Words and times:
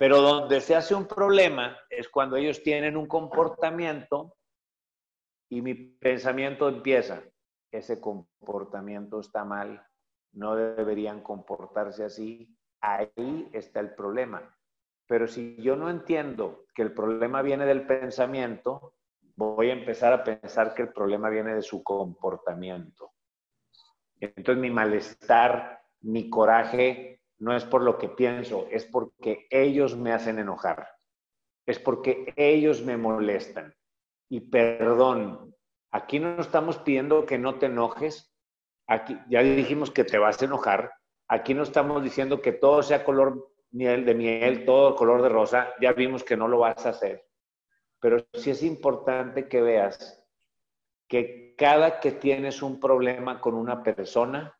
Pero 0.00 0.22
donde 0.22 0.62
se 0.62 0.74
hace 0.74 0.94
un 0.94 1.06
problema 1.06 1.76
es 1.90 2.08
cuando 2.08 2.36
ellos 2.36 2.62
tienen 2.62 2.96
un 2.96 3.06
comportamiento 3.06 4.34
y 5.50 5.60
mi 5.60 5.74
pensamiento 5.74 6.70
empieza, 6.70 7.22
ese 7.70 8.00
comportamiento 8.00 9.20
está 9.20 9.44
mal, 9.44 9.86
no 10.32 10.56
deberían 10.56 11.20
comportarse 11.22 12.02
así, 12.02 12.56
ahí 12.80 13.50
está 13.52 13.80
el 13.80 13.94
problema. 13.94 14.56
Pero 15.06 15.28
si 15.28 15.56
yo 15.56 15.76
no 15.76 15.90
entiendo 15.90 16.64
que 16.74 16.80
el 16.80 16.94
problema 16.94 17.42
viene 17.42 17.66
del 17.66 17.86
pensamiento, 17.86 18.94
voy 19.36 19.68
a 19.68 19.74
empezar 19.74 20.14
a 20.14 20.24
pensar 20.24 20.72
que 20.72 20.80
el 20.80 20.94
problema 20.94 21.28
viene 21.28 21.54
de 21.54 21.62
su 21.62 21.82
comportamiento. 21.82 23.12
Entonces 24.18 24.62
mi 24.62 24.70
malestar, 24.70 25.82
mi 26.00 26.30
coraje, 26.30 27.19
no 27.40 27.56
es 27.56 27.64
por 27.64 27.82
lo 27.82 27.98
que 27.98 28.08
pienso, 28.08 28.68
es 28.70 28.84
porque 28.84 29.46
ellos 29.50 29.96
me 29.96 30.12
hacen 30.12 30.38
enojar. 30.38 30.88
Es 31.66 31.78
porque 31.78 32.32
ellos 32.36 32.82
me 32.82 32.96
molestan. 32.96 33.74
Y 34.28 34.40
perdón, 34.40 35.54
aquí 35.90 36.20
no 36.20 36.38
estamos 36.40 36.78
pidiendo 36.78 37.24
que 37.24 37.38
no 37.38 37.58
te 37.58 37.66
enojes. 37.66 38.32
Aquí 38.86 39.18
ya 39.28 39.42
dijimos 39.42 39.90
que 39.90 40.04
te 40.04 40.18
vas 40.18 40.40
a 40.40 40.44
enojar. 40.44 40.92
Aquí 41.28 41.54
no 41.54 41.62
estamos 41.62 42.02
diciendo 42.02 42.42
que 42.42 42.52
todo 42.52 42.82
sea 42.82 43.04
color 43.04 43.52
miel 43.70 44.04
de 44.04 44.14
miel, 44.14 44.66
todo 44.66 44.94
color 44.94 45.22
de 45.22 45.30
rosa. 45.30 45.72
Ya 45.80 45.92
vimos 45.92 46.22
que 46.22 46.36
no 46.36 46.46
lo 46.46 46.58
vas 46.58 46.84
a 46.84 46.90
hacer. 46.90 47.26
Pero 48.00 48.18
sí 48.34 48.50
es 48.50 48.62
importante 48.62 49.48
que 49.48 49.62
veas 49.62 50.22
que 51.08 51.54
cada 51.56 52.00
que 52.00 52.12
tienes 52.12 52.62
un 52.62 52.78
problema 52.78 53.40
con 53.40 53.54
una 53.54 53.82
persona, 53.82 54.59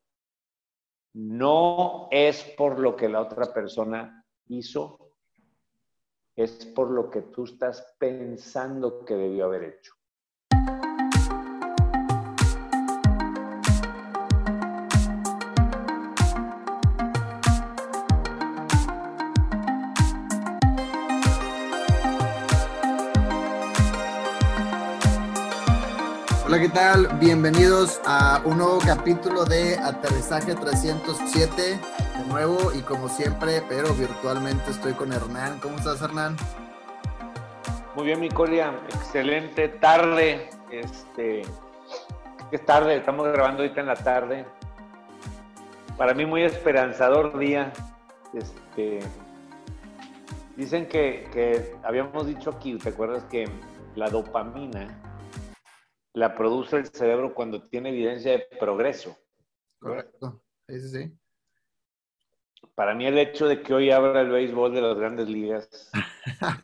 no 1.14 2.09
es 2.10 2.42
por 2.56 2.78
lo 2.78 2.96
que 2.96 3.09
la 3.09 3.20
otra 3.20 3.52
persona 3.52 4.24
hizo, 4.48 5.12
es 6.36 6.66
por 6.66 6.91
lo 6.91 7.10
que 7.10 7.23
tú 7.23 7.45
estás 7.45 7.96
pensando 7.98 9.05
que 9.05 9.14
debió 9.14 9.47
haber 9.47 9.64
hecho. 9.64 9.92
Hola, 26.51 26.62
¿qué 26.62 26.69
tal? 26.69 27.06
Bienvenidos 27.20 28.01
a 28.05 28.43
un 28.45 28.59
nuevo 28.59 28.81
capítulo 28.84 29.45
de 29.45 29.79
Aterrizaje 29.79 30.57
307. 30.57 31.62
De 31.62 32.27
nuevo 32.29 32.73
y 32.77 32.81
como 32.81 33.09
siempre, 33.09 33.62
pero 33.69 33.95
virtualmente 33.95 34.73
estoy 34.73 34.95
con 34.95 35.12
Hernán. 35.12 35.61
¿Cómo 35.61 35.77
estás, 35.77 36.03
Hernán? 36.03 36.37
Muy 37.95 38.07
bien, 38.07 38.19
mi 38.19 38.29
Coria. 38.31 38.75
Excelente 38.89 39.69
tarde. 39.69 40.51
Este, 40.73 41.42
es 42.51 42.67
tarde, 42.67 42.97
estamos 42.97 43.29
grabando 43.29 43.62
ahorita 43.62 43.83
en 43.83 43.87
la 43.87 43.95
tarde. 43.95 44.45
Para 45.97 46.14
mí 46.14 46.27
muy 46.27 46.42
esperanzador 46.42 47.39
día. 47.39 47.73
Este, 48.35 48.98
dicen 50.57 50.89
que 50.89 51.77
habíamos 51.85 52.27
dicho 52.27 52.51
aquí, 52.51 52.77
¿te 52.77 52.89
acuerdas 52.89 53.23
que 53.31 53.48
la 53.95 54.11
dopamina 54.11 55.09
la 56.12 56.34
produce 56.34 56.77
el 56.77 56.86
cerebro 56.86 57.34
cuando 57.34 57.69
tiene 57.69 57.91
evidencia 57.91 58.33
de 58.33 58.47
progreso. 58.58 59.16
Correcto. 59.78 60.42
Sí, 60.69 60.80
sí. 60.80 61.20
Para 62.75 62.94
mí 62.94 63.06
el 63.06 63.19
hecho 63.19 63.47
de 63.47 63.62
que 63.62 63.75
hoy 63.75 63.91
abra 63.91 64.20
el 64.20 64.30
béisbol 64.30 64.72
de 64.72 64.80
las 64.80 64.97
grandes 64.97 65.28
ligas, 65.28 65.91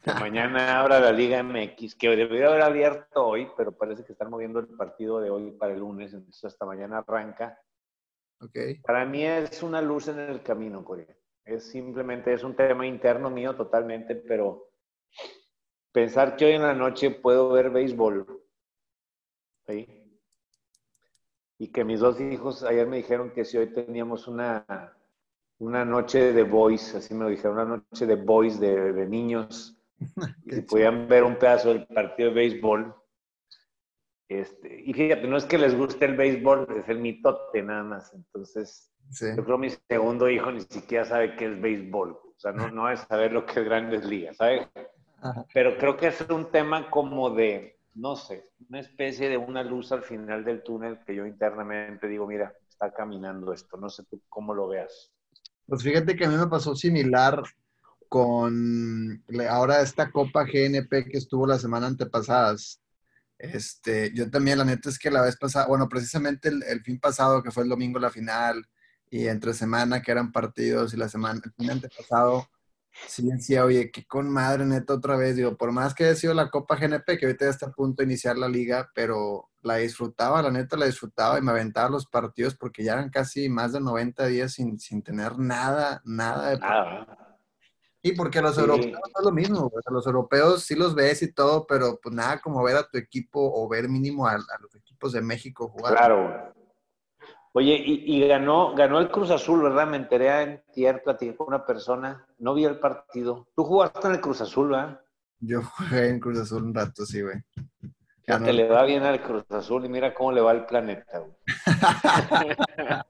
que 0.02 0.12
mañana 0.20 0.80
abra 0.80 1.00
la 1.00 1.12
Liga 1.12 1.42
MX, 1.42 1.94
que 1.94 2.08
debería 2.08 2.48
haber 2.48 2.62
abierto 2.62 3.26
hoy, 3.26 3.48
pero 3.56 3.72
parece 3.72 4.04
que 4.04 4.12
están 4.12 4.30
moviendo 4.30 4.60
el 4.60 4.68
partido 4.68 5.20
de 5.20 5.30
hoy 5.30 5.50
para 5.52 5.74
el 5.74 5.80
lunes, 5.80 6.12
entonces 6.12 6.44
hasta 6.44 6.64
mañana 6.64 6.98
arranca. 6.98 7.58
Okay. 8.40 8.78
Para 8.80 9.04
mí 9.04 9.24
es 9.24 9.62
una 9.62 9.80
luz 9.80 10.08
en 10.08 10.18
el 10.18 10.42
camino, 10.42 10.84
Corea. 10.84 11.14
Es 11.44 11.64
simplemente, 11.64 12.32
es 12.32 12.44
un 12.44 12.54
tema 12.54 12.86
interno 12.86 13.30
mío 13.30 13.54
totalmente, 13.54 14.14
pero 14.14 14.70
pensar 15.92 16.36
que 16.36 16.46
hoy 16.46 16.52
en 16.52 16.62
la 16.62 16.74
noche 16.74 17.10
puedo 17.10 17.50
ver 17.50 17.70
béisbol 17.70 18.45
y 21.58 21.68
que 21.68 21.84
mis 21.84 22.00
dos 22.00 22.20
hijos 22.20 22.62
ayer 22.62 22.86
me 22.86 22.98
dijeron 22.98 23.30
que 23.30 23.44
si 23.44 23.56
hoy 23.56 23.68
teníamos 23.68 24.28
una, 24.28 24.64
una 25.58 25.84
noche 25.84 26.32
de 26.32 26.42
boys, 26.42 26.94
así 26.94 27.14
me 27.14 27.24
lo 27.24 27.30
dijeron, 27.30 27.54
una 27.54 27.76
noche 27.76 28.06
de 28.06 28.16
boys 28.16 28.60
de, 28.60 29.06
niños, 29.06 29.76
y 30.44 30.52
si 30.52 30.62
podían 30.62 31.08
ver 31.08 31.24
un 31.24 31.36
pedazo 31.36 31.70
del 31.70 31.86
partido 31.86 32.28
de 32.28 32.34
béisbol. 32.34 32.94
Este, 34.28 34.82
y 34.84 34.92
fíjate, 34.92 35.26
no 35.28 35.36
es 35.36 35.44
que 35.44 35.56
les 35.56 35.76
guste 35.76 36.04
el 36.04 36.16
béisbol, 36.16 36.66
es 36.76 36.88
el 36.88 36.98
mitote 36.98 37.62
nada 37.62 37.84
más. 37.84 38.12
Entonces, 38.12 38.92
yo 39.20 39.44
creo 39.44 39.56
que 39.56 39.68
mi 39.68 39.70
segundo 39.88 40.28
hijo 40.28 40.50
ni 40.50 40.60
siquiera 40.62 41.04
sabe 41.04 41.36
qué 41.36 41.46
es 41.46 41.60
béisbol. 41.60 42.10
O 42.10 42.34
sea, 42.38 42.52
no, 42.52 42.70
no 42.70 42.90
es 42.90 43.00
saber 43.00 43.32
lo 43.32 43.46
que 43.46 43.60
es 43.60 43.64
grandes 43.64 44.04
ligas, 44.04 44.36
¿sabes? 44.36 44.68
Pero 45.54 45.78
creo 45.78 45.96
que 45.96 46.08
es 46.08 46.20
un 46.28 46.50
tema 46.50 46.90
como 46.90 47.30
de, 47.30 47.75
no 47.96 48.14
sé, 48.14 48.50
una 48.68 48.80
especie 48.80 49.28
de 49.28 49.38
una 49.38 49.62
luz 49.62 49.90
al 49.90 50.02
final 50.02 50.44
del 50.44 50.62
túnel 50.62 51.00
que 51.06 51.14
yo 51.14 51.26
internamente 51.26 52.06
digo, 52.06 52.26
mira, 52.26 52.54
está 52.68 52.92
caminando 52.92 53.52
esto, 53.52 53.78
no 53.78 53.88
sé 53.88 54.04
tú 54.04 54.22
cómo 54.28 54.54
lo 54.54 54.68
veas. 54.68 55.10
Pues 55.66 55.82
fíjate 55.82 56.14
que 56.14 56.26
a 56.26 56.28
mí 56.28 56.36
me 56.36 56.46
pasó 56.46 56.76
similar 56.76 57.42
con 58.08 59.24
ahora 59.48 59.80
esta 59.80 60.10
Copa 60.10 60.44
GNP 60.44 61.10
que 61.10 61.18
estuvo 61.18 61.46
la 61.46 61.58
semana 61.58 61.86
antepasadas. 61.86 62.80
Este, 63.38 64.12
yo 64.14 64.30
también, 64.30 64.58
la 64.58 64.64
neta 64.64 64.88
es 64.88 64.98
que 64.98 65.10
la 65.10 65.22
vez 65.22 65.36
pasada, 65.36 65.66
bueno, 65.66 65.88
precisamente 65.88 66.48
el, 66.48 66.82
fin 66.82 67.00
pasado, 67.00 67.42
que 67.42 67.50
fue 67.50 67.64
el 67.64 67.68
domingo 67.68 67.98
la 67.98 68.10
final, 68.10 68.64
y 69.10 69.26
entre 69.26 69.54
semana 69.54 70.02
que 70.02 70.12
eran 70.12 70.32
partidos, 70.32 70.92
y 70.94 70.98
la 70.98 71.08
semana, 71.08 71.40
el 71.42 71.52
fin 71.52 71.70
antepasado, 71.70 72.46
Sí, 73.06 73.28
decía, 73.28 73.64
oye, 73.64 73.90
que 73.90 74.06
con 74.06 74.30
madre 74.30 74.64
neta 74.64 74.94
otra 74.94 75.16
vez, 75.16 75.36
digo, 75.36 75.56
por 75.56 75.72
más 75.72 75.94
que 75.94 76.04
haya 76.04 76.14
sido 76.14 76.34
la 76.34 76.50
Copa 76.50 76.76
GNP, 76.76 77.18
que 77.18 77.26
ahorita 77.26 77.44
ya 77.44 77.50
está 77.50 77.66
a 77.66 77.72
punto 77.72 78.02
de 78.02 78.06
iniciar 78.06 78.38
la 78.38 78.48
liga, 78.48 78.90
pero 78.94 79.50
la 79.62 79.76
disfrutaba, 79.76 80.42
la 80.42 80.50
neta 80.50 80.76
la 80.76 80.86
disfrutaba 80.86 81.38
y 81.38 81.42
me 81.42 81.50
aventaba 81.50 81.90
los 81.90 82.06
partidos 82.06 82.54
porque 82.54 82.82
ya 82.82 82.94
eran 82.94 83.10
casi 83.10 83.48
más 83.48 83.72
de 83.72 83.80
90 83.80 84.26
días 84.26 84.52
sin, 84.52 84.78
sin 84.78 85.02
tener 85.02 85.38
nada, 85.38 86.00
nada 86.04 86.50
de... 86.50 86.58
Nada. 86.58 87.38
Y 88.02 88.12
porque 88.12 88.40
los 88.40 88.56
europeos 88.56 89.00
es 89.18 89.24
lo 89.24 89.32
mismo, 89.32 89.70
los 89.90 90.06
europeos 90.06 90.62
sí 90.62 90.76
los 90.76 90.94
ves 90.94 91.22
y 91.22 91.32
todo, 91.32 91.66
pero 91.66 91.98
pues 92.00 92.14
nada 92.14 92.40
como 92.40 92.62
ver 92.62 92.76
a 92.76 92.88
tu 92.88 92.98
equipo 92.98 93.40
o 93.40 93.68
ver 93.68 93.88
mínimo 93.88 94.28
a, 94.28 94.34
a 94.34 94.60
los 94.60 94.74
equipos 94.76 95.12
de 95.12 95.22
México 95.22 95.68
jugar. 95.68 95.94
Claro, 95.94 96.54
Oye, 97.58 97.82
y, 97.86 98.28
ganó, 98.28 98.74
ganó 98.74 98.98
el 98.98 99.10
Cruz 99.10 99.30
Azul, 99.30 99.62
¿verdad? 99.62 99.86
Me 99.86 99.96
enteré 99.96 100.42
en 100.42 100.62
tierra, 100.74 101.00
platiqué 101.02 101.34
con 101.34 101.46
una 101.48 101.64
persona, 101.64 102.26
no 102.38 102.52
vi 102.52 102.66
el 102.66 102.78
partido. 102.78 103.48
Tú 103.56 103.64
jugaste 103.64 104.08
en 104.08 104.12
el 104.12 104.20
Cruz 104.20 104.42
Azul, 104.42 104.72
¿verdad? 104.72 105.00
Yo 105.40 105.62
jugué 105.62 106.10
en 106.10 106.20
Cruz 106.20 106.38
Azul 106.38 106.64
un 106.64 106.74
rato, 106.74 107.06
sí, 107.06 107.22
güey. 107.22 107.36
Ya 108.28 108.38
te 108.40 108.52
le 108.52 108.68
va 108.68 108.84
bien 108.84 109.04
al 109.04 109.22
Cruz 109.22 109.46
Azul 109.48 109.86
y 109.86 109.88
mira 109.88 110.12
cómo 110.12 110.32
le 110.32 110.42
va 110.42 110.50
al 110.50 110.66
planeta, 110.66 111.18
güey. 111.18 111.32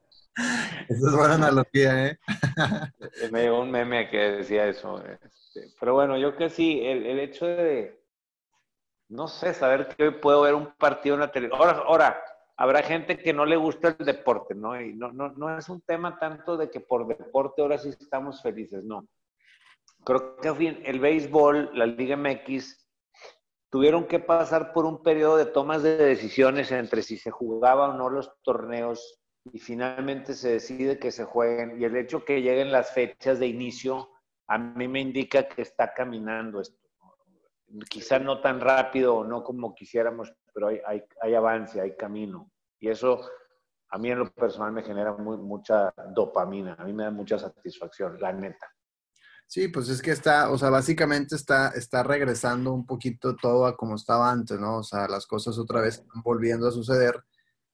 Esa 0.90 1.06
es 1.08 1.16
buena 1.16 1.34
analogía, 1.34 2.06
¿eh? 2.06 2.18
Me 3.32 3.42
llegó 3.42 3.62
un 3.62 3.72
meme 3.72 4.08
que 4.08 4.16
decía 4.16 4.68
eso. 4.68 5.02
Este, 5.04 5.74
pero 5.80 5.94
bueno, 5.94 6.16
yo 6.18 6.36
que 6.36 6.50
sí, 6.50 6.82
el, 6.84 7.04
el 7.04 7.18
hecho 7.18 7.46
de, 7.46 8.00
no 9.08 9.26
sé, 9.26 9.54
saber 9.54 9.88
que 9.88 10.04
hoy 10.04 10.10
puedo 10.12 10.42
ver 10.42 10.54
un 10.54 10.72
partido 10.78 11.16
en 11.16 11.22
la 11.22 11.32
televisión. 11.32 11.60
Ahora, 11.60 11.82
ahora, 11.84 12.22
habrá 12.56 12.82
gente 12.82 13.18
que 13.18 13.32
no 13.32 13.44
le 13.44 13.56
gusta 13.56 13.96
el 13.98 14.06
deporte, 14.06 14.54
¿no? 14.54 14.80
Y 14.80 14.94
no, 14.94 15.12
no, 15.12 15.30
no 15.30 15.58
es 15.58 15.68
un 15.68 15.80
tema 15.82 16.18
tanto 16.18 16.56
de 16.56 16.70
que 16.70 16.80
por 16.80 17.06
deporte 17.06 17.62
ahora 17.62 17.78
sí 17.78 17.90
estamos 17.90 18.42
felices, 18.42 18.84
no. 18.84 19.06
Creo 20.04 20.36
que 20.36 20.48
el 20.84 21.00
béisbol, 21.00 21.70
la 21.74 21.86
Liga 21.86 22.16
MX, 22.16 22.86
tuvieron 23.70 24.06
que 24.06 24.20
pasar 24.20 24.72
por 24.72 24.84
un 24.84 25.02
periodo 25.02 25.36
de 25.36 25.46
tomas 25.46 25.82
de 25.82 25.96
decisiones 25.96 26.70
entre 26.72 27.02
si 27.02 27.16
se 27.16 27.30
jugaba 27.30 27.88
o 27.88 27.92
no 27.94 28.08
los 28.08 28.32
torneos 28.42 29.20
y 29.52 29.58
finalmente 29.58 30.34
se 30.34 30.52
decide 30.52 30.98
que 30.98 31.10
se 31.10 31.24
jueguen. 31.24 31.80
Y 31.80 31.84
el 31.84 31.96
hecho 31.96 32.24
que 32.24 32.40
lleguen 32.40 32.72
las 32.72 32.92
fechas 32.92 33.38
de 33.38 33.46
inicio 33.46 34.10
a 34.48 34.58
mí 34.58 34.86
me 34.86 35.00
indica 35.00 35.48
que 35.48 35.62
está 35.62 35.92
caminando 35.92 36.60
esto. 36.60 36.78
Quizá 37.88 38.18
no 38.18 38.40
tan 38.40 38.60
rápido 38.60 39.16
o 39.16 39.24
no 39.24 39.42
como 39.42 39.74
quisiéramos, 39.74 40.32
pero 40.56 40.68
hay, 40.68 40.80
hay, 40.86 41.02
hay 41.20 41.34
avance, 41.34 41.78
hay 41.78 41.94
camino. 41.96 42.50
Y 42.80 42.88
eso 42.88 43.20
a 43.90 43.98
mí 43.98 44.10
en 44.10 44.20
lo 44.20 44.32
personal 44.32 44.72
me 44.72 44.82
genera 44.82 45.12
muy, 45.12 45.36
mucha 45.36 45.92
dopamina, 46.14 46.74
a 46.78 46.84
mí 46.84 46.94
me 46.94 47.04
da 47.04 47.10
mucha 47.10 47.38
satisfacción, 47.38 48.18
la 48.18 48.32
neta. 48.32 48.66
Sí, 49.46 49.68
pues 49.68 49.90
es 49.90 50.00
que 50.00 50.12
está, 50.12 50.50
o 50.50 50.56
sea, 50.56 50.70
básicamente 50.70 51.36
está, 51.36 51.68
está 51.68 52.02
regresando 52.02 52.72
un 52.72 52.86
poquito 52.86 53.36
todo 53.36 53.66
a 53.66 53.76
como 53.76 53.96
estaba 53.96 54.30
antes, 54.30 54.58
¿no? 54.58 54.78
O 54.78 54.82
sea, 54.82 55.06
las 55.08 55.26
cosas 55.26 55.58
otra 55.58 55.82
vez 55.82 55.98
están 55.98 56.22
volviendo 56.22 56.66
a 56.66 56.72
suceder, 56.72 57.22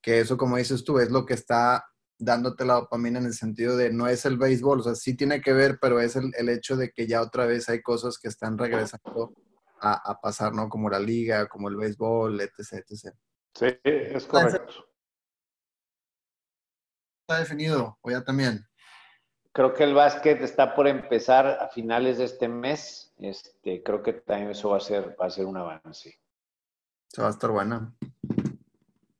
que 0.03 0.19
eso, 0.19 0.37
como 0.37 0.57
dices 0.57 0.83
tú, 0.83 0.99
es 0.99 1.11
lo 1.11 1.25
que 1.25 1.35
está 1.35 1.85
dándote 2.19 2.65
la 2.65 2.75
dopamina 2.75 3.21
en 3.21 3.27
el 3.27 3.35
sentido 3.35 3.77
de 3.77 3.93
no 3.93 4.09
es 4.09 4.27
el 4.27 4.39
béisbol, 4.39 4.81
o 4.81 4.83
sea, 4.83 4.97
sí 4.97 5.17
tiene 5.17 5.41
que 5.41 5.53
ver, 5.53 5.79
pero 5.81 6.01
es 6.01 6.17
el, 6.17 6.33
el 6.37 6.49
hecho 6.49 6.77
de 6.77 6.91
que 6.91 7.07
ya 7.07 7.23
otra 7.23 7.47
vez 7.47 7.69
hay 7.69 7.81
cosas 7.81 8.19
que 8.19 8.27
están 8.27 8.59
regresando 8.59 9.33
a, 9.83 10.11
a, 10.11 10.21
pasar, 10.21 10.53
¿no? 10.53 10.69
Como 10.69 10.89
la 10.89 11.01
liga, 11.01 11.49
como 11.49 11.69
el 11.69 11.77
béisbol, 11.77 12.41
etc, 12.41 12.85
etc. 12.89 13.15
Sí, 13.55 13.67
es 13.85 14.25
correcto. 14.27 14.87
¿Está 17.23 17.41
definido 17.41 17.99
o 18.01 18.11
ya 18.11 18.23
también? 18.25 18.65
Creo 19.53 19.75
que 19.75 19.85
el 19.85 19.95
básquet 19.95 20.41
está 20.41 20.75
por 20.75 20.87
empezar 20.87 21.47
a 21.47 21.69
finales 21.69 22.19
de 22.19 22.25
este 22.25 22.49
mes. 22.49 23.13
Este, 23.19 23.83
creo 23.83 24.03
que 24.03 24.15
también 24.15 24.51
eso 24.51 24.71
va 24.71 24.79
a 24.79 24.81
ser, 24.81 25.15
va 25.21 25.27
a 25.27 25.31
ser 25.31 25.45
un 25.45 25.57
avance. 25.57 26.19
Se 27.09 27.21
va 27.21 27.29
a 27.29 27.33
estar 27.33 27.51
buena. 27.51 27.95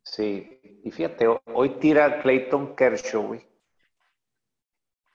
Sí, 0.03 0.61
y 0.85 0.91
fíjate, 0.91 1.27
hoy 1.53 1.79
tira 1.79 2.23
Clayton 2.23 2.75
Kershaw, 2.75 3.27
güey. 3.27 3.47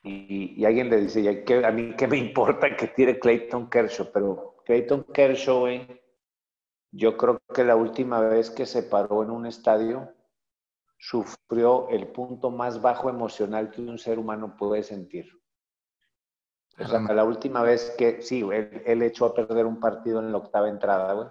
Y, 0.03 0.61
y, 0.61 0.65
alguien 0.65 0.89
le 0.89 0.97
dice, 0.97 1.19
¿y 1.19 1.27
a 1.27 1.71
mí 1.71 1.95
qué 1.97 2.07
me 2.07 2.17
importa 2.17 2.75
que 2.77 2.87
tire 2.87 3.19
Clayton 3.19 3.69
Kershaw? 3.69 4.09
Pero 4.13 4.56
Clayton 4.67 5.05
Kershaw, 5.13 5.65
yo 6.91 7.15
creo 7.15 7.39
que 7.55 7.63
la 7.63 7.77
última 7.77 8.19
vez 8.19 8.49
que 8.49 8.65
se 8.65 8.83
paró 8.83 9.23
en 9.23 9.31
un 9.31 9.45
estadio, 9.45 10.13
sufrió 10.99 11.87
el 11.87 12.07
punto 12.09 12.51
más 12.51 12.81
bajo 12.81 13.09
emocional 13.09 13.71
que 13.71 13.79
un 13.79 13.97
ser 13.97 14.19
humano 14.19 14.57
puede 14.57 14.83
sentir. 14.83 15.25
O 16.77 16.85
sea, 16.85 16.99
la 16.99 17.23
última 17.23 17.63
vez 17.63 17.95
que, 17.97 18.21
sí, 18.21 18.41
él, 18.41 18.83
él, 18.85 19.01
echó 19.03 19.27
a 19.27 19.33
perder 19.33 19.65
un 19.65 19.79
partido 19.79 20.19
en 20.19 20.33
la 20.33 20.39
octava 20.39 20.67
entrada, 20.67 21.13
güey. 21.13 21.27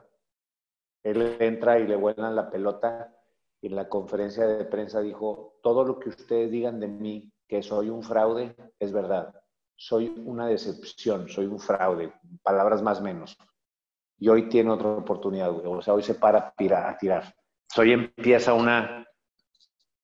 Él 1.02 1.36
entra 1.38 1.78
y 1.78 1.86
le 1.86 1.96
vuelan 1.96 2.34
la 2.34 2.48
pelota 2.48 3.14
y 3.60 3.66
en 3.66 3.76
la 3.76 3.86
conferencia 3.90 4.46
de 4.46 4.64
prensa 4.64 5.02
dijo, 5.02 5.58
todo 5.62 5.84
lo 5.84 5.98
que 5.98 6.08
ustedes 6.08 6.50
digan 6.50 6.80
de 6.80 6.88
mí, 6.88 7.30
que 7.46 7.62
soy 7.62 7.90
un 7.90 8.02
fraude, 8.02 8.56
es 8.78 8.92
verdad. 8.92 9.34
Soy 9.76 10.12
una 10.24 10.46
decepción, 10.46 11.28
soy 11.28 11.46
un 11.46 11.60
fraude, 11.60 12.12
palabras 12.42 12.82
más 12.82 13.00
menos. 13.00 13.38
Y 14.18 14.28
hoy 14.28 14.48
tiene 14.48 14.70
otra 14.70 14.88
oportunidad. 14.88 15.50
O 15.50 15.82
sea, 15.82 15.94
hoy 15.94 16.02
se 16.02 16.14
para 16.14 16.38
a 16.38 16.54
tirar. 16.54 16.96
Tirar. 16.98 17.34
Hoy 17.76 17.92
empieza 17.92 18.54
una, 18.54 19.06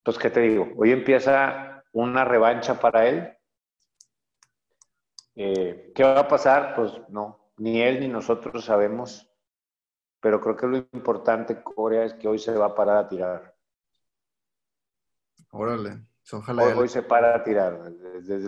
pues, 0.03 0.19
¿qué 0.19 0.31
te 0.31 0.41
digo? 0.41 0.69
Hoy 0.77 0.93
empieza 0.93 1.83
una 1.93 2.25
revancha 2.25 2.79
para 2.79 3.09
él. 3.09 3.33
Eh, 5.35 5.93
¿Qué 5.95 6.03
va 6.03 6.21
a 6.21 6.29
pasar? 6.29 6.75
Pues 6.75 6.93
no, 7.09 7.51
ni 7.57 7.81
él 7.81 8.01
ni 8.01 8.09
nosotros 8.09 8.67
sabemos. 8.67 9.29
Pero 10.21 10.41
creo 10.41 10.57
que 10.57 10.67
lo 10.67 10.77
importante, 10.77 11.63
Corea, 11.63 12.05
es 12.05 12.15
que 12.15 12.29
hoy 12.29 12.39
se 12.39 12.53
va 12.53 12.67
a 12.67 12.75
parar 12.75 12.99
a 12.99 13.09
tirar. 13.09 13.57
Órale. 15.51 16.12
Ojalá 16.31 16.63
hoy, 16.63 16.73
hoy, 16.73 16.89
se 16.89 17.03
para 17.03 17.35
a 17.35 17.43
tirar. 17.43 17.93
Desde, 17.93 18.39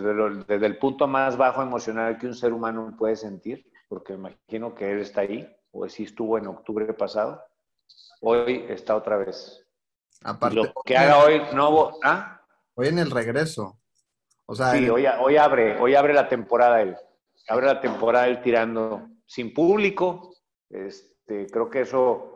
desde, 0.47 0.65
el 0.65 0.77
punto 0.77 1.07
más 1.07 1.37
bajo 1.37 1.61
emocional 1.61 2.17
que 2.17 2.27
un 2.27 2.33
ser 2.33 2.53
humano 2.53 2.95
puede 2.97 3.15
sentir, 3.15 3.69
porque 3.89 4.13
imagino 4.13 4.73
que 4.73 4.91
él 4.91 4.99
está 4.99 5.21
ahí, 5.21 5.47
o 5.71 5.87
si 5.89 6.03
estuvo 6.03 6.37
en 6.37 6.47
octubre 6.47 6.91
pasado, 6.93 7.43
hoy 8.21 8.65
está 8.69 8.95
otra 8.95 9.17
vez. 9.17 9.61
Aparte, 10.23 10.55
lo 10.55 10.73
que 10.85 10.97
haga 10.97 11.23
hoy 11.23 11.41
no 11.53 11.91
¿ah? 12.03 12.41
Hoy 12.75 12.87
en 12.87 12.99
el 12.99 13.11
regreso. 13.11 13.77
O 14.45 14.55
sea, 14.55 14.71
sí, 14.71 14.85
el... 14.85 14.91
hoy, 14.91 15.05
hoy, 15.19 15.37
abre, 15.37 15.79
hoy 15.79 15.95
abre 15.95 16.13
la 16.13 16.29
temporada 16.29 16.81
él. 16.81 16.95
Abre 17.47 17.67
la 17.67 17.81
temporada 17.81 18.27
él 18.27 18.41
tirando 18.41 19.07
sin 19.25 19.53
público. 19.53 20.33
Este, 20.69 21.47
creo 21.47 21.69
que 21.69 21.81
eso 21.81 22.35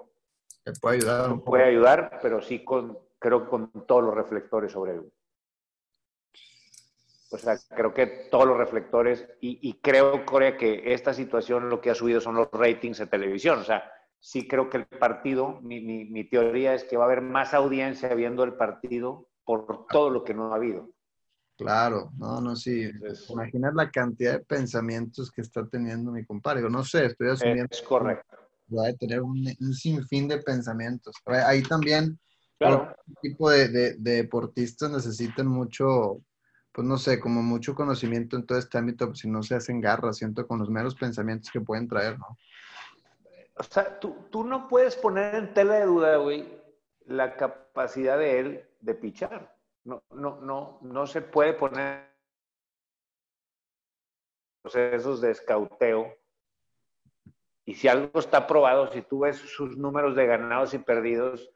te 0.64 0.74
puede 0.80 0.98
ayudar. 0.98 1.44
Puede 1.44 1.64
ayudar, 1.64 2.20
pero 2.22 2.42
sí 2.42 2.64
con, 2.64 2.98
creo 3.18 3.50
con 3.50 3.72
todos 3.88 4.04
los 4.04 4.14
reflectores 4.14 4.72
sobre 4.72 4.94
él. 4.94 5.12
O 7.32 7.38
sea, 7.38 7.58
creo 7.76 7.94
que 7.94 8.08
todos 8.32 8.48
los 8.48 8.58
reflectores, 8.58 9.28
y, 9.40 9.60
y, 9.62 9.74
creo, 9.82 10.26
Corea, 10.26 10.58
que 10.58 10.94
esta 10.94 11.14
situación 11.14 11.70
lo 11.70 11.80
que 11.80 11.92
ha 11.92 11.96
subido 11.96 12.20
son 12.22 12.36
los 12.36 12.50
ratings 12.52 12.98
de 12.98 13.08
televisión. 13.08 13.60
O 13.60 13.64
sea, 13.64 13.92
sí 14.20 14.48
creo 14.48 14.70
que 14.70 14.78
el 14.78 14.86
partido, 14.86 15.60
mi, 15.62 15.80
mi, 15.82 16.06
mi 16.06 16.24
teoría 16.28 16.74
es 16.74 16.84
que 16.84 16.98
va 16.98 17.04
a 17.04 17.08
haber 17.08 17.22
más 17.22 17.54
audiencia 17.54 18.14
viendo 18.16 18.44
el 18.44 18.54
partido 18.54 19.30
por 19.46 19.86
todo 19.88 20.10
lo 20.10 20.24
que 20.24 20.34
no 20.34 20.52
ha 20.52 20.56
habido. 20.56 20.90
Claro, 21.60 22.12
no, 22.18 22.40
no, 22.40 22.56
sí. 22.56 22.84
Entonces, 22.84 23.30
Imaginar 23.30 23.74
la 23.74 23.92
cantidad 23.92 24.34
de 24.34 24.46
pensamientos 24.46 25.30
que 25.30 25.42
está 25.42 25.68
teniendo 25.68 26.12
mi 26.12 26.26
compadre. 26.26 26.62
No 26.70 26.84
sé, 26.86 27.08
estoy 27.08 27.30
asumiendo. 27.30 27.68
Es 27.70 27.82
correcto. 27.82 28.38
Va 28.74 28.88
a 28.88 28.94
tener 28.94 29.22
un, 29.22 29.46
un 29.60 29.74
sinfín 29.74 30.28
de 30.30 30.38
pensamientos. 30.38 31.16
Ahí 31.26 31.62
también, 31.64 32.18
claro. 32.58 32.96
tipo 33.22 33.50
de, 33.50 33.68
de, 33.68 33.96
de 33.96 34.12
deportistas 34.18 34.90
necesitan 34.90 35.48
mucho, 35.48 36.22
pues 36.80 36.88
no 36.88 36.98
sé, 36.98 37.20
como 37.20 37.42
mucho 37.42 37.76
conocimiento 37.76 38.38
en 38.38 38.46
todo 38.46 38.58
este 38.58 38.78
ámbito, 38.78 39.08
pues, 39.08 39.20
si 39.20 39.30
no 39.30 39.44
se 39.44 39.54
hacen 39.54 39.82
garras, 39.82 40.16
siento, 40.16 40.48
con 40.48 40.60
los 40.60 40.70
meros 40.70 40.96
pensamientos 40.96 41.52
que 41.52 41.60
pueden 41.60 41.90
traer, 41.90 42.18
¿no? 42.18 42.38
O 43.58 43.64
sea, 43.64 44.00
tú, 44.00 44.16
tú 44.30 44.46
no 44.46 44.70
puedes 44.70 44.96
poner 44.96 45.36
en 45.36 45.54
tela 45.54 45.74
de 45.74 45.86
duda, 45.86 46.16
güey, 46.16 46.48
la 47.06 47.36
capacidad 47.36 48.18
de 48.18 48.40
él 48.40 48.70
de 48.80 48.94
pichar. 48.94 49.54
No, 49.84 50.04
no, 50.12 50.40
no, 50.40 50.80
no 50.82 51.06
se 51.06 51.22
puede 51.22 51.52
poner 51.52 52.16
procesos 54.62 55.20
de 55.20 55.32
escauteo. 55.32 56.16
Y 57.66 57.74
si 57.74 57.90
algo 57.90 58.22
está 58.22 58.48
probado, 58.48 58.90
si 58.90 59.02
tú 59.02 59.20
ves 59.20 59.36
sus 59.36 59.76
números 59.76 60.16
de 60.16 60.28
ganados 60.28 60.74
y 60.74 60.78
perdidos, 60.78 61.52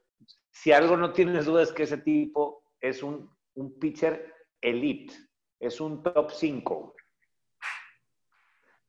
si 0.51 0.73
algo 0.73 0.97
no 0.97 1.13
tienes 1.13 1.45
duda 1.45 1.63
es 1.63 1.71
que 1.71 1.83
ese 1.83 1.99
tipo 1.99 2.65
es 2.81 3.01
un, 3.01 3.33
un 3.53 3.79
pitcher 3.79 4.32
elite, 4.63 5.13
es 5.59 5.79
un 5.79 6.01
top 6.01 6.31
5. 6.31 6.95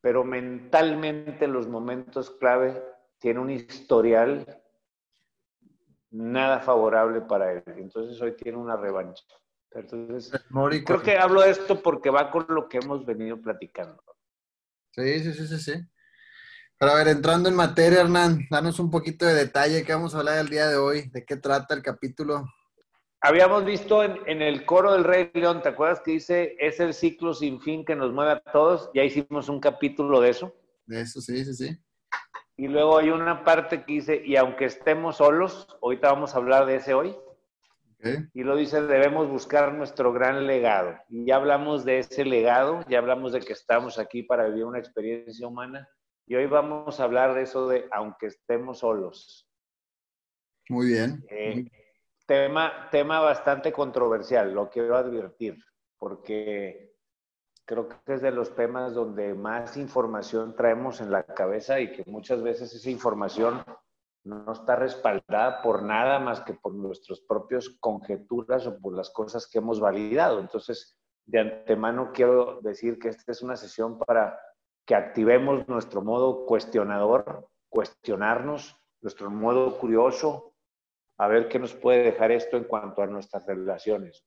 Pero 0.01 0.23
mentalmente 0.23 1.45
en 1.45 1.53
los 1.53 1.67
momentos 1.67 2.31
clave 2.31 2.83
tiene 3.19 3.39
un 3.39 3.49
historial 3.49 4.61
nada 6.11 6.59
favorable 6.59 7.21
para 7.21 7.53
él. 7.53 7.63
Entonces 7.77 8.19
hoy 8.21 8.35
tiene 8.35 8.57
una 8.57 8.77
revancha. 8.77 9.23
Entonces, 9.71 10.31
creo 10.85 11.01
que 11.01 11.17
hablo 11.17 11.41
de 11.41 11.49
esto 11.49 11.81
porque 11.81 12.09
va 12.09 12.31
con 12.31 12.45
lo 12.47 12.69
que 12.69 12.77
hemos 12.77 13.05
venido 13.05 13.41
platicando. 13.41 14.01
Sí, 14.91 15.19
sí, 15.19 15.33
sí, 15.33 15.47
sí, 15.47 15.59
sí. 15.59 15.73
Pero 16.77 16.91
a 16.91 16.95
ver, 16.95 17.09
entrando 17.09 17.49
en 17.49 17.55
materia, 17.55 18.01
Hernán, 18.01 18.47
danos 18.49 18.79
un 18.79 18.89
poquito 18.89 19.25
de 19.25 19.33
detalle 19.33 19.83
que 19.83 19.93
vamos 19.93 20.15
a 20.15 20.19
hablar 20.19 20.39
el 20.39 20.49
día 20.49 20.67
de 20.67 20.77
hoy. 20.77 21.09
¿De 21.09 21.25
qué 21.25 21.35
trata 21.35 21.73
el 21.73 21.81
capítulo? 21.81 22.45
Habíamos 23.25 23.65
visto 23.65 24.03
en, 24.03 24.19
en, 24.27 24.43
el 24.43 24.67
coro 24.67 24.93
del 24.93 25.03
Rey 25.03 25.31
León, 25.33 25.63
¿te 25.63 25.69
acuerdas 25.69 25.99
que 26.01 26.11
dice, 26.11 26.55
es 26.59 26.79
el 26.79 26.93
ciclo 26.93 27.33
sin 27.33 27.59
fin 27.59 27.83
que 27.83 27.95
nos 27.95 28.13
mueve 28.13 28.33
a 28.33 28.39
todos? 28.39 28.91
Ya 28.93 29.03
hicimos 29.03 29.49
un 29.49 29.59
capítulo 29.59 30.21
de 30.21 30.29
eso. 30.29 30.53
De 30.85 31.01
eso, 31.01 31.19
sí, 31.21 31.43
sí, 31.43 31.55
sí. 31.55 31.77
Y 32.55 32.67
luego 32.67 32.99
hay 32.99 33.09
una 33.09 33.43
parte 33.43 33.83
que 33.83 33.93
dice, 33.93 34.21
y 34.23 34.35
aunque 34.35 34.65
estemos 34.65 35.17
solos, 35.17 35.75
ahorita 35.81 36.11
vamos 36.11 36.35
a 36.35 36.37
hablar 36.37 36.67
de 36.67 36.75
ese 36.75 36.93
hoy. 36.93 37.15
Okay. 37.97 38.27
Y 38.35 38.43
lo 38.43 38.55
dice, 38.55 38.79
debemos 38.83 39.27
buscar 39.27 39.73
nuestro 39.73 40.13
gran 40.13 40.45
legado. 40.45 40.95
Y 41.09 41.25
ya 41.25 41.37
hablamos 41.37 41.83
de 41.83 41.97
ese 41.97 42.25
legado, 42.25 42.85
ya 42.87 42.99
hablamos 42.99 43.33
de 43.33 43.39
que 43.39 43.53
estamos 43.53 43.97
aquí 43.97 44.21
para 44.21 44.45
vivir 44.49 44.65
una 44.65 44.77
experiencia 44.77 45.47
humana. 45.47 45.89
Y 46.27 46.35
hoy 46.35 46.45
vamos 46.45 46.99
a 46.99 47.03
hablar 47.05 47.33
de 47.33 47.41
eso 47.41 47.67
de, 47.67 47.87
aunque 47.91 48.27
estemos 48.27 48.79
solos. 48.79 49.49
Muy 50.69 50.89
bien. 50.89 51.25
Eh, 51.31 51.65
tema, 52.25 52.89
tema 52.91 53.19
bastante 53.19 53.71
controversial, 53.71 54.53
lo 54.53 54.69
quiero 54.69 54.95
advertir, 54.95 55.57
porque 55.97 56.95
creo 57.65 57.87
que 57.87 58.13
es 58.13 58.21
de 58.21 58.31
los 58.31 58.55
temas 58.55 58.93
donde 58.93 59.33
más 59.33 59.77
información 59.77 60.55
traemos 60.55 61.01
en 61.01 61.11
la 61.11 61.23
cabeza 61.23 61.79
y 61.79 61.91
que 61.91 62.03
muchas 62.05 62.41
veces 62.41 62.73
esa 62.73 62.89
información 62.89 63.63
no 64.23 64.51
está 64.51 64.75
respaldada 64.75 65.61
por 65.61 65.83
nada 65.83 66.19
más 66.19 66.41
que 66.41 66.53
por 66.53 66.73
nuestras 66.73 67.19
propias 67.21 67.69
conjeturas 67.79 68.65
o 68.65 68.79
por 68.79 68.95
las 68.95 69.11
cosas 69.11 69.47
que 69.47 69.59
hemos 69.59 69.79
validado. 69.79 70.39
Entonces, 70.39 70.97
de 71.25 71.39
antemano 71.39 72.11
quiero 72.11 72.59
decir 72.61 72.97
que 72.97 73.09
esta 73.09 73.31
es 73.31 73.41
una 73.41 73.55
sesión 73.55 73.99
para 73.99 74.39
que 74.85 74.95
activemos 74.95 75.67
nuestro 75.67 76.01
modo 76.01 76.45
cuestionador, 76.45 77.47
cuestionarnos, 77.69 78.79
nuestro 79.01 79.29
modo 79.29 79.77
curioso, 79.77 80.54
a 81.17 81.27
ver 81.27 81.47
qué 81.47 81.59
nos 81.59 81.73
puede 81.73 82.03
dejar 82.03 82.31
esto 82.31 82.57
en 82.57 82.65
cuanto 82.65 83.01
a 83.01 83.07
nuestras 83.07 83.45
relaciones. 83.45 84.25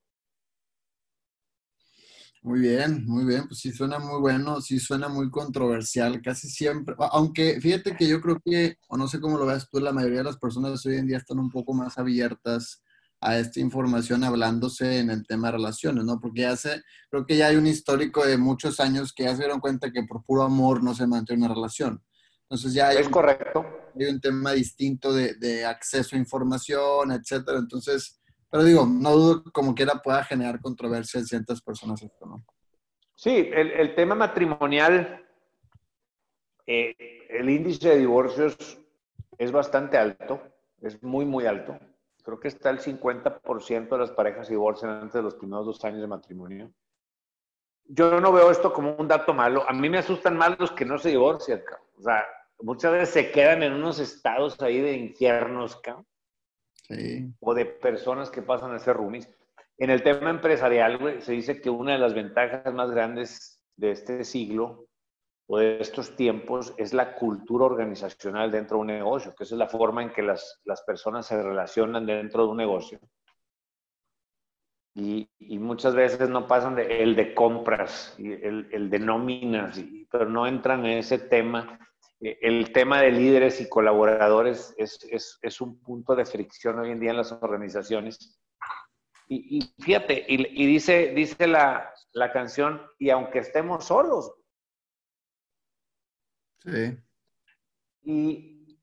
Muy 2.43 2.61
bien, 2.61 3.05
muy 3.05 3.25
bien, 3.25 3.49
pues 3.49 3.59
sí 3.59 3.73
suena 3.73 3.99
muy 3.99 4.21
bueno, 4.21 4.61
sí 4.61 4.79
suena 4.79 5.09
muy 5.09 5.29
controversial, 5.29 6.23
casi 6.23 6.49
siempre, 6.49 6.95
aunque 7.11 7.61
fíjate 7.61 7.97
que 7.97 8.07
yo 8.07 8.21
creo 8.21 8.41
que, 8.45 8.77
o 8.89 8.97
no 8.97 9.09
sé 9.09 9.21
cómo 9.21 9.37
lo 9.39 9.47
ves 9.47 9.69
tú, 9.69 9.81
la 9.81 9.93
mayoría 9.93 10.19
de 10.19 10.25
las 10.25 10.39
personas 10.39 10.87
hoy 10.87 10.97
en 10.97 11.09
día 11.09 11.17
están 11.17 11.41
un 11.41 11.51
poco 11.51 11.75
más 11.75 11.99
abiertas 11.99 12.83
a 13.21 13.39
esta 13.39 13.59
información 13.59 14.23
hablándose 14.23 15.01
en 15.01 15.11
el 15.11 15.27
tema 15.27 15.49
de 15.49 15.59
relaciones, 15.59 16.05
¿no? 16.05 16.21
Porque 16.21 16.43
ya 16.43 16.57
se, 16.57 16.83
creo 17.11 17.27
que 17.27 17.37
ya 17.37 17.49
hay 17.49 17.57
un 17.57 17.67
histórico 17.67 18.25
de 18.25 18.39
muchos 18.39 18.79
años 18.79 19.13
que 19.13 19.25
ya 19.25 19.33
se 19.33 19.43
dieron 19.43 19.59
cuenta 19.59 19.91
que 19.91 20.05
por 20.05 20.23
puro 20.23 20.43
amor 20.43 20.85
no 20.85 20.95
se 20.95 21.09
mantiene 21.09 21.45
una 21.45 21.55
relación. 21.55 22.03
Entonces 22.43 22.73
ya 22.73 22.89
hay, 22.89 22.99
es 22.99 23.09
correcto. 23.09 23.67
Hay 23.95 24.07
un 24.07 24.21
tema 24.21 24.53
distinto 24.53 25.13
de, 25.13 25.65
acceso 25.65 26.17
a 26.17 26.19
información, 26.19 27.13
etcétera. 27.13 27.59
Entonces, 27.59 28.21
Pero 28.51 28.65
digo, 28.65 28.87
no 28.87 29.13
dudo 29.13 29.45
que 29.45 29.51
como 29.51 29.75
quiera 29.75 30.01
pueda 30.03 30.25
generar 30.25 30.61
controversia 30.61 31.21
en 31.21 31.27
ciertas 31.27 31.61
personas 31.61 32.03
esto, 32.03 32.27
¿no? 32.27 32.45
Sí, 33.15 33.51
el, 33.53 33.95
tema 33.97 34.15
matrimonial, 34.15 35.27
eh, 36.67 36.95
el 37.31 37.51
índice 37.51 37.89
de 37.89 37.99
divorcios 37.99 38.79
es 39.37 39.53
bastante 39.53 39.99
alto, 39.99 40.41
es 40.81 41.03
muy, 41.03 41.25
muy 41.25 41.45
alto. 41.47 41.79
Creo 42.23 42.39
que 42.39 42.49
está 42.49 42.71
el 42.71 42.79
50% 42.79 43.89
de 43.89 43.99
las 43.99 44.11
parejas 44.13 44.47
se 44.47 44.53
divorcian 44.53 44.91
antes 44.91 45.15
de 45.15 45.23
los 45.23 45.35
primeros 45.35 45.67
dos 45.67 45.85
años 45.85 46.01
de 46.01 46.07
matrimonio. 46.07 46.71
Yo 47.87 48.21
no 48.21 48.33
veo 48.33 48.51
esto 48.51 48.73
como 48.73 48.95
un 48.95 49.09
dato 49.09 49.33
malo. 49.33 49.65
A 49.69 49.73
mí 49.73 49.89
me 49.89 49.99
asustan 49.99 50.37
más 50.37 50.59
los 50.59 50.71
que 50.73 50.85
no 50.85 50.99
se 50.99 51.09
divorcian. 51.09 51.63
O 51.97 52.03
sea, 52.03 52.25
muchas 52.61 52.93
veces 52.93 53.11
se 53.11 53.31
quedan 53.31 53.63
en 53.63 53.73
unos 53.73 53.99
estados 53.99 54.61
ahí 54.61 54.81
de 54.81 54.97
infiernos, 54.97 55.81
Sí. 56.89 57.35
O 57.41 57.53
de 57.53 57.67
personas 57.67 58.31
que 58.31 58.41
pasan 58.41 58.73
a 58.73 58.79
ser 58.79 58.97
roomies. 58.97 59.29
En 59.77 59.91
el 59.91 60.03
tema 60.03 60.31
empresarial, 60.31 61.21
se 61.21 61.33
dice 61.33 61.61
que 61.61 61.69
una 61.69 61.93
de 61.93 61.99
las 61.99 62.15
ventajas 62.15 62.73
más 62.73 62.91
grandes 62.91 63.63
de 63.77 63.93
este 63.93 64.25
siglo 64.25 64.89
o 65.47 65.59
de 65.59 65.81
estos 65.81 66.17
tiempos 66.17 66.75
es 66.77 66.93
la 66.93 67.15
cultura 67.15 67.65
organizacional 67.65 68.51
dentro 68.51 68.77
de 68.77 68.81
un 68.81 68.87
negocio, 68.89 69.35
que 69.35 69.45
esa 69.45 69.55
es 69.55 69.59
la 69.59 69.69
forma 69.69 70.03
en 70.03 70.11
que 70.11 70.23
las, 70.23 70.61
personas 70.87 71.27
se 71.27 71.43
relacionan 71.43 72.07
dentro 72.07 72.45
de 72.45 72.51
un 72.51 72.57
negocio. 72.57 72.99
Y, 74.95 75.29
muchas 75.59 75.95
veces 75.95 76.29
no 76.29 76.47
pasan 76.49 76.75
de, 76.75 77.03
el 77.03 77.15
de 77.15 77.35
compras, 77.35 78.17
el, 78.19 78.69
el 78.73 78.91
de 78.91 78.99
nóminas, 78.99 79.81
pero 80.11 80.29
no 80.29 80.47
entran 80.47 80.85
en 80.85 80.99
ese 80.99 81.19
tema. 81.19 81.79
Eh, 82.21 82.39
el 82.43 82.73
tema 82.73 83.01
de 83.01 83.13
líderes 83.13 83.61
y 83.61 83.69
colaboradores 83.69 84.75
es, 84.79 85.07
es, 85.11 85.39
es 85.43 85.61
un 85.61 85.81
punto 85.81 86.15
de 86.17 86.25
fricción 86.25 86.79
hoy 86.79 86.91
en 86.91 87.01
día 87.01 87.11
en 87.11 87.19
las 87.19 87.33
organizaciones 87.33 88.39
y, 89.31 89.61
fíjate, 89.79 90.25
y, 90.27 90.67
dice, 90.67 91.13
dice 91.15 91.47
la, 91.47 91.93
canción, 92.33 92.81
y 92.99 93.11
aunque 93.11 93.41
estemos 93.41 93.85
solos. 93.85 94.33
Sí. 96.61 96.99
Y 98.05 98.79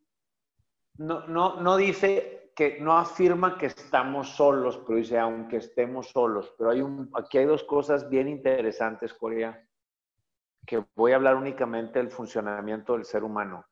no, 0.98 1.28
no, 1.28 1.62
no 1.62 1.78
dice 1.78 2.52
que, 2.56 2.80
no 2.80 2.96
afirma 2.96 3.58
que 3.58 3.66
estamos 3.66 4.36
solos, 4.36 4.80
pero 4.86 5.00
dice, 5.00 5.18
aunque 5.18 5.58
estemos 5.58 6.10
solos. 6.10 6.54
Pero 6.60 6.70
hay 6.70 6.82
un, 6.82 7.10
aquí 7.16 7.40
hay 7.40 7.46
dos 7.46 7.64
cosas 7.64 8.08
bien 8.08 8.28
interesantes, 8.28 9.16
Corea, 9.16 9.65
que 10.66 10.84
voy 10.96 11.12
a 11.12 11.16
hablar 11.16 11.36
únicamente 11.36 12.00
del 12.00 12.10
funcionamiento 12.10 12.94
del 12.94 13.06
ser 13.06 13.24
humano. 13.24 13.66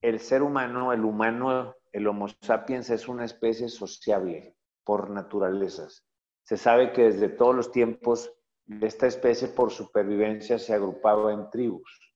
El 0.00 0.20
ser 0.20 0.42
humano, 0.42 0.92
el 0.92 1.04
humano, 1.04 1.74
el 1.92 2.06
Homo 2.06 2.26
sapiens 2.40 2.90
es 2.90 3.08
una 3.08 3.24
especie 3.24 3.68
sociable 3.68 4.56
por 4.84 5.10
naturalezas. 5.10 6.04
Se 6.44 6.56
sabe 6.56 6.92
que 6.92 7.04
desde 7.04 7.28
todos 7.28 7.54
los 7.54 7.70
tiempos 7.70 8.32
esta 8.80 9.06
especie 9.06 9.48
por 9.48 9.70
supervivencia 9.70 10.58
se 10.58 10.74
agrupaba 10.74 11.32
en 11.32 11.50
tribus. 11.50 12.14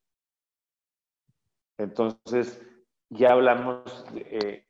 Entonces, 1.78 2.60
ya 3.10 3.32
hablamos, 3.32 4.06
eh, 4.14 4.66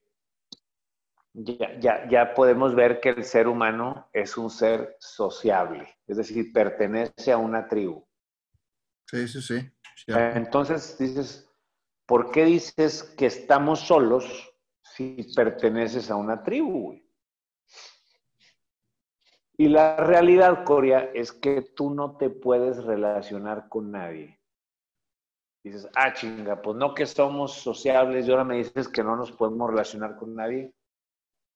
ya, 1.34 2.08
ya, 2.08 2.34
podemos 2.34 2.74
ver 2.74 3.00
que 3.00 3.10
el 3.10 3.24
ser 3.24 3.48
humano 3.48 4.08
es 4.12 4.36
un 4.38 4.50
ser 4.50 4.96
sociable, 4.98 5.88
es 6.06 6.16
decir, 6.16 6.52
pertenece 6.52 7.32
a 7.32 7.38
una 7.38 7.68
tribu. 7.68 8.06
Sí, 9.14 9.28
sí, 9.28 9.42
sí. 9.42 9.70
Entonces 10.08 10.98
dices, 10.98 11.48
¿por 12.04 12.32
qué 12.32 12.44
dices 12.44 13.04
que 13.16 13.26
estamos 13.26 13.78
solos 13.78 14.52
si 14.82 15.32
perteneces 15.36 16.10
a 16.10 16.16
una 16.16 16.42
tribu? 16.42 17.00
Y 19.56 19.68
la 19.68 19.96
realidad, 19.98 20.64
Coria, 20.64 21.12
es 21.14 21.30
que 21.30 21.62
tú 21.62 21.94
no 21.94 22.16
te 22.16 22.28
puedes 22.28 22.82
relacionar 22.82 23.68
con 23.68 23.92
nadie. 23.92 24.40
Dices, 25.62 25.88
ah, 25.94 26.12
chinga, 26.12 26.60
pues 26.60 26.76
no 26.76 26.92
que 26.92 27.06
somos 27.06 27.52
sociables 27.52 28.26
y 28.26 28.32
ahora 28.32 28.42
me 28.42 28.56
dices 28.56 28.88
que 28.88 29.04
no 29.04 29.14
nos 29.14 29.30
podemos 29.30 29.70
relacionar 29.70 30.16
con 30.16 30.34
nadie. 30.34 30.74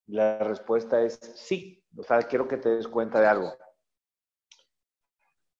La 0.06 0.38
respuesta 0.38 1.02
es 1.02 1.18
sí. 1.34 1.84
O 1.96 2.04
sea, 2.04 2.22
quiero 2.22 2.46
que 2.46 2.58
te 2.58 2.68
des 2.68 2.86
cuenta 2.86 3.20
de 3.20 3.26
algo. 3.26 3.52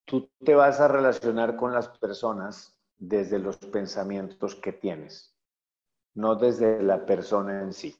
Tú 0.09 0.27
te 0.43 0.55
vas 0.55 0.79
a 0.79 0.87
relacionar 0.87 1.55
con 1.55 1.71
las 1.71 1.87
personas 1.87 2.75
desde 2.97 3.37
los 3.37 3.57
pensamientos 3.57 4.55
que 4.55 4.73
tienes, 4.73 5.37
no 6.15 6.33
desde 6.33 6.81
la 6.81 7.05
persona 7.05 7.61
en 7.61 7.73
sí. 7.73 7.95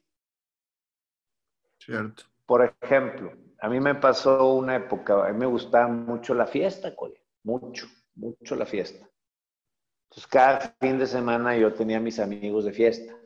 Cierto. 1.78 2.24
Por 2.46 2.74
ejemplo, 2.82 3.32
a 3.60 3.68
mí 3.68 3.78
me 3.78 3.94
pasó 3.94 4.54
una 4.54 4.74
época, 4.74 5.24
a 5.24 5.32
mí 5.32 5.38
me 5.38 5.46
gustaba 5.46 5.86
mucho 5.86 6.34
la 6.34 6.48
fiesta, 6.48 6.96
Cole, 6.96 7.22
mucho, 7.44 7.86
mucho 8.16 8.56
la 8.56 8.66
fiesta. 8.66 9.08
Entonces, 10.10 10.26
cada 10.26 10.74
fin 10.80 10.98
de 10.98 11.06
semana 11.06 11.56
yo 11.56 11.72
tenía 11.72 12.00
mis 12.00 12.18
amigos 12.18 12.64
de 12.64 12.72
fiesta. 12.72 13.19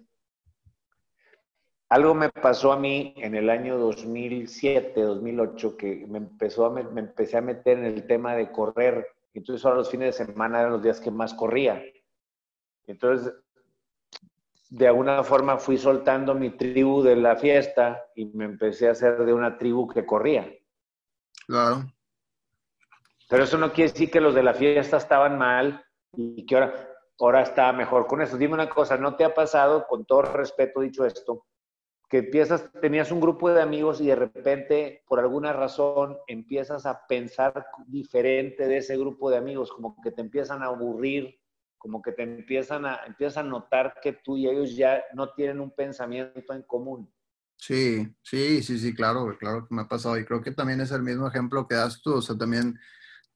Algo 1.91 2.15
me 2.15 2.31
pasó 2.31 2.73
a 2.73 2.79
mí 2.79 3.15
en 3.19 3.35
el 3.35 3.51
año 3.51 3.79
2007, 3.79 5.01
2008, 5.01 5.77
que 5.77 6.07
me, 6.09 6.19
empezó 6.19 6.67
a, 6.67 6.71
me 6.71 7.01
empecé 7.01 7.37
a 7.37 7.43
meter 7.43 7.79
en 7.79 7.85
el 7.85 8.07
tema 8.07 8.35
de 8.35 8.51
correr. 8.51 9.07
Entonces, 9.35 9.65
ahora 9.65 9.79
los 9.79 9.91
fines 9.91 10.17
de 10.17 10.25
semana 10.25 10.61
eran 10.61 10.73
los 10.73 10.83
días 10.83 11.01
que 11.01 11.11
más 11.11 11.35
corría. 11.35 11.83
Entonces, 12.87 13.35
de 14.71 14.89
alguna 14.89 15.23
forma 15.23 15.59
fui 15.59 15.77
soltando 15.77 16.35
mi 16.35 16.51
tribu 16.51 17.03
de 17.03 17.17
la 17.17 17.37
fiesta 17.37 18.07
y 18.17 18.27
me 18.27 18.45
empecé 18.45 18.89
a 18.89 18.93
hacer 18.93 19.25
de 19.25 19.33
una 19.33 19.57
tribu 19.59 19.87
que 19.87 20.05
corría. 20.05 20.51
Claro. 21.47 21.85
Pero 23.29 23.45
eso 23.45 23.59
no 23.59 23.73
quiere 23.73 23.93
decir 23.93 24.11
que 24.11 24.21
los 24.21 24.35
de 24.35 24.43
la 24.43 24.55
fiesta 24.55 24.97
estaban 24.97 25.39
mal 25.39 25.85
y 26.17 26.45
que 26.47 26.55
ahora, 26.55 26.89
ahora 27.21 27.43
está 27.43 27.73
mejor 27.73 28.07
con 28.07 28.23
eso. 28.23 28.37
Dime 28.37 28.55
una 28.55 28.69
cosa, 28.69 28.97
¿no 28.97 29.17
te 29.17 29.25
ha 29.25 29.35
pasado, 29.35 29.87
con 29.87 30.05
todo 30.05 30.23
respeto 30.23 30.81
dicho 30.81 31.05
esto, 31.05 31.45
que 32.15 32.19
empiezas, 32.19 32.71
tenías 32.81 33.11
un 33.11 33.21
grupo 33.21 33.51
de 33.51 33.61
amigos 33.61 34.01
y 34.01 34.07
de 34.07 34.15
repente, 34.15 35.03
por 35.09 35.19
alguna 35.19 35.53
razón, 35.53 36.17
empiezas 36.29 36.87
a 36.87 37.09
pensar 37.09 37.67
diferente 37.89 38.69
de 38.69 38.77
ese 38.77 38.97
grupo 38.97 39.31
de 39.31 39.39
amigos, 39.39 39.73
como 39.73 40.01
que 40.01 40.13
te 40.13 40.21
empiezan 40.21 40.63
a 40.63 40.67
aburrir 40.67 41.41
como 41.77 42.01
que 42.01 42.13
te 42.13 42.23
empiezan 42.23 42.87
a, 42.87 43.01
empiezan 43.05 43.47
a 43.47 43.51
notar 43.51 43.97
que 44.01 44.13
tú 44.13 44.37
y 44.37 44.49
ellos 44.49 44.77
ya 44.77 45.03
no 45.13 45.35
tienen 45.35 45.59
un 45.61 45.73
pensamiento 45.73 46.55
en 46.55 46.63
común. 46.63 47.13
Sí, 47.57 48.09
sí, 48.23 48.63
sí, 48.63 48.79
sí, 48.79 48.95
claro, 48.95 49.37
claro 49.37 49.67
que 49.67 49.75
me 49.75 49.83
ha 49.83 49.89
pasado. 49.89 50.17
Y 50.17 50.25
creo 50.25 50.41
que 50.41 50.53
también 50.53 50.81
es 50.81 50.93
el 50.93 51.03
mismo 51.03 51.27
ejemplo 51.27 51.67
que 51.67 51.75
das 51.75 52.01
tú. 52.01 52.15
O 52.15 52.23
sea, 52.23 52.39
también 52.39 52.79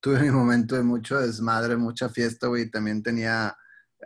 tuve 0.00 0.20
mi 0.20 0.30
momento 0.30 0.76
de 0.76 0.82
mucho 0.84 1.18
desmadre, 1.18 1.76
mucha 1.76 2.08
fiesta, 2.08 2.46
güey. 2.46 2.70
También 2.70 3.02
tenía, 3.02 3.56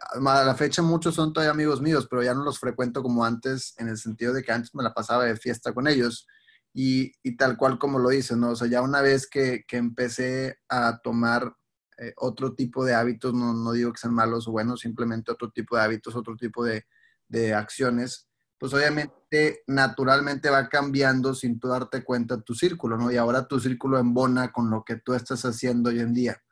a 0.00 0.44
la 0.44 0.54
fecha 0.54 0.82
muchos 0.82 1.14
son 1.14 1.32
todavía 1.32 1.52
amigos 1.52 1.80
míos, 1.80 2.06
pero 2.10 2.22
ya 2.22 2.34
no 2.34 2.44
los 2.44 2.58
frecuento 2.58 3.02
como 3.02 3.24
antes, 3.24 3.74
en 3.78 3.88
el 3.88 3.98
sentido 3.98 4.32
de 4.32 4.42
que 4.42 4.52
antes 4.52 4.74
me 4.74 4.82
la 4.82 4.94
pasaba 4.94 5.24
de 5.24 5.36
fiesta 5.36 5.72
con 5.72 5.88
ellos. 5.88 6.26
Y, 6.74 7.12
y 7.22 7.36
tal 7.36 7.58
cual 7.58 7.78
como 7.78 7.98
lo 7.98 8.08
dices, 8.08 8.36
¿no? 8.36 8.50
O 8.50 8.56
sea, 8.56 8.66
ya 8.66 8.80
una 8.80 9.02
vez 9.02 9.26
que, 9.26 9.64
que 9.68 9.76
empecé 9.76 10.56
a 10.70 11.00
tomar 11.02 11.54
eh, 11.98 12.14
otro 12.16 12.54
tipo 12.54 12.84
de 12.84 12.94
hábitos, 12.94 13.34
no, 13.34 13.52
no, 13.52 13.72
digo 13.72 13.92
que 13.92 13.98
sean 13.98 14.14
malos 14.14 14.48
o 14.48 14.52
buenos, 14.52 14.80
simplemente 14.80 15.30
otro 15.30 15.50
tipo 15.50 15.76
de 15.76 15.82
hábitos, 15.82 16.16
otro 16.16 16.34
tipo 16.36 16.64
de, 16.64 16.86
de 17.28 17.54
acciones, 17.54 18.28
pues 18.58 18.72
obviamente 18.72 19.62
naturalmente 19.66 20.48
va 20.48 20.68
cambiando 20.68 21.34
sin 21.34 21.58
darte 21.58 22.04
cuenta 22.04 22.40
tu 22.40 22.54
círculo, 22.54 22.96
¿no? 22.96 23.10
Y 23.10 23.16
ahora 23.16 23.46
tu 23.46 23.60
círculo 23.60 23.98
embona 23.98 24.52
con 24.52 24.70
lo 24.70 24.84
que 24.84 24.96
tú 24.96 25.14
estás 25.14 25.44
haciendo 25.44 25.90
hoy 25.90 26.00
en 26.00 26.14
día. 26.14 26.42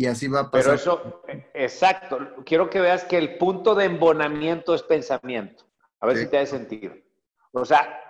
Y 0.00 0.06
así 0.06 0.28
va 0.28 0.40
a 0.40 0.50
pasar. 0.50 0.62
Pero 0.62 0.74
eso, 0.76 1.22
exacto. 1.52 2.18
Quiero 2.46 2.70
que 2.70 2.80
veas 2.80 3.04
que 3.04 3.18
el 3.18 3.36
punto 3.36 3.74
de 3.74 3.84
embonamiento 3.84 4.74
es 4.74 4.82
pensamiento. 4.82 5.66
A 6.00 6.06
ver 6.06 6.16
si 6.16 6.26
te 6.26 6.38
hace 6.38 6.56
sentido. 6.56 6.94
O 7.52 7.66
sea, 7.66 8.00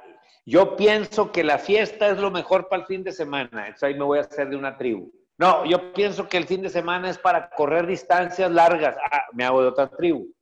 yo 0.47 0.76
pienso 0.76 1.32
que 1.32 1.42
la 1.42 1.59
fiesta 1.59 2.06
es 2.11 2.18
lo 2.18 2.30
mejor 2.30 2.68
para 2.68 2.82
el 2.82 2.87
fin 2.87 3.02
de 3.02 3.11
semana. 3.11 3.66
Entonces 3.66 3.82
ahí 3.82 3.94
me 3.94 4.04
voy 4.04 4.18
a 4.18 4.20
hacer 4.20 4.49
de 4.50 4.54
una 4.54 4.78
tribu. 4.78 5.11
No, 5.37 5.64
yo 5.64 5.92
pienso 5.92 6.28
que 6.28 6.37
el 6.37 6.47
fin 6.47 6.62
de 6.62 6.68
semana 6.68 7.11
es 7.11 7.18
para 7.18 7.50
correr 7.50 7.88
distancias 7.88 8.52
largas. 8.52 8.94
Ah, 9.11 9.25
me 9.32 9.42
hago 9.42 9.61
de 9.61 9.68
otra 9.70 9.88
tribu. 9.88 10.32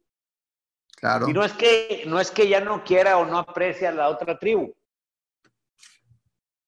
Claro. 0.97 1.31
Y 1.31 1.33
no 1.33 1.43
es 1.43 1.55
que, 1.55 2.03
no 2.07 2.21
es 2.21 2.31
que 2.31 2.47
ya 2.47 2.61
no 2.61 2.85
quiera 2.85 3.17
o 3.17 3.25
no 3.25 3.39
aprecie 3.39 3.87
a 3.87 3.93
la 3.93 4.11
otra 4.11 4.39
tribu. 4.39 4.75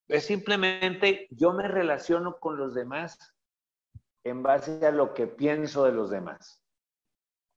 Es 0.09 0.25
simplemente 0.25 1.29
yo 1.33 1.53
me 1.53 1.69
relaciono 1.69 2.39
con 2.39 2.57
los 2.57 2.75
demás 2.75 3.19
en 4.25 4.43
base 4.43 4.87
a 4.87 4.91
lo 4.91 5.15
que 5.15 5.27
pienso 5.27 5.85
de 5.85 5.93
los 5.93 6.11
demás. 6.11 6.63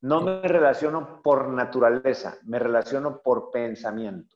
No 0.02 0.22
me 0.22 0.42
relaciono 0.42 1.22
por 1.22 1.48
naturaleza, 1.50 2.38
me 2.44 2.60
relaciono 2.60 3.22
por 3.22 3.52
pensamiento. 3.52 4.36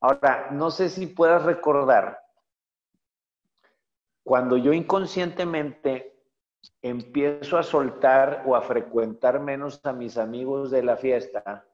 Ahora, 0.00 0.50
no 0.50 0.70
sé 0.70 0.88
si 0.88 1.06
puedas 1.06 1.42
recordar 1.44 2.22
cuando 4.22 4.56
yo 4.56 4.72
inconscientemente 4.72 6.16
empiezo 6.80 7.58
a 7.58 7.62
soltar 7.62 8.44
o 8.46 8.54
a 8.54 8.62
frecuentar 8.62 9.40
menos 9.40 9.80
a 9.84 9.92
mis 9.92 10.16
amigos 10.16 10.70
de 10.70 10.82
la 10.82 10.96
fiesta, 10.96 11.66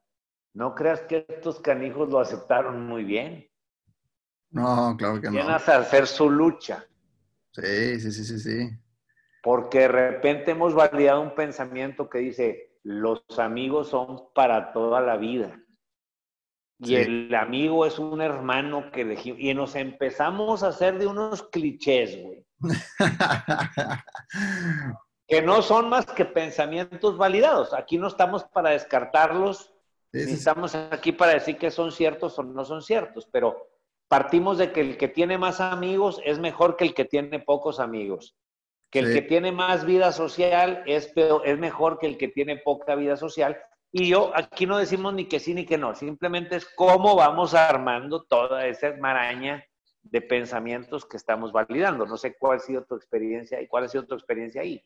no 0.55 0.75
creas 0.75 1.03
que 1.03 1.27
estos 1.29 1.61
canijos 1.61 2.09
lo 2.09 2.21
aceptaron 2.21 2.87
muy 2.87 3.05
bien. 3.05 3.47
No, 4.51 4.97
claro 4.97 5.21
que 5.21 5.27
no. 5.27 5.33
Vienen 5.33 5.51
a 5.51 5.57
hacer 5.57 6.07
su 6.07 6.31
lucha. 6.31 6.87
Sí, 7.53 8.01
sí, 8.01 8.13
sí, 8.13 8.25
sí, 8.25 8.39
sí. 8.39 8.71
Porque 9.43 9.81
de 9.81 9.89
repente 9.89 10.53
hemos 10.53 10.75
validado 10.75 11.21
un 11.21 11.35
pensamiento 11.35 12.09
que 12.09 12.19
dice, 12.19 12.79
los 12.83 13.23
amigos 13.39 13.89
son 13.89 14.33
para 14.35 14.73
toda 14.73 15.01
la 15.01 15.17
vida. 15.17 15.61
Y 16.81 16.95
el 16.95 17.35
amigo 17.35 17.87
es 17.87 17.99
un 17.99 18.21
hermano 18.21 18.93
que 18.93 19.01
elegimos. 19.01 19.41
Y 19.41 19.53
nos 19.53 19.75
empezamos 19.75 20.63
a 20.63 20.69
hacer 20.69 20.97
de 20.99 21.09
unos 21.09 21.43
clichés, 21.43 22.17
güey. 22.23 22.47
que 25.29 25.43
no 25.43 25.61
son 25.61 25.89
más 25.89 26.07
que 26.07 26.25
pensamientos 26.25 27.19
validados. 27.19 27.75
Aquí 27.75 27.99
no 27.99 28.07
estamos 28.07 28.45
para 28.45 28.71
descartarlos, 28.71 29.75
ni 30.13 30.33
estamos 30.33 30.75
aquí 30.75 31.13
para 31.13 31.35
decir 31.35 31.59
que 31.59 31.71
son 31.71 31.93
ciertos 31.93 32.39
o 32.39 32.43
no 32.43 32.65
son 32.65 32.83
ciertos, 32.83 33.29
pero 33.31 33.69
partimos 34.09 34.59
de 34.59 34.73
que 34.73 34.81
el 34.81 34.97
que 34.97 35.09
tiene 35.09 35.39
más 35.39 35.61
amigos 35.61 36.21
es 36.25 36.39
mejor 36.39 36.77
que 36.77 36.85
el 36.85 36.95
que 36.95 37.05
tiene 37.05 37.41
pocos 37.41 37.79
amigos. 37.79 38.37
Que 38.91 39.01
el 39.01 39.13
que 39.13 39.21
tiene 39.21 39.53
más 39.53 39.85
vida 39.85 40.13
social 40.13 40.83
es, 40.87 41.13
es 41.45 41.59
mejor 41.59 41.99
que 41.99 42.07
el 42.07 42.17
que 42.17 42.29
tiene 42.29 42.57
poca 42.57 42.95
vida 42.95 43.19
social. 43.19 43.59
Y 43.93 44.09
yo 44.09 44.33
aquí 44.35 44.65
no 44.65 44.79
decimos 44.79 45.13
ni 45.13 45.27
que 45.27 45.41
sí 45.41 45.53
ni 45.53 45.67
que 45.67 45.77
no, 45.77 45.95
simplemente 45.95 46.57
es 46.57 46.67
cómo 46.75 47.15
vamos 47.15 47.55
armando 47.55 48.25
toda 48.25 48.67
esa 48.67 48.95
maraña 48.97 49.65
de 50.03 50.23
pensamientos 50.23 51.05
que 51.05 51.19
estamos 51.19 51.53
validando. 51.53 52.07
No 52.07 52.17
sé 52.17 52.35
cuál 52.39 52.59
ha 52.59 52.61
sido 52.61 52.85
tu 52.85 52.95
experiencia 52.95 53.61
y 53.61 53.69
cuál 53.69 53.85
ha 53.85 53.89
sido 53.89 54.07
tu 54.07 54.15
experiencia 54.15 54.63
ahí. 54.63 54.83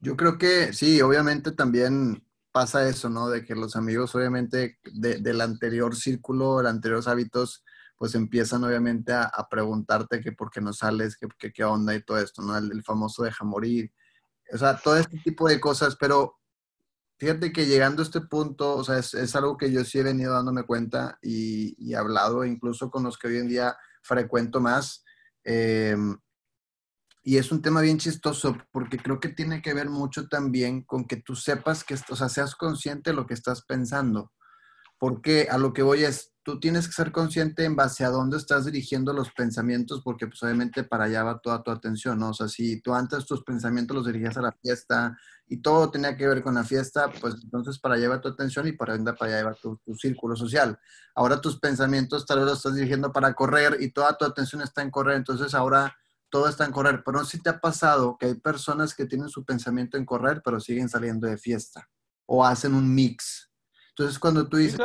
Yo 0.00 0.16
creo 0.16 0.36
que 0.36 0.72
sí, 0.72 1.00
obviamente 1.00 1.52
también 1.52 2.24
pasa 2.52 2.88
eso, 2.88 3.08
¿no? 3.08 3.28
De 3.28 3.44
que 3.44 3.54
los 3.54 3.76
amigos, 3.76 4.14
obviamente, 4.14 4.78
del 4.82 5.40
anterior 5.40 5.94
círculo, 5.94 6.62
de 6.62 6.68
anteriores 6.68 7.06
hábitos, 7.06 7.64
pues 7.96 8.14
empiezan 8.14 8.64
obviamente 8.64 9.12
a, 9.12 9.30
preguntarte 9.50 10.20
que 10.20 10.32
por 10.32 10.50
qué 10.50 10.60
no 10.60 10.72
sales, 10.72 11.16
que, 11.16 11.52
qué 11.52 11.64
onda 11.64 11.94
y 11.94 12.02
todo 12.02 12.18
esto, 12.18 12.42
¿no? 12.42 12.56
El, 12.56 12.82
famoso 12.84 13.22
deja 13.22 13.44
morir. 13.44 13.92
O 14.52 14.58
sea, 14.58 14.76
todo 14.76 14.96
este 14.96 15.18
tipo 15.18 15.48
de 15.48 15.60
cosas, 15.60 15.96
pero 15.96 16.38
fíjate 17.18 17.52
que 17.52 17.66
llegando 17.66 18.02
a 18.02 18.04
este 18.04 18.20
punto, 18.20 18.76
o 18.76 18.84
sea, 18.84 18.98
es, 18.98 19.36
algo 19.36 19.56
que 19.56 19.72
yo 19.72 19.84
sí 19.84 19.98
he 19.98 20.02
venido 20.02 20.34
dándome 20.34 20.64
cuenta 20.64 21.18
y, 21.22 21.74
y 21.78 21.94
hablado 21.94 22.44
incluso 22.44 22.90
con 22.90 23.02
los 23.04 23.18
que 23.18 23.28
hoy 23.28 23.38
en 23.38 23.48
día 23.48 23.76
frecuento 24.02 24.60
más. 24.60 25.04
Eh, 25.44 25.96
y 27.26 27.38
es 27.38 27.50
un 27.50 27.60
tema 27.60 27.80
bien 27.80 27.98
chistoso 27.98 28.56
porque 28.70 28.98
creo 28.98 29.18
que 29.18 29.28
tiene 29.28 29.60
que 29.60 29.74
ver 29.74 29.90
mucho 29.90 30.28
también 30.28 30.82
con 30.82 31.06
que 31.06 31.16
tú 31.16 31.34
sepas 31.34 31.82
que, 31.82 31.96
o 32.08 32.14
sea, 32.14 32.28
seas 32.28 32.54
consciente 32.54 33.10
de 33.10 33.16
lo 33.16 33.26
que 33.26 33.34
estás 33.34 33.64
pensando. 33.64 34.32
Porque 34.96 35.48
a 35.50 35.58
lo 35.58 35.72
que 35.72 35.82
voy 35.82 36.04
es, 36.04 36.35
tú 36.46 36.60
tienes 36.60 36.86
que 36.86 36.92
ser 36.92 37.10
consciente 37.10 37.64
en 37.64 37.74
base 37.74 38.04
a 38.04 38.10
dónde 38.10 38.36
estás 38.36 38.66
dirigiendo 38.66 39.12
los 39.12 39.32
pensamientos, 39.32 40.00
porque 40.04 40.28
pues 40.28 40.40
obviamente 40.44 40.84
para 40.84 41.06
allá 41.06 41.24
va 41.24 41.40
toda 41.40 41.60
tu 41.60 41.72
atención, 41.72 42.20
¿no? 42.20 42.28
O 42.28 42.34
sea, 42.34 42.46
si 42.46 42.80
tú 42.80 42.94
antes 42.94 43.26
tus 43.26 43.42
pensamientos 43.42 43.96
los 43.96 44.06
dirigías 44.06 44.36
a 44.36 44.42
la 44.42 44.52
fiesta 44.52 45.18
y 45.48 45.56
todo 45.56 45.90
tenía 45.90 46.16
que 46.16 46.24
ver 46.24 46.44
con 46.44 46.54
la 46.54 46.62
fiesta, 46.62 47.10
pues 47.20 47.34
entonces 47.42 47.80
para 47.80 47.96
allá 47.96 48.10
va 48.10 48.20
tu 48.20 48.28
atención 48.28 48.68
y 48.68 48.72
para, 48.72 48.96
para 49.16 49.38
allá 49.38 49.44
va 49.44 49.54
tu, 49.54 49.76
tu 49.84 49.96
círculo 49.96 50.36
social. 50.36 50.78
Ahora 51.16 51.40
tus 51.40 51.58
pensamientos 51.58 52.24
tal 52.24 52.38
vez 52.38 52.46
los 52.46 52.58
estás 52.58 52.76
dirigiendo 52.76 53.12
para 53.12 53.34
correr 53.34 53.78
y 53.80 53.90
toda 53.90 54.16
tu 54.16 54.24
atención 54.24 54.62
está 54.62 54.82
en 54.82 54.92
correr, 54.92 55.16
entonces 55.16 55.52
ahora 55.52 55.96
todo 56.30 56.48
está 56.48 56.64
en 56.64 56.70
correr, 56.70 57.02
pero 57.04 57.18
no 57.18 57.24
sé 57.24 57.38
si 57.38 57.42
te 57.42 57.50
ha 57.50 57.58
pasado 57.58 58.16
que 58.20 58.26
hay 58.26 58.34
personas 58.34 58.94
que 58.94 59.06
tienen 59.06 59.28
su 59.30 59.44
pensamiento 59.44 59.96
en 59.96 60.06
correr, 60.06 60.42
pero 60.44 60.60
siguen 60.60 60.88
saliendo 60.88 61.26
de 61.26 61.38
fiesta 61.38 61.88
o 62.24 62.44
hacen 62.46 62.72
un 62.72 62.94
mix. 62.94 63.50
Entonces, 63.88 64.18
cuando 64.18 64.46
tú 64.46 64.58
dices, 64.58 64.78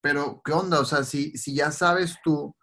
pero 0.00 0.40
¿qué 0.44 0.52
onda? 0.52 0.80
O 0.80 0.84
sea, 0.84 1.04
si, 1.04 1.32
si 1.36 1.54
ya 1.54 1.70
sabes 1.70 2.18
tú 2.22 2.56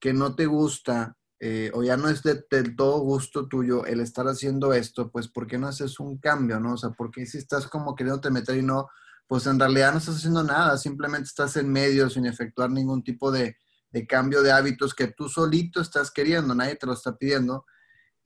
que 0.00 0.12
no 0.12 0.34
te 0.34 0.46
gusta 0.46 1.16
eh, 1.40 1.70
o 1.74 1.82
ya 1.82 1.96
no 1.96 2.08
es 2.08 2.22
de, 2.22 2.44
del 2.50 2.76
todo 2.76 3.00
gusto 3.00 3.48
tuyo 3.48 3.84
el 3.86 4.00
estar 4.00 4.26
haciendo 4.26 4.72
esto, 4.72 5.10
pues 5.10 5.28
¿por 5.28 5.46
qué 5.46 5.58
no 5.58 5.68
haces 5.68 6.00
un 6.00 6.18
cambio, 6.18 6.60
no? 6.60 6.74
O 6.74 6.76
sea, 6.76 6.90
¿por 6.90 7.10
qué 7.10 7.26
si 7.26 7.38
estás 7.38 7.66
como 7.66 7.94
queriendo 7.94 8.20
te 8.20 8.30
meter 8.30 8.56
y 8.56 8.62
no, 8.62 8.88
pues 9.26 9.46
en 9.46 9.58
realidad 9.58 9.92
no 9.92 9.98
estás 9.98 10.16
haciendo 10.16 10.42
nada, 10.42 10.76
simplemente 10.78 11.28
estás 11.28 11.56
en 11.56 11.70
medio 11.70 12.08
sin 12.10 12.26
efectuar 12.26 12.70
ningún 12.70 13.02
tipo 13.02 13.30
de, 13.32 13.56
de 13.94 14.06
cambio 14.06 14.42
de 14.42 14.50
hábitos 14.50 14.92
que 14.92 15.06
tú 15.08 15.28
solito 15.28 15.80
estás 15.80 16.10
queriendo, 16.10 16.54
nadie 16.54 16.74
te 16.74 16.86
lo 16.86 16.94
está 16.94 17.16
pidiendo. 17.16 17.64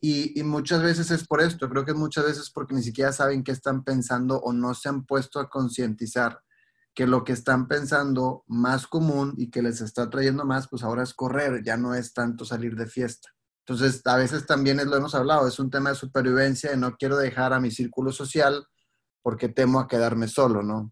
Y, 0.00 0.42
muchas 0.44 0.82
veces 0.82 1.11
es 1.11 1.26
por 1.26 1.42
esto, 1.42 1.68
creo 1.68 1.85
que 1.85 1.92
muchas 1.92 2.24
veces 2.24 2.50
porque 2.50 2.74
ni 2.74 2.82
siquiera 2.82 3.12
saben 3.12 3.42
qué 3.42 3.52
están 3.52 3.85
pensando 3.85 4.38
o 4.38 4.52
no 4.52 4.72
se 4.72 4.88
han 4.88 5.04
puesto 5.04 5.40
a 5.40 5.50
concientizar 5.50 6.40
que 6.98 7.06
lo 7.06 7.22
que 7.22 7.32
están 7.32 7.68
pensando 7.68 8.42
más 8.48 8.88
común 8.88 9.34
y 9.37 9.52
que 9.52 9.62
les 9.62 9.80
está 9.80 10.11
trayendo 10.11 10.44
más, 10.44 10.66
pues 10.66 10.82
ahora 10.82 11.04
es 11.04 11.14
correr, 11.14 11.62
ya 11.62 11.76
no 11.76 11.94
es 11.94 12.12
tanto 12.12 12.44
salir 12.44 12.74
de 12.74 12.88
fiesta. 12.88 13.28
Entonces, 13.64 14.04
a 14.04 14.16
veces 14.16 14.46
también 14.46 14.80
es 14.80 14.87
lo 14.87 14.96
hemos 14.96 15.14
hablado, 15.14 15.46
es 15.46 15.61
un 15.61 15.70
tema 15.70 15.90
de 15.90 15.94
supervivencia 15.94 16.72
y 16.74 16.76
no 16.76 16.96
quiero 16.96 17.16
dejar 17.16 17.52
a 17.52 17.61
mi 17.61 17.70
círculo 17.70 18.11
social 18.11 18.66
porque 19.22 19.48
temo 19.48 19.78
a 19.78 19.87
quedarme 19.87 20.26
solo, 20.26 20.64
¿no? 20.64 20.90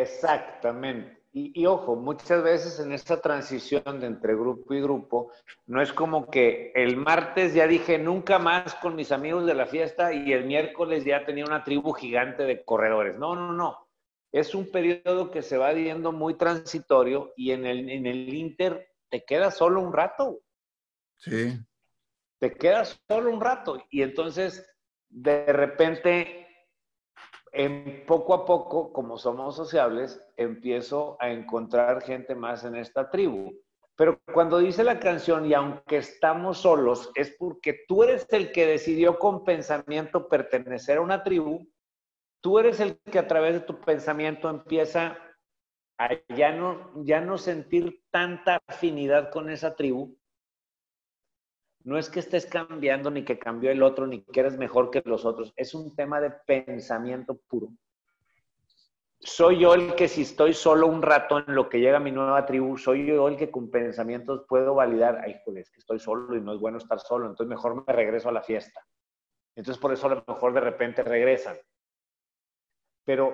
Exactamente. 0.00 1.20
Y, 1.30 1.66
ojo, 1.66 1.96
muchas 1.96 2.42
veces 2.42 2.80
en 2.80 2.92
esta 2.92 3.20
transición 3.20 4.00
de 4.00 4.06
entre 4.06 4.34
grupo 4.34 4.72
y 4.72 4.80
grupo, 4.80 5.30
no 5.66 5.82
es 5.82 5.92
como 5.92 6.30
que 6.30 6.72
el 6.74 6.96
martes 6.96 7.52
ya 7.52 7.66
dije 7.66 7.98
nunca 7.98 8.38
más 8.38 8.74
con 8.76 8.96
mis 8.96 9.12
amigos 9.12 9.44
de 9.44 9.52
la 9.52 9.66
fiesta 9.66 10.14
y 10.14 10.32
el 10.32 10.46
miércoles 10.46 11.04
ya 11.04 11.26
tenía 11.26 11.44
una 11.44 11.64
tribu 11.64 11.92
gigante 11.92 12.44
de 12.44 12.64
corredores. 12.64 13.18
No, 13.18 13.34
no, 13.34 13.52
no. 13.52 13.85
Es 14.36 14.54
un 14.54 14.70
periodo 14.70 15.30
que 15.30 15.40
se 15.40 15.56
va 15.56 15.72
viendo 15.72 16.12
muy 16.12 16.34
transitorio 16.34 17.32
y 17.38 17.52
en 17.52 17.64
el, 17.64 17.88
en 17.88 18.04
el 18.04 18.34
Inter 18.34 18.86
te 19.08 19.24
quedas 19.24 19.56
solo 19.56 19.80
un 19.80 19.94
rato. 19.94 20.40
Sí. 21.14 21.58
Te 22.38 22.52
quedas 22.52 23.00
solo 23.08 23.30
un 23.30 23.40
rato 23.40 23.82
y 23.88 24.02
entonces 24.02 24.68
de 25.08 25.50
repente 25.54 26.46
en 27.50 28.04
poco 28.06 28.34
a 28.34 28.44
poco, 28.44 28.92
como 28.92 29.16
somos 29.16 29.56
sociables, 29.56 30.22
empiezo 30.36 31.16
a 31.18 31.30
encontrar 31.30 32.02
gente 32.02 32.34
más 32.34 32.62
en 32.64 32.76
esta 32.76 33.08
tribu. 33.08 33.58
Pero 33.96 34.20
cuando 34.34 34.58
dice 34.58 34.84
la 34.84 35.00
canción, 35.00 35.46
y 35.46 35.54
aunque 35.54 35.96
estamos 35.96 36.58
solos, 36.58 37.10
es 37.14 37.34
porque 37.38 37.86
tú 37.88 38.02
eres 38.02 38.26
el 38.28 38.52
que 38.52 38.66
decidió 38.66 39.18
con 39.18 39.44
pensamiento 39.44 40.28
pertenecer 40.28 40.98
a 40.98 41.00
una 41.00 41.22
tribu, 41.22 41.66
tú 42.46 42.60
eres 42.60 42.78
el 42.78 42.96
que 43.00 43.18
a 43.18 43.26
través 43.26 43.54
de 43.54 43.60
tu 43.60 43.80
pensamiento 43.80 44.48
empieza 44.48 45.18
a 45.98 46.10
ya 46.28 46.52
no, 46.52 46.92
ya 47.04 47.20
no 47.20 47.38
sentir 47.38 48.04
tanta 48.12 48.60
afinidad 48.68 49.32
con 49.32 49.50
esa 49.50 49.74
tribu 49.74 50.16
no 51.82 51.98
es 51.98 52.08
que 52.08 52.20
estés 52.20 52.46
cambiando 52.46 53.10
ni 53.10 53.24
que 53.24 53.40
cambió 53.40 53.72
el 53.72 53.82
otro 53.82 54.06
ni 54.06 54.22
que 54.22 54.38
eres 54.38 54.56
mejor 54.58 54.92
que 54.92 55.02
los 55.04 55.24
otros. 55.24 55.52
Es 55.56 55.74
un 55.74 55.96
tema 55.96 56.20
de 56.20 56.30
pensamiento 56.30 57.36
puro. 57.48 57.70
Soy 59.18 59.58
yo 59.58 59.74
el 59.74 59.96
que 59.96 60.06
si 60.06 60.22
estoy 60.22 60.54
solo 60.54 60.86
un 60.86 61.02
rato 61.02 61.40
en 61.40 61.52
lo 61.52 61.68
que 61.68 61.80
llega 61.80 61.98
mi 61.98 62.12
nueva 62.12 62.46
tribu, 62.46 62.78
soy 62.78 63.06
yo 63.06 63.26
el 63.26 63.36
que 63.36 63.50
con 63.50 63.72
pensamientos 63.72 64.44
puedo 64.48 64.76
validar, 64.76 65.20
ay, 65.24 65.40
es 65.56 65.70
que 65.72 65.80
estoy 65.80 65.98
solo 65.98 66.36
y 66.36 66.40
no 66.40 66.54
es 66.54 66.60
bueno 66.60 66.78
estar 66.78 67.00
solo, 67.00 67.26
entonces 67.26 67.50
mejor 67.50 67.84
me 67.84 67.92
regreso 67.92 68.28
a 68.28 68.32
la 68.32 68.42
fiesta. 68.42 68.86
Entonces 69.56 69.82
por 69.82 69.92
eso 69.92 70.06
a 70.06 70.10
lo 70.10 70.24
mejor 70.28 70.52
de 70.54 70.60
repente 70.60 71.02
regresan. 71.02 71.56
Pero 73.06 73.32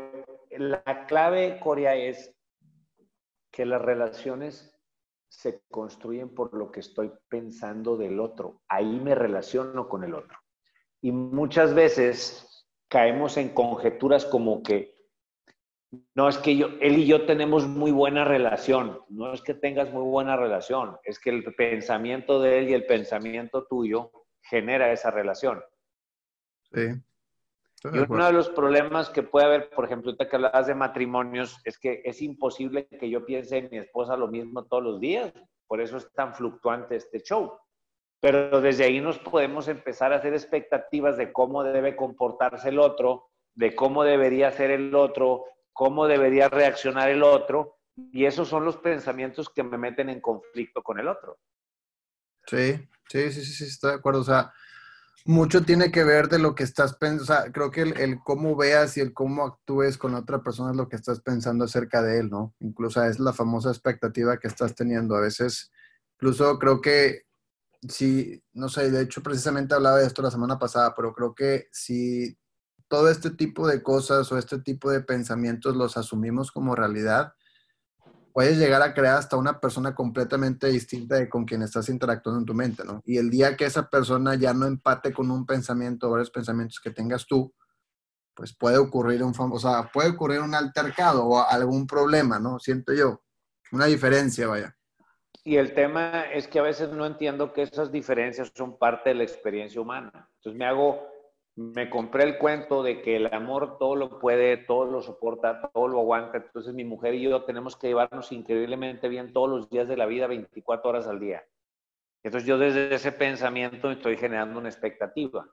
la 0.51 1.07
clave, 1.07 1.59
Corea, 1.59 1.97
es 1.97 2.37
que 3.51 3.67
las 3.67 3.81
relaciones 3.83 4.79
se 5.29 5.63
construyen 5.71 6.35
por 6.35 6.53
lo 6.55 6.71
que 6.71 6.81
estoy 6.81 7.11
pensando 7.29 7.97
del 7.97 8.21
otro. 8.21 8.61
Ahí 8.69 9.01
me 9.01 9.15
relaciono 9.15 9.89
con 9.89 10.05
el 10.05 10.15
otro. 10.15 10.39
Y 11.01 11.11
muchas 11.11 11.75
veces 11.75 12.69
caemos 12.89 13.39
en 13.39 13.55
conjeturas 13.55 14.27
como 14.27 14.63
que, 14.63 14.95
no 16.15 16.29
es 16.29 16.37
que 16.37 16.55
yo, 16.55 16.69
él 16.83 16.99
y 16.99 17.07
yo 17.07 17.25
tenemos 17.25 17.67
muy 17.67 17.93
buena 17.93 18.27
relación, 18.27 19.01
no 19.09 19.33
es 19.33 19.41
que 19.41 19.55
tengas 19.55 19.91
muy 19.91 20.05
buena 20.05 20.37
relación, 20.37 20.99
es 21.03 21.19
que 21.19 21.31
el 21.31 21.43
pensamiento 21.55 22.41
de 22.41 22.59
él 22.59 22.69
y 22.69 22.75
el 22.75 22.85
pensamiento 22.85 23.67
tuyo 23.67 24.11
genera 24.43 24.93
esa 24.93 25.11
relación. 25.11 25.63
Sí. 26.75 27.03
Y 27.85 27.99
uno 27.99 28.27
de 28.27 28.33
los 28.33 28.49
problemas 28.51 29.11
que 29.11 29.23
puede 29.23 29.47
haber, 29.47 29.71
por 29.71 29.85
ejemplo, 29.85 30.11
ahorita 30.11 30.29
que 30.29 30.37
hablabas 30.37 30.67
de 30.67 30.75
matrimonios, 30.75 31.61
es 31.65 31.79
que 31.79 32.03
es 32.05 32.23
imposible 32.23 32.87
que 32.87 33.11
yo 33.11 33.25
piense 33.25 33.59
en 33.59 33.69
mi 33.71 33.79
esposa 33.79 34.17
lo 34.17 34.29
mismo 34.29 34.65
todos 34.65 34.83
los 34.85 35.01
días. 35.01 35.33
Por 35.67 35.81
eso 35.81 35.97
es 35.97 36.13
tan 36.13 36.35
fluctuante 36.35 36.97
este 36.97 37.21
show. 37.23 37.59
Pero 38.21 38.61
desde 38.61 38.85
ahí 38.85 39.01
nos 39.01 39.19
podemos 39.19 39.67
empezar 39.67 40.13
a 40.13 40.17
hacer 40.17 40.33
expectativas 40.33 41.17
de 41.17 41.33
cómo 41.33 41.65
debe 41.65 41.97
comportarse 41.97 42.69
el 42.69 42.79
otro, 42.79 43.31
de 43.55 43.75
cómo 43.75 44.05
debería 44.05 44.53
ser 44.53 44.71
el 44.71 44.95
otro, 44.95 45.45
cómo 45.73 46.07
debería 46.07 46.49
reaccionar 46.49 47.09
el 47.09 47.25
otro. 47.25 47.79
Y 48.13 48.27
esos 48.27 48.49
son 48.49 48.65
los 48.65 48.77
pensamientos 48.77 49.49
que 49.51 49.65
me 49.65 49.77
meten 49.77 50.09
en 50.09 50.21
conflicto 50.21 50.83
con 50.83 51.01
el 51.01 51.09
otro. 51.09 51.39
Sí, 52.47 52.75
sí, 53.09 53.31
sí, 53.33 53.45
sí, 53.45 53.53
sí, 53.53 53.65
estoy 53.65 53.91
de 53.91 53.97
acuerdo. 53.97 54.21
O 54.21 54.25
sea, 54.25 54.53
Mucho 55.25 55.63
tiene 55.63 55.93
que 55.93 56.03
ver 56.03 56.29
de 56.29 56.39
lo 56.39 56.55
que 56.55 56.65
estás 56.65 56.97
pensando, 56.97 57.53
creo 57.53 57.71
que 57.71 57.83
el, 57.83 58.19
cómo 58.25 58.57
veas 58.57 58.97
y 58.97 59.01
el 59.01 59.13
cómo 59.13 59.45
actúes 59.45 59.97
con 59.97 60.15
otra 60.15 60.43
persona 60.43 60.73
es 60.73 60.77
lo 60.77 60.89
que 60.89 60.97
estás 60.97 61.21
pensando 61.21 61.65
acerca 61.65 62.03
de 62.03 62.19
él, 62.19 62.31
¿no? 62.31 62.55
Incluso 62.61 63.05
es 63.05 63.21
la 63.21 63.33
famosa 63.33 63.71
expectativa 63.71 64.39
que 64.39 64.49
estás 64.49 64.75
teniendo. 64.75 65.15
A 65.15 65.21
veces, 65.21 65.71
incluso 66.17 66.59
creo 66.59 66.81
que 66.81 67.23
si, 67.89 68.43
no 68.53 68.69
sé, 68.69 68.91
de 68.91 69.03
hecho 69.03 69.23
precisamente 69.23 69.75
hablaba 69.75 69.99
de 69.99 70.07
esto 70.07 70.23
la 70.23 70.31
semana 70.31 70.59
pasada, 70.59 70.95
pero 70.95 71.13
creo 71.13 71.35
que 71.35 71.69
si 71.73 72.39
todo 72.89 73.09
este 73.09 73.31
tipo 73.31 73.67
de 73.67 73.83
cosas 73.83 74.31
o 74.33 74.39
este 74.39 74.59
tipo 74.59 74.91
de 74.91 75.01
pensamientos 75.01 75.77
los 75.77 75.97
asumimos 75.97 76.53
como 76.53 76.75
realidad, 76.75 77.33
puedes 78.33 78.59
llegar 78.59 78.83
a 78.83 78.95
crear 78.95 79.17
hasta 79.17 79.37
una 79.37 79.61
persona 79.61 79.95
completamente 79.95 80.69
distinta 80.69 81.17
de 81.17 81.29
con 81.29 81.45
quien 81.45 81.63
estás 81.63 81.89
interactuando 81.89 82.41
en 82.41 82.47
tu 82.47 82.55
mente, 82.55 82.85
¿no? 82.85 83.03
Y 83.05 83.19
el 83.19 83.31
día 83.31 83.57
que 83.57 83.65
esa 83.65 83.89
persona 83.89 84.35
ya 84.35 84.55
no 84.55 84.67
empate 84.67 85.13
con 85.13 85.31
un 85.31 85.47
pensamiento 85.47 86.09
o 86.09 86.11
varios 86.11 86.31
pensamientos 86.31 86.81
que 86.81 86.91
tengas 86.91 87.27
tú, 87.27 87.53
pues 88.35 88.57
puede 88.57 88.79
ocurrir 88.79 89.23
un, 89.23 89.35
o 89.39 89.91
puede 89.93 90.11
ocurrir 90.11 90.41
un 90.41 90.55
altercado 90.55 91.27
o 91.27 91.47
algún 91.47 91.87
problema, 91.87 92.39
¿no? 92.39 92.59
Siento 92.59 92.93
yo, 92.93 93.23
una 93.73 93.87
diferencia, 93.87 94.47
vaya. 94.47 94.75
Y 95.45 95.57
el 95.57 95.75
tema 95.75 96.23
es 96.33 96.47
que 96.47 96.61
a 96.61 96.63
veces 96.63 96.91
no 96.91 97.05
entiendo 97.05 97.53
que 97.53 97.63
esas 97.63 97.91
diferencias 97.91 98.53
son 98.55 98.79
parte 98.79 99.11
de 99.11 99.17
la 99.17 99.25
experiencia 99.25 99.81
humana. 99.81 100.31
Entonces 100.37 100.59
me 100.59 100.65
hago 100.65 101.12
me 101.55 101.91
compré 101.91 102.25
el 102.25 102.39
cuento 102.39 102.83
de 102.83 103.03
que 103.03 103.17
el 103.17 103.33
amor 103.33 103.77
todo 103.79 103.95
lo 103.95 104.19
puede, 104.19 104.57
todo 104.57 104.87
lo 104.87 105.03
soporta, 105.03 105.71
todo 105.73 105.89
lo 105.89 106.01
aguanta. 106.01 106.39
Entonces 106.39 106.73
mi 106.73 106.85
mujer 106.85 107.15
y 107.15 107.23
yo 107.23 107.45
tenemos 107.45 107.77
que 107.77 107.89
llevarnos 107.89 108.33
increíblemente 108.33 109.09
bien 109.09 109.33
todos 109.33 109.51
los 109.51 109.69
días 109.69 109.89
de 109.89 109.97
la 109.97 110.07
vida, 110.07 110.27
24 110.27 110.89
horas 110.89 111.07
al 111.07 111.21
día. 111.21 111.45
Entonces 112.23 112.47
yo 112.49 112.57
desde 112.59 112.95
ese 112.95 113.13
pensamiento 113.13 113.91
estoy 113.91 114.17
generando 114.17 114.59
una 114.59 114.69
expectativa. 114.69 115.47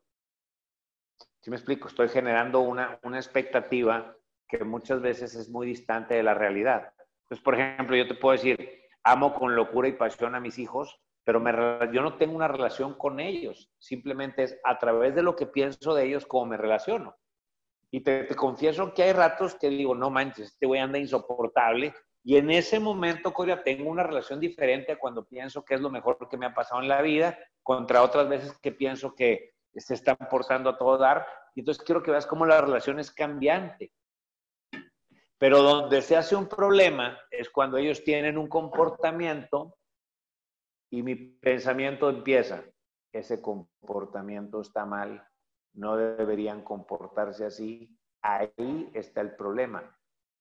¿Sí 1.41 1.49
me 1.49 1.57
explico? 1.57 1.87
Estoy 1.87 2.09
generando 2.09 2.61
una, 2.61 2.99
una 3.03 3.17
expectativa 3.17 4.15
que 4.47 4.63
muchas 4.63 5.01
veces 5.01 5.35
es 5.35 5.49
muy 5.49 5.67
distante 5.67 6.15
de 6.15 6.23
la 6.23 6.33
realidad. 6.33 6.93
Entonces, 7.23 7.43
por 7.43 7.55
ejemplo, 7.55 7.95
yo 7.95 8.07
te 8.07 8.15
puedo 8.15 8.33
decir, 8.33 8.83
amo 9.03 9.33
con 9.33 9.55
locura 9.55 9.87
y 9.87 9.93
pasión 9.93 10.35
a 10.35 10.39
mis 10.39 10.57
hijos, 10.59 10.99
pero 11.31 11.91
yo 11.91 12.01
no 12.01 12.17
tengo 12.17 12.35
una 12.35 12.47
relación 12.47 12.95
con 12.95 13.19
ellos, 13.19 13.69
simplemente 13.77 14.41
es 14.41 14.59
a 14.63 14.79
través 14.79 15.13
de 15.13 15.21
lo 15.21 15.35
que 15.35 15.45
pienso 15.45 15.93
de 15.93 16.07
ellos 16.07 16.25
cómo 16.25 16.47
me 16.47 16.57
relaciono. 16.57 17.15
Y 17.91 18.01
te, 18.01 18.25
confieso 18.35 18.95
que 18.95 19.03
hay 19.03 19.13
ratos 19.13 19.53
que 19.53 19.69
digo, 19.69 19.93
no 19.93 20.09
manches, 20.09 20.47
este 20.47 20.65
güey 20.65 20.81
anda 20.81 20.97
insoportable. 20.97 21.93
Y 22.23 22.37
en 22.37 22.49
ese 22.49 22.79
momento, 22.79 23.31
Coria, 23.31 23.61
tengo 23.61 23.91
una 23.91 24.01
relación 24.01 24.39
diferente 24.39 24.93
a 24.93 24.97
cuando 24.97 25.23
pienso 25.23 25.63
que 25.63 25.75
es 25.75 25.81
lo 25.81 25.91
mejor 25.91 26.17
que 26.27 26.35
me 26.37 26.47
ha 26.47 26.53
pasado 26.55 26.81
en 26.81 26.87
la 26.87 27.03
vida, 27.03 27.37
contra 27.61 28.01
otras 28.01 28.27
veces 28.27 28.57
que 28.59 28.71
pienso 28.71 29.13
que 29.13 29.51
se 29.75 29.93
están 29.93 30.17
portando 30.31 30.71
a 30.71 30.79
todo 30.79 30.97
dar. 30.97 31.27
Y 31.53 31.59
entonces 31.59 31.83
quiero 31.83 32.01
que 32.01 32.09
veas 32.09 32.25
cómo 32.25 32.47
la 32.47 32.59
relación 32.59 32.99
es 32.99 33.11
cambiante. 33.11 33.91
Pero 35.37 35.61
donde 35.61 36.01
se 36.01 36.17
hace 36.17 36.35
un 36.35 36.49
problema 36.49 37.19
es 37.29 37.51
cuando 37.51 37.77
ellos 37.77 38.03
tienen 38.03 38.35
un 38.35 38.49
comportamiento 38.49 39.75
y 40.89 41.03
mi 41.03 41.15
pensamiento 41.15 42.09
empieza, 42.09 42.63
ese 43.11 43.41
comportamiento 43.41 44.61
está 44.61 44.85
mal, 44.85 45.27
no 45.73 45.95
deberían 45.97 46.63
comportarse 46.63 47.45
así, 47.45 47.95
ahí 48.21 48.89
está 48.93 49.21
el 49.21 49.35
problema. 49.35 49.95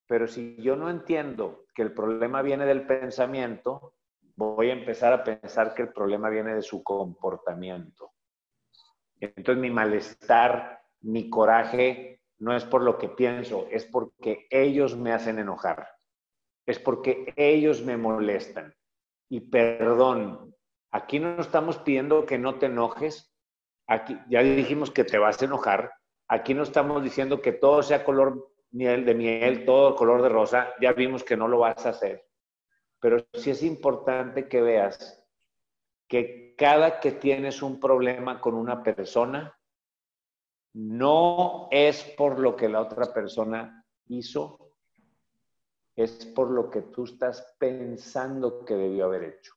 Pero 0.06 0.26
si 0.26 0.56
yo 0.56 0.74
no 0.74 0.88
entiendo 0.88 1.66
que 1.74 1.82
el 1.82 1.92
problema 1.92 2.40
viene 2.40 2.64
del 2.64 2.87
pensamiento, 2.87 3.94
voy 4.37 4.70
a 4.70 4.72
empezar 4.72 5.12
a 5.12 5.24
pensar 5.24 5.74
que 5.74 5.82
el 5.82 5.92
problema 5.92 6.30
viene 6.30 6.54
de 6.54 6.62
su 6.62 6.82
comportamiento. 6.82 8.12
Entonces 9.20 9.61
mi 9.61 9.70
malestar, 9.70 10.80
mi 11.00 11.28
coraje, 11.28 12.22
no 12.38 12.56
es 12.56 12.64
por 12.64 12.82
lo 12.82 12.96
que 12.96 13.08
pienso, 13.08 13.66
es 13.70 13.84
porque 13.84 14.46
ellos 14.48 14.96
me 14.96 15.12
hacen 15.12 15.38
enojar, 15.38 15.88
es 16.64 16.78
porque 16.78 17.34
ellos 17.37 17.82
me 17.82 17.96
molestan 17.96 18.72
y 19.28 19.40
perdón. 19.40 20.54
Aquí 20.90 21.18
no 21.18 21.40
estamos 21.40 21.78
pidiendo 21.78 22.24
que 22.24 22.38
no 22.38 22.58
te 22.58 22.66
enojes. 22.66 23.32
Aquí 23.86 24.18
ya 24.28 24.42
dijimos 24.42 24.90
que 24.90 25.04
te 25.04 25.18
vas 25.18 25.40
a 25.40 25.44
enojar. 25.44 25.92
Aquí 26.28 26.54
no 26.54 26.62
estamos 26.62 27.02
diciendo 27.02 27.40
que 27.40 27.52
todo 27.52 27.82
sea 27.82 28.04
color 28.04 28.52
miel 28.70 29.04
de 29.04 29.14
miel, 29.14 29.64
todo 29.64 29.94
color 29.94 30.22
de 30.22 30.28
rosa. 30.28 30.72
Ya 30.80 30.92
vimos 30.92 31.24
que 31.24 31.36
no 31.36 31.48
lo 31.48 31.58
vas 31.58 31.84
a 31.84 31.90
hacer. 31.90 32.26
Pero 33.00 33.24
sí 33.34 33.50
es 33.50 33.62
importante 33.62 34.48
que 34.48 34.60
veas 34.62 35.22
que 36.08 36.54
cada 36.56 37.00
que 37.00 37.12
tienes 37.12 37.62
un 37.62 37.78
problema 37.78 38.40
con 38.40 38.54
una 38.54 38.82
persona, 38.82 39.54
no 40.72 41.68
es 41.70 42.02
por 42.02 42.38
lo 42.38 42.56
que 42.56 42.68
la 42.68 42.80
otra 42.80 43.12
persona 43.12 43.84
hizo, 44.06 44.67
es 45.98 46.26
por 46.26 46.50
lo 46.50 46.70
que 46.70 46.82
tú 46.82 47.04
estás 47.04 47.44
pensando 47.58 48.64
que 48.64 48.74
debió 48.74 49.06
haber 49.06 49.24
hecho. 49.24 49.52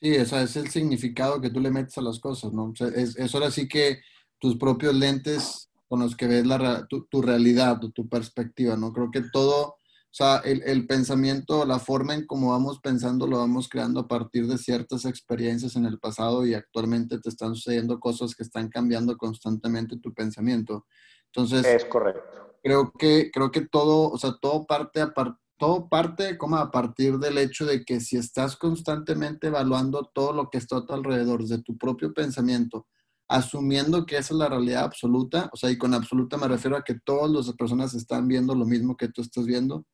Sí, 0.00 0.14
ese 0.14 0.42
es 0.42 0.56
el 0.56 0.68
significado 0.68 1.40
que 1.40 1.48
tú 1.48 1.60
le 1.60 1.70
metes 1.70 1.96
a 1.96 2.02
las 2.02 2.20
cosas, 2.20 2.52
¿no? 2.52 2.72
es, 2.94 3.16
es, 3.16 3.34
ahora 3.34 3.50
sí 3.50 3.66
que 3.66 4.00
tus 4.38 4.56
propios 4.58 4.94
lentes 4.94 5.70
con 5.88 6.00
los 6.00 6.14
que 6.14 6.26
ves 6.26 6.46
la, 6.46 6.86
tu, 6.86 7.06
tu, 7.06 7.22
realidad 7.22 7.80
tu 7.94 8.08
perspectiva, 8.08 8.76
¿no? 8.76 8.92
Creo 8.92 9.10
que 9.10 9.22
todo, 9.32 9.68
o 9.68 9.76
sea, 10.10 10.38
el, 10.38 10.62
el, 10.64 10.86
pensamiento, 10.86 11.64
la 11.64 11.78
forma 11.78 12.14
en 12.14 12.26
cómo 12.26 12.50
vamos 12.50 12.80
pensando, 12.80 13.26
lo 13.26 13.38
vamos 13.38 13.68
creando 13.68 14.00
a 14.00 14.08
partir 14.08 14.46
de 14.48 14.58
ciertas 14.58 15.06
experiencias 15.06 15.76
en 15.76 15.86
el 15.86 15.98
pasado 15.98 16.44
y 16.44 16.52
actualmente 16.52 17.18
te 17.18 17.30
están 17.30 17.54
sucediendo 17.54 17.98
cosas 17.98 18.34
que 18.34 18.42
están 18.42 18.68
cambiando 18.68 19.16
constantemente 19.16 19.96
tu 19.98 20.12
pensamiento. 20.12 20.86
Entonces, 21.26 21.64
es 21.64 21.84
correcto. 21.86 22.58
Creo 22.62 22.92
que, 22.98 23.30
creo 23.32 23.50
que 23.50 23.60
todo, 23.60 24.10
o 24.10 24.18
sea, 24.18 24.36
todo 24.40 24.66
parte 24.66 25.00
a, 25.00 25.14
partir 25.14 25.45
todo 25.58 25.88
parte 25.88 26.36
como 26.36 26.56
a 26.56 26.70
partir 26.70 27.18
del 27.18 27.38
hecho 27.38 27.64
de 27.64 27.84
que 27.84 28.00
si 28.00 28.16
estás 28.16 28.56
constantemente 28.56 29.46
evaluando 29.46 30.10
todo 30.14 30.32
lo 30.32 30.50
que 30.50 30.58
está 30.58 30.78
a 30.78 30.86
tu 30.86 30.92
alrededor, 30.92 31.44
de 31.44 31.62
tu 31.62 31.76
propio 31.78 32.12
pensamiento, 32.12 32.86
asumiendo 33.28 34.06
que 34.06 34.16
esa 34.18 34.34
es 34.34 34.38
la 34.38 34.48
realidad 34.48 34.84
absoluta, 34.84 35.50
o 35.52 35.56
sea, 35.56 35.70
y 35.70 35.78
con 35.78 35.94
absoluta 35.94 36.36
me 36.36 36.48
refiero 36.48 36.76
a 36.76 36.84
que 36.84 36.98
todas 37.04 37.30
las 37.30 37.56
personas 37.56 37.94
están 37.94 38.28
viendo 38.28 38.54
lo 38.54 38.66
mismo 38.66 38.96
que 38.96 39.08
tú 39.08 39.22
estás 39.22 39.46
viendo, 39.46 39.86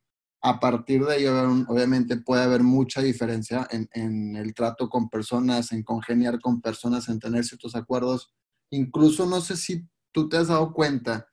a 0.42 0.58
partir 0.58 1.04
de 1.04 1.18
ello, 1.18 1.32
obviamente 1.68 2.16
puede 2.16 2.42
haber 2.42 2.64
mucha 2.64 3.00
diferencia 3.00 3.66
en, 3.70 3.88
en 3.92 4.34
el 4.34 4.54
trato 4.54 4.88
con 4.88 5.08
personas, 5.08 5.70
en 5.70 5.84
congeniar 5.84 6.40
con 6.40 6.60
personas, 6.60 7.08
en 7.08 7.20
tener 7.20 7.44
ciertos 7.44 7.76
acuerdos. 7.76 8.34
Incluso 8.70 9.24
no 9.26 9.40
sé 9.40 9.56
si 9.56 9.88
tú 10.10 10.28
te 10.28 10.36
has 10.38 10.48
dado 10.48 10.72
cuenta 10.72 11.28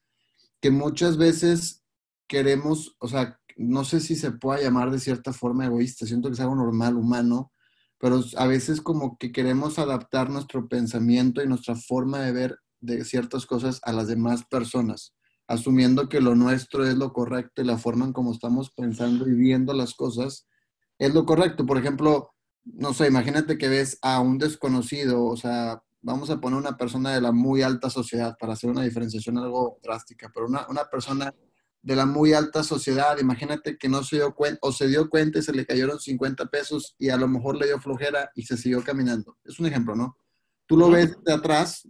que 0.61 0.69
muchas 0.69 1.17
veces 1.17 1.83
queremos, 2.27 2.95
o 2.99 3.07
sea, 3.07 3.38
no 3.59 3.83
sé 3.83 3.99
si 3.99 4.15
se 4.15 4.31
pueda 4.31 4.61
llamar 4.61 4.89
de 4.89 4.99
cierta 4.99 5.33
forma 5.33 5.65
egoísta, 5.65 6.05
siento 6.05 6.29
que 6.29 6.35
es 6.35 6.39
algo 6.39 6.55
normal, 6.55 6.95
humano, 6.95 7.51
pero 7.97 8.23
a 8.37 8.47
veces 8.47 8.79
como 8.79 9.17
que 9.17 9.33
queremos 9.33 9.77
adaptar 9.79 10.29
nuestro 10.29 10.69
pensamiento 10.69 11.43
y 11.43 11.47
nuestra 11.47 11.75
forma 11.75 12.19
de 12.19 12.31
ver 12.31 12.57
de 12.79 13.03
ciertas 13.03 13.45
cosas 13.45 13.81
a 13.83 13.91
las 13.91 14.07
demás 14.07 14.45
personas, 14.45 15.13
asumiendo 15.47 16.07
que 16.07 16.21
lo 16.21 16.35
nuestro 16.35 16.87
es 16.87 16.95
lo 16.95 17.11
correcto 17.11 17.61
y 17.61 17.65
la 17.65 17.77
forma 17.77 18.05
en 18.05 18.13
cómo 18.13 18.31
estamos 18.31 18.71
pensando 18.71 19.27
y 19.27 19.33
viendo 19.33 19.73
las 19.73 19.93
cosas 19.93 20.47
es 20.97 21.13
lo 21.13 21.25
correcto. 21.25 21.65
Por 21.65 21.77
ejemplo, 21.77 22.31
no 22.63 22.93
sé, 22.93 23.07
imagínate 23.07 23.57
que 23.57 23.67
ves 23.67 23.99
a 24.01 24.21
un 24.21 24.37
desconocido, 24.37 25.25
o 25.25 25.35
sea, 25.35 25.83
vamos 26.01 26.29
a 26.29 26.39
poner 26.39 26.57
una 26.57 26.77
persona 26.77 27.13
de 27.13 27.19
la 27.19 27.33
muy 27.33 27.61
alta 27.61 27.89
sociedad 27.89 28.37
para 28.39 28.53
hacer 28.53 28.69
una 28.69 28.83
diferenciación 28.83 29.37
algo 29.37 29.79
drástica, 29.83 30.31
pero 30.33 30.47
una, 30.47 30.65
una 30.69 30.85
persona 30.85 31.33
de 31.81 31.95
la 31.95 32.05
muy 32.05 32.33
alta 32.33 32.63
sociedad. 32.63 33.17
Imagínate 33.19 33.77
que 33.77 33.89
no 33.89 34.03
se 34.03 34.17
dio 34.17 34.33
cuenta 34.35 34.59
o 34.61 34.71
se 34.71 34.87
dio 34.87 35.09
cuenta 35.09 35.39
y 35.39 35.41
se 35.41 35.53
le 35.53 35.65
cayeron 35.65 35.99
50 35.99 36.45
pesos 36.47 36.95
y 36.97 37.09
a 37.09 37.17
lo 37.17 37.27
mejor 37.27 37.57
le 37.57 37.67
dio 37.67 37.79
flojera 37.79 38.31
y 38.35 38.43
se 38.43 38.57
siguió 38.57 38.83
caminando. 38.83 39.37
Es 39.43 39.59
un 39.59 39.65
ejemplo, 39.65 39.95
¿no? 39.95 40.17
Tú 40.65 40.77
lo 40.77 40.89
ves 40.89 41.17
de 41.23 41.33
atrás 41.33 41.87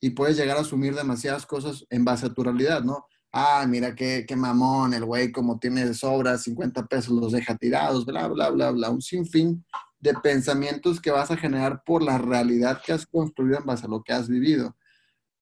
y 0.00 0.10
puedes 0.10 0.36
llegar 0.36 0.56
a 0.56 0.60
asumir 0.60 0.94
demasiadas 0.94 1.46
cosas 1.46 1.84
en 1.90 2.04
base 2.04 2.26
a 2.26 2.34
tu 2.34 2.42
realidad, 2.42 2.82
¿no? 2.82 3.06
Ah, 3.32 3.64
mira 3.68 3.94
qué, 3.94 4.24
qué 4.26 4.34
mamón, 4.34 4.92
el 4.92 5.04
güey 5.04 5.30
como 5.30 5.58
tiene 5.58 5.94
sobras, 5.94 6.42
50 6.42 6.86
pesos 6.86 7.14
los 7.14 7.32
deja 7.32 7.56
tirados, 7.56 8.04
bla, 8.04 8.26
bla, 8.28 8.50
bla, 8.50 8.70
bla. 8.72 8.90
Un 8.90 9.02
sinfín 9.02 9.64
de 10.00 10.14
pensamientos 10.14 11.00
que 11.00 11.10
vas 11.10 11.30
a 11.30 11.36
generar 11.36 11.82
por 11.84 12.02
la 12.02 12.18
realidad 12.18 12.80
que 12.84 12.92
has 12.92 13.06
construido 13.06 13.58
en 13.58 13.66
base 13.66 13.86
a 13.86 13.88
lo 13.88 14.02
que 14.02 14.12
has 14.12 14.28
vivido 14.28 14.74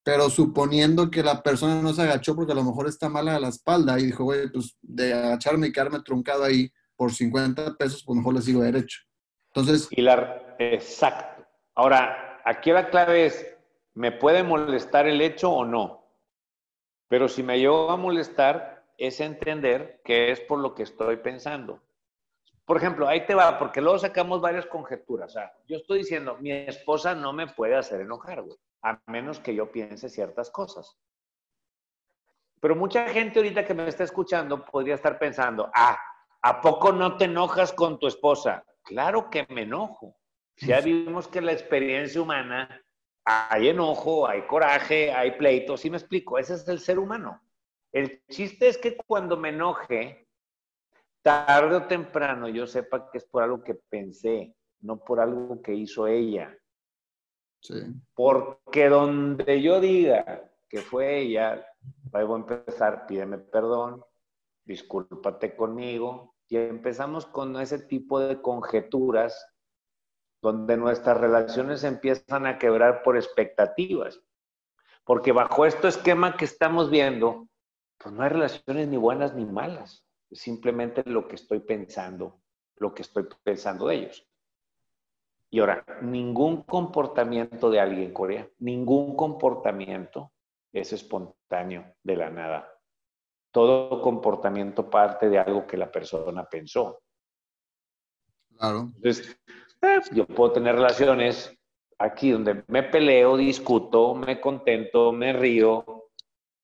pero 0.08 0.30
suponiendo 0.30 1.10
que 1.10 1.22
la 1.22 1.42
persona 1.42 1.82
no 1.82 1.92
se 1.92 2.00
agachó 2.00 2.34
porque 2.34 2.52
a 2.52 2.54
lo 2.54 2.64
mejor 2.64 2.88
está 2.88 3.10
mala 3.10 3.36
a 3.36 3.40
la 3.40 3.48
espalda 3.48 4.00
y 4.00 4.06
dijo, 4.06 4.24
güey, 4.24 4.50
pues 4.50 4.74
de 4.80 5.12
agacharme 5.12 5.66
y 5.66 5.72
quedarme 5.72 6.00
truncado 6.00 6.44
ahí 6.44 6.72
por 6.96 7.12
50 7.12 7.74
pesos, 7.74 8.04
pues 8.06 8.16
mejor 8.16 8.32
le 8.32 8.40
sigo 8.40 8.62
derecho. 8.62 9.00
Entonces... 9.48 9.86
Y 9.90 10.00
la, 10.00 10.56
exacto. 10.58 11.44
Ahora, 11.74 12.40
aquí 12.46 12.72
la 12.72 12.88
clave 12.88 13.26
es, 13.26 13.54
¿me 13.92 14.10
puede 14.10 14.42
molestar 14.42 15.06
el 15.06 15.20
hecho 15.20 15.50
o 15.50 15.66
no? 15.66 16.06
Pero 17.08 17.28
si 17.28 17.42
me 17.42 17.58
llevo 17.58 17.90
a 17.90 17.98
molestar, 17.98 18.86
es 18.96 19.20
entender 19.20 20.00
que 20.06 20.30
es 20.30 20.40
por 20.40 20.58
lo 20.58 20.74
que 20.74 20.84
estoy 20.84 21.18
pensando. 21.18 21.82
Por 22.64 22.78
ejemplo, 22.78 23.06
ahí 23.06 23.26
te 23.26 23.34
va, 23.34 23.58
porque 23.58 23.82
luego 23.82 23.98
sacamos 23.98 24.40
varias 24.40 24.64
conjeturas. 24.64 25.34
Yo 25.66 25.76
estoy 25.76 25.98
diciendo, 25.98 26.38
mi 26.40 26.50
esposa 26.50 27.14
no 27.14 27.34
me 27.34 27.46
puede 27.46 27.76
hacer 27.76 28.00
enojar, 28.00 28.40
güey. 28.40 28.56
A 28.82 29.00
menos 29.06 29.40
que 29.40 29.54
yo 29.54 29.70
piense 29.70 30.08
ciertas 30.08 30.50
cosas. 30.50 30.98
Pero 32.60 32.74
mucha 32.74 33.08
gente 33.08 33.38
ahorita 33.38 33.64
que 33.64 33.74
me 33.74 33.88
está 33.88 34.04
escuchando 34.04 34.64
podría 34.64 34.94
estar 34.94 35.18
pensando, 35.18 35.70
ah, 35.74 35.98
¿a 36.42 36.60
poco 36.60 36.92
no 36.92 37.16
te 37.16 37.24
enojas 37.24 37.72
con 37.72 37.98
tu 37.98 38.06
esposa? 38.06 38.64
Claro 38.82 39.30
que 39.30 39.46
me 39.50 39.62
enojo. 39.62 40.16
Ya 40.56 40.80
vimos 40.80 41.28
que 41.28 41.40
la 41.40 41.52
experiencia 41.52 42.20
humana 42.20 42.82
hay 43.24 43.68
enojo, 43.68 44.26
hay 44.26 44.42
coraje, 44.42 45.12
hay 45.12 45.32
pleito, 45.32 45.76
¿sí 45.76 45.90
me 45.90 45.98
explico? 45.98 46.38
Ese 46.38 46.54
es 46.54 46.66
el 46.66 46.80
ser 46.80 46.98
humano. 46.98 47.40
El 47.92 48.24
chiste 48.26 48.68
es 48.68 48.78
que 48.78 48.96
cuando 48.96 49.36
me 49.36 49.50
enoje, 49.50 50.26
tarde 51.22 51.76
o 51.76 51.86
temprano 51.86 52.48
yo 52.48 52.66
sepa 52.66 53.10
que 53.10 53.18
es 53.18 53.24
por 53.24 53.42
algo 53.42 53.62
que 53.62 53.74
pensé, 53.74 54.56
no 54.80 54.98
por 54.98 55.20
algo 55.20 55.60
que 55.62 55.74
hizo 55.74 56.06
ella. 56.06 56.57
Porque 58.14 58.88
donde 58.88 59.60
yo 59.62 59.80
diga 59.80 60.50
que 60.68 60.80
fue 60.80 61.20
ella, 61.20 61.66
a 62.12 62.20
empezar, 62.20 63.06
pídeme 63.06 63.38
perdón, 63.38 64.04
discúlpate 64.64 65.56
conmigo, 65.56 66.34
y 66.48 66.56
empezamos 66.56 67.26
con 67.26 67.60
ese 67.60 67.78
tipo 67.78 68.20
de 68.20 68.40
conjeturas 68.40 69.46
donde 70.40 70.76
nuestras 70.76 71.18
relaciones 71.18 71.84
empiezan 71.84 72.46
a 72.46 72.58
quebrar 72.58 73.02
por 73.02 73.16
expectativas. 73.16 74.20
Porque 75.04 75.32
bajo 75.32 75.66
este 75.66 75.88
esquema 75.88 76.36
que 76.36 76.44
estamos 76.44 76.90
viendo, 76.90 77.48
pues 77.98 78.14
no 78.14 78.22
hay 78.22 78.28
relaciones 78.28 78.88
ni 78.88 78.96
buenas 78.96 79.34
ni 79.34 79.44
malas. 79.44 80.06
Es 80.30 80.40
simplemente 80.40 81.02
lo 81.06 81.26
que 81.26 81.36
estoy 81.36 81.60
pensando, 81.60 82.40
lo 82.76 82.94
que 82.94 83.02
estoy 83.02 83.26
pensando 83.42 83.88
de 83.88 83.96
ellos. 83.96 84.27
Y 85.50 85.60
ahora, 85.60 85.84
ningún 86.02 86.62
comportamiento 86.62 87.70
de 87.70 87.80
alguien, 87.80 88.12
Corea, 88.12 88.48
ningún 88.58 89.16
comportamiento 89.16 90.32
es 90.72 90.92
espontáneo 90.92 91.94
de 92.02 92.16
la 92.16 92.30
nada. 92.30 92.68
Todo 93.50 94.02
comportamiento 94.02 94.90
parte 94.90 95.28
de 95.28 95.38
algo 95.38 95.66
que 95.66 95.78
la 95.78 95.90
persona 95.90 96.44
pensó. 96.44 97.00
Claro. 98.56 98.90
Entonces, 98.96 99.40
eh, 99.80 100.00
yo 100.12 100.26
puedo 100.26 100.52
tener 100.52 100.74
relaciones 100.74 101.58
aquí 101.98 102.30
donde 102.30 102.64
me 102.68 102.82
peleo, 102.82 103.36
discuto, 103.36 104.14
me 104.14 104.40
contento, 104.40 105.12
me 105.12 105.32
río. 105.32 106.10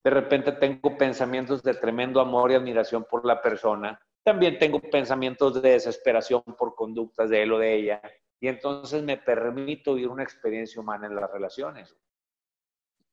De 0.03 0.11
repente 0.11 0.53
tengo 0.53 0.97
pensamientos 0.97 1.63
de 1.63 1.75
tremendo 1.75 2.21
amor 2.21 2.51
y 2.51 2.55
admiración 2.55 3.05
por 3.05 3.25
la 3.25 3.41
persona. 3.41 3.99
También 4.23 4.59
tengo 4.59 4.81
pensamientos 4.81 5.61
de 5.61 5.71
desesperación 5.71 6.43
por 6.59 6.75
conductas 6.75 7.31
de 7.31 7.43
él 7.43 7.53
o 7.53 7.59
de 7.59 7.75
ella. 7.75 8.03
Y 8.41 8.49
entonces 8.49 9.03
me 9.03 9.17
permito 9.17 9.95
vivir 9.95 10.11
una 10.11 10.23
experiencia 10.23 10.81
humana 10.81 11.07
en 11.07 11.17
las 11.17 11.31
relaciones. 11.31 11.97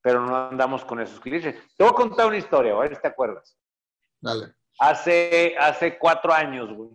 Pero 0.02 0.26
no 0.26 0.36
andamos 0.50 0.84
con 0.84 1.00
esos 1.00 1.20
clichés. 1.20 1.56
Te 1.78 1.84
voy 1.84 1.94
a 1.94 1.96
contar 1.96 2.28
una 2.28 2.38
historia, 2.38 2.74
a 2.74 2.80
ver 2.80 2.96
si 2.96 3.02
te 3.02 3.08
acuerdas. 3.08 3.58
Dale. 4.20 4.54
Hace, 4.80 5.56
hace 5.60 5.98
cuatro 5.98 6.34
años, 6.34 6.74
güey, 6.74 6.90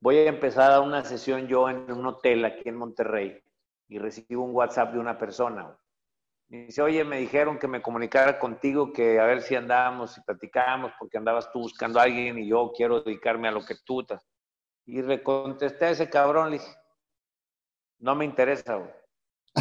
voy 0.00 0.18
a 0.18 0.28
empezar 0.28 0.72
a 0.72 0.80
una 0.80 1.04
sesión 1.04 1.48
yo 1.48 1.68
en 1.68 1.90
un 1.90 2.06
hotel 2.06 2.44
aquí 2.44 2.68
en 2.68 2.76
Monterrey 2.76 3.42
y 3.88 3.98
recibo 3.98 4.44
un 4.44 4.54
WhatsApp 4.54 4.92
de 4.92 4.98
una 4.98 5.18
persona. 5.18 5.76
Me 6.48 6.66
dice, 6.66 6.80
oye, 6.80 7.02
me 7.04 7.18
dijeron 7.18 7.58
que 7.58 7.66
me 7.66 7.82
comunicara 7.82 8.38
contigo, 8.38 8.92
que 8.92 9.18
a 9.18 9.24
ver 9.24 9.42
si 9.42 9.56
andábamos 9.56 10.16
y 10.16 10.20
platicábamos, 10.20 10.92
porque 10.98 11.18
andabas 11.18 11.50
tú 11.50 11.60
buscando 11.60 11.98
a 11.98 12.04
alguien 12.04 12.38
y 12.38 12.48
yo 12.48 12.72
quiero 12.74 13.00
dedicarme 13.00 13.48
a 13.48 13.52
lo 13.52 13.64
que 13.64 13.74
tú 13.84 14.02
estás. 14.02 14.24
Y 14.84 15.02
le 15.02 15.22
contesté 15.22 15.86
a 15.86 15.90
ese 15.90 16.08
cabrón, 16.08 16.50
le 16.50 16.58
dije, 16.58 16.76
no 17.98 18.14
me 18.14 18.24
interesa, 18.24 18.76
güey. 18.76 18.90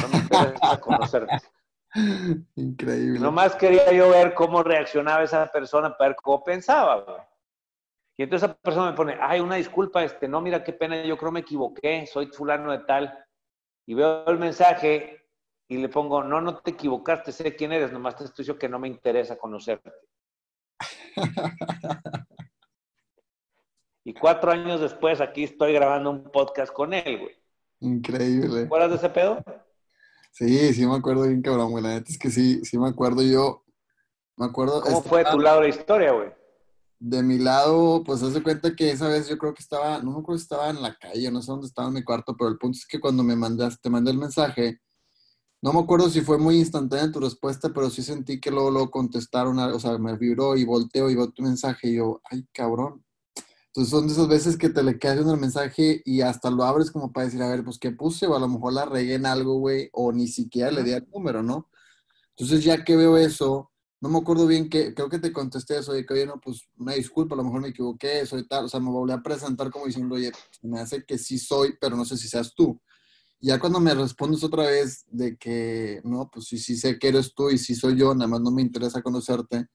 No 0.02 0.08
me 0.10 0.18
interesa 0.18 0.80
conocerte. 0.82 1.38
Increíble. 2.56 3.20
Nomás 3.20 3.56
quería 3.56 3.92
yo 3.94 4.10
ver 4.10 4.34
cómo 4.34 4.64
reaccionaba 4.64 5.24
esa 5.24 5.48
persona 5.48 5.96
para 5.96 6.10
ver 6.10 6.18
cómo 6.22 6.44
pensaba, 6.44 7.02
güey. 7.02 7.22
Y 8.18 8.24
entonces 8.24 8.50
esa 8.50 8.58
persona 8.58 8.92
me 8.92 8.98
pone, 8.98 9.18
ay, 9.20 9.42
una 9.42 9.56
disculpa, 9.56 10.04
este, 10.04 10.28
no, 10.28 10.40
mira 10.42 10.64
qué 10.64 10.72
pena, 10.72 11.04
yo 11.04 11.18
creo 11.18 11.32
me 11.32 11.42
equivoqué, 11.42 12.06
soy 12.08 12.28
fulano 12.28 12.72
de 12.72 12.80
tal. 12.80 13.26
Y 13.86 13.94
veo 13.94 14.26
el 14.28 14.40
mensaje 14.40 15.26
y 15.68 15.78
le 15.78 15.90
pongo, 15.90 16.24
no, 16.24 16.40
no 16.42 16.60
te 16.60 16.72
equivocaste, 16.72 17.32
sé 17.32 17.56
quién 17.56 17.74
eres, 17.74 17.92
nomás 17.92 18.16
te 18.16 18.24
estoy 18.24 18.44
diciendo 18.44 18.60
que 18.60 18.70
no 18.70 18.80
me 18.80 18.88
interesa 18.88 19.38
conocerte. 19.38 19.92
y 24.06 24.14
cuatro 24.14 24.52
años 24.52 24.80
después 24.80 25.20
aquí 25.22 25.44
estoy 25.44 25.74
grabando 25.74 26.10
un 26.12 26.24
podcast 26.32 26.72
con 26.72 26.94
él, 26.94 27.20
güey. 27.20 27.45
Increíble. 27.80 28.66
¿Te 28.66 28.88
de 28.88 28.96
ese 28.96 29.10
pedo? 29.10 29.44
Sí, 30.32 30.74
sí 30.74 30.86
me 30.86 30.96
acuerdo 30.96 31.24
bien, 31.24 31.42
cabrón, 31.42 31.72
güey. 31.72 31.84
La 31.84 31.96
neta 31.96 32.12
es 32.12 32.18
que 32.18 32.30
sí, 32.30 32.64
sí 32.66 32.78
me 32.78 32.90
acuerdo 32.90 33.22
yo. 33.22 33.64
Me 34.38 34.46
acuerdo. 34.46 34.82
¿Cómo 34.82 35.02
fue 35.02 35.24
de 35.24 35.32
tu 35.32 35.40
lado 35.40 35.62
la 35.62 35.70
historia, 35.70 36.12
güey? 36.12 36.30
de 37.00 37.22
mi 37.22 37.38
lado, 37.38 38.04
pues 38.04 38.24
hace 38.24 38.42
cuenta 38.42 38.76
que 38.76 38.90
esa 38.90 39.08
vez 39.08 39.28
yo 39.30 39.38
creo 39.38 39.54
que 39.54 39.62
estaba, 39.62 40.00
no 40.00 40.12
me 40.12 40.20
acuerdo 40.20 40.40
si 40.40 40.44
estaba 40.44 40.72
en 40.72 40.82
la 40.82 40.96
calle, 40.96 41.30
no 41.30 41.40
sé 41.40 41.52
dónde 41.52 41.68
estaba 41.68 41.90
en 41.90 41.94
mi 41.94 42.04
cuarto, 42.04 42.36
pero 42.36 42.50
el 42.50 42.58
punto 42.58 42.80
es 42.80 42.88
que 42.88 43.00
cuando 43.00 43.24
me 43.24 43.36
mandaste, 43.36 43.80
te 43.84 43.92
mandé 43.92 44.10
el 44.10 44.18
mensaje, 44.18 44.80
no 45.62 45.72
me 45.72 45.82
acuerdo 45.82 46.10
si 46.10 46.22
fue 46.22 46.40
muy 46.40 46.58
instantánea 46.58 47.12
tu 47.12 47.20
respuesta, 47.20 47.70
pero 47.70 47.92
sí 47.92 48.02
sentí 48.02 48.40
que 48.40 48.50
luego, 48.50 48.72
lo 48.72 48.90
contestaron, 48.90 49.60
o 49.60 49.80
sea, 49.80 50.00
me 50.00 50.18
vibró 50.18 50.58
y 50.58 50.66
volteo 50.66 51.12
y 51.12 51.16
veo 51.16 51.30
tu 51.30 51.44
mensaje 51.44 51.90
y 51.90 51.98
yo, 51.98 52.22
ay, 52.24 52.48
cabrón. 52.52 53.05
Entonces 53.76 53.92
son 53.92 54.08
de 54.08 54.14
esas 54.14 54.30
veces 54.30 54.58
que 54.58 54.70
te 54.70 54.82
le 54.84 54.98
quedas 54.98 55.16
viendo 55.18 55.34
el 55.34 55.40
mensaje 55.42 56.02
y 56.06 56.22
hasta 56.22 56.50
lo 56.50 56.64
abres 56.64 56.92
como 56.92 57.12
para 57.12 57.26
decir, 57.26 57.42
a 57.42 57.50
ver, 57.50 57.62
pues 57.62 57.78
qué 57.78 57.92
puse, 57.92 58.26
o 58.26 58.34
a 58.34 58.40
lo 58.40 58.48
mejor 58.48 58.72
la 58.72 58.86
regué 58.86 59.16
en 59.16 59.26
algo, 59.26 59.60
güey, 59.60 59.90
o 59.92 60.14
ni 60.14 60.30
siquiera 60.30 60.72
le 60.72 60.82
di 60.82 60.92
el 60.92 61.06
número, 61.14 61.44
¿no? 61.44 61.70
Entonces 62.38 62.64
ya 62.64 62.86
que 62.86 62.96
veo 62.96 63.18
eso, 63.18 63.74
no 64.00 64.08
me 64.08 64.18
acuerdo 64.20 64.48
bien 64.48 64.70
que, 64.70 64.94
creo 64.94 65.10
que 65.10 65.20
te 65.20 65.34
contesté 65.34 65.78
eso, 65.78 65.92
de 65.92 66.06
que, 66.06 66.14
oye, 66.14 66.26
no, 66.26 66.40
pues 66.40 66.70
una 66.78 66.94
disculpa, 66.94 67.36
a 67.36 67.38
lo 67.38 67.44
mejor 67.44 67.60
me 67.60 67.68
equivoqué, 67.68 68.26
soy 68.26 68.48
tal, 68.48 68.64
o 68.64 68.70
sea, 68.70 68.80
me 68.80 68.90
volví 68.90 69.12
a 69.12 69.22
presentar 69.22 69.70
como 69.70 69.88
diciendo, 69.88 70.16
oye, 70.16 70.32
me 70.62 70.80
hace 70.80 71.04
que 71.04 71.18
sí 71.18 71.38
soy, 71.38 71.76
pero 71.78 71.98
no 71.98 72.06
sé 72.06 72.16
si 72.16 72.30
seas 72.30 72.54
tú. 72.56 72.80
Y 73.42 73.48
ya 73.48 73.60
cuando 73.60 73.82
me 73.82 73.94
respondes 73.94 74.42
otra 74.46 74.68
vez 74.68 75.04
de 75.08 75.36
que, 75.36 76.00
no, 76.06 76.30
pues 76.32 76.46
sí, 76.46 76.60
sí 76.60 76.78
sé 76.78 76.98
que 76.98 77.10
eres 77.10 77.34
tú 77.36 77.50
y 77.50 77.58
sí 77.58 77.76
soy 77.76 77.98
yo, 77.98 78.16
nada 78.16 78.30
más 78.30 78.40
no 78.40 78.52
me 78.52 78.62
interesa 78.62 79.02
conocerte, 79.02 79.68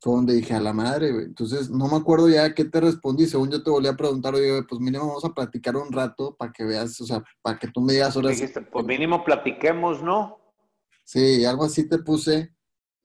fue 0.00 0.14
donde 0.14 0.34
dije, 0.34 0.54
a 0.54 0.60
la 0.60 0.72
madre, 0.72 1.12
güey. 1.12 1.24
Entonces, 1.24 1.70
no 1.70 1.88
me 1.88 1.96
acuerdo 1.96 2.28
ya 2.28 2.54
qué 2.54 2.64
te 2.64 2.80
respondí, 2.80 3.26
según 3.26 3.50
yo 3.50 3.62
te 3.62 3.70
volví 3.70 3.88
a 3.88 3.96
preguntar, 3.96 4.34
oye, 4.34 4.62
pues 4.68 4.80
mínimo 4.80 5.06
vamos 5.06 5.24
a 5.24 5.30
platicar 5.30 5.76
un 5.76 5.90
rato 5.92 6.36
para 6.36 6.52
que 6.52 6.64
veas, 6.64 7.00
o 7.00 7.06
sea, 7.06 7.22
para 7.42 7.58
que 7.58 7.68
tú 7.68 7.80
me 7.80 7.94
digas 7.94 8.14
ahora. 8.16 8.30
Dijiste, 8.30 8.60
pues 8.60 8.84
mínimo 8.84 9.24
platiquemos, 9.24 10.02
¿no? 10.02 10.38
Sí, 11.04 11.44
algo 11.44 11.64
así 11.64 11.88
te 11.88 11.98
puse. 11.98 12.52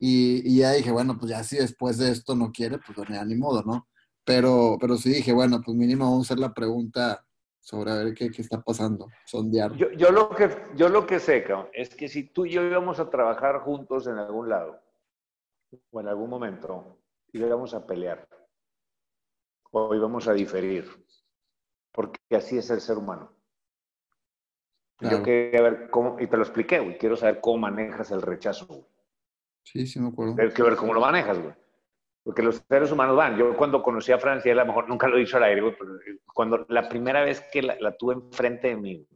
Y, 0.03 0.57
ya 0.57 0.71
dije, 0.71 0.91
bueno, 0.91 1.17
pues 1.17 1.31
ya 1.31 1.43
si 1.43 1.57
después 1.57 1.99
de 1.99 2.11
esto 2.11 2.35
no 2.35 2.51
quiere, 2.51 2.79
pues 2.79 3.07
ya 3.07 3.23
ni 3.23 3.35
modo, 3.35 3.61
¿no? 3.63 3.87
Pero, 4.25 4.77
pero 4.79 4.97
sí 4.97 5.09
dije, 5.09 5.31
bueno, 5.31 5.61
pues 5.63 5.77
mínimo 5.77 6.05
vamos 6.05 6.25
a 6.25 6.33
hacer 6.33 6.39
la 6.39 6.53
pregunta 6.53 7.23
sobre 7.59 7.91
a 7.91 7.95
ver 7.95 8.13
qué, 8.15 8.31
qué 8.31 8.41
está 8.41 8.61
pasando, 8.61 9.07
sondear. 9.25 9.75
Yo, 9.75 9.91
yo, 9.91 10.09
lo 10.11 10.29
que, 10.29 10.49
yo 10.75 10.89
lo 10.89 11.05
que 11.05 11.19
sé, 11.19 11.45
es 11.73 11.95
que 11.95 12.07
si 12.07 12.23
tú 12.23 12.47
y 12.47 12.51
yo 12.51 12.63
íbamos 12.63 12.99
a 12.99 13.11
trabajar 13.11 13.59
juntos 13.59 14.07
en 14.07 14.17
algún 14.17 14.49
lado, 14.49 14.81
o 15.91 16.01
en 16.01 16.07
algún 16.07 16.29
momento, 16.29 16.97
íbamos 17.33 17.73
a 17.73 17.85
pelear, 17.85 18.27
o 19.71 19.95
íbamos 19.95 20.27
a 20.27 20.33
diferir, 20.33 20.85
porque 21.91 22.19
así 22.35 22.57
es 22.57 22.69
el 22.69 22.81
ser 22.81 22.97
humano. 22.97 23.35
Yo 24.99 25.23
quería 25.23 25.61
ver 25.63 25.89
cómo, 25.89 26.19
y 26.19 26.27
te 26.27 26.37
lo 26.37 26.43
expliqué, 26.43 26.79
güey, 26.79 26.97
quiero 26.97 27.15
saber 27.15 27.41
cómo 27.41 27.57
manejas 27.57 28.11
el 28.11 28.21
rechazo. 28.21 28.87
Sí, 29.63 29.87
sí 29.87 29.99
me 29.99 30.09
acuerdo. 30.09 30.35
Hay 30.39 30.51
que 30.51 30.63
ver 30.63 30.75
cómo 30.75 30.93
lo 30.93 31.01
manejas, 31.01 31.39
güey. 31.39 31.53
Porque 32.23 32.43
los 32.43 32.63
seres 32.67 32.91
humanos 32.91 33.15
van. 33.15 33.35
Yo 33.35 33.57
cuando 33.57 33.81
conocí 33.81 34.11
a 34.11 34.19
Francia, 34.19 34.51
a 34.51 34.55
lo 34.55 34.65
mejor 34.65 34.87
nunca 34.87 35.07
lo 35.07 35.17
he 35.17 35.21
dicho 35.21 35.37
al 35.37 35.43
aire, 35.43 35.61
güey, 35.61 35.75
pero 35.77 35.97
cuando 36.33 36.65
la 36.69 36.87
primera 36.87 37.23
vez 37.23 37.41
que 37.51 37.63
la, 37.63 37.97
tuve 37.97 38.13
enfrente 38.13 38.67
de 38.69 38.77
mí, 38.77 39.07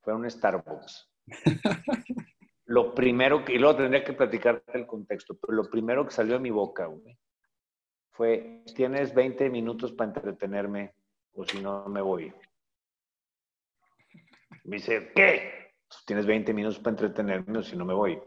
fue 0.00 0.14
un 0.14 0.30
Starbucks. 0.30 1.10
lo 2.66 2.94
primero 2.94 3.44
que, 3.44 3.54
y 3.54 3.58
luego 3.58 3.76
tendría 3.76 4.04
que 4.04 4.12
platicarte 4.12 4.78
el 4.78 4.86
contexto, 4.86 5.36
pero 5.40 5.54
lo 5.54 5.70
primero 5.70 6.04
que 6.04 6.12
salió 6.12 6.34
de 6.34 6.40
mi 6.40 6.50
boca, 6.50 6.86
güey, 6.86 7.16
fue, 8.10 8.62
tienes 8.74 9.14
20 9.14 9.50
minutos 9.50 9.92
para 9.92 10.10
entretenerme 10.10 10.94
o 11.34 11.44
si 11.44 11.60
no 11.60 11.86
me 11.88 12.00
voy. 12.00 12.32
Me 14.64 14.76
dice, 14.76 15.12
¿qué? 15.14 15.74
Pues 15.86 16.04
tienes 16.04 16.26
20 16.26 16.52
minutos 16.52 16.78
para 16.78 16.92
entretenerme 16.92 17.58
o 17.58 17.62
si 17.62 17.76
no 17.76 17.84
me 17.84 17.94
voy. 17.94 18.20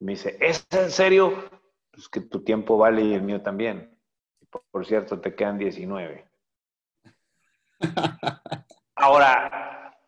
Me 0.00 0.12
dice, 0.12 0.36
¿es 0.40 0.66
en 0.70 0.90
serio? 0.90 1.50
Pues 1.90 2.08
que 2.08 2.22
tu 2.22 2.42
tiempo 2.42 2.78
vale 2.78 3.02
y 3.02 3.12
el 3.12 3.22
mío 3.22 3.42
también. 3.42 3.98
Por, 4.70 4.86
cierto, 4.86 5.20
te 5.20 5.34
quedan 5.34 5.58
19. 5.58 6.28
Ahora, 8.94 9.61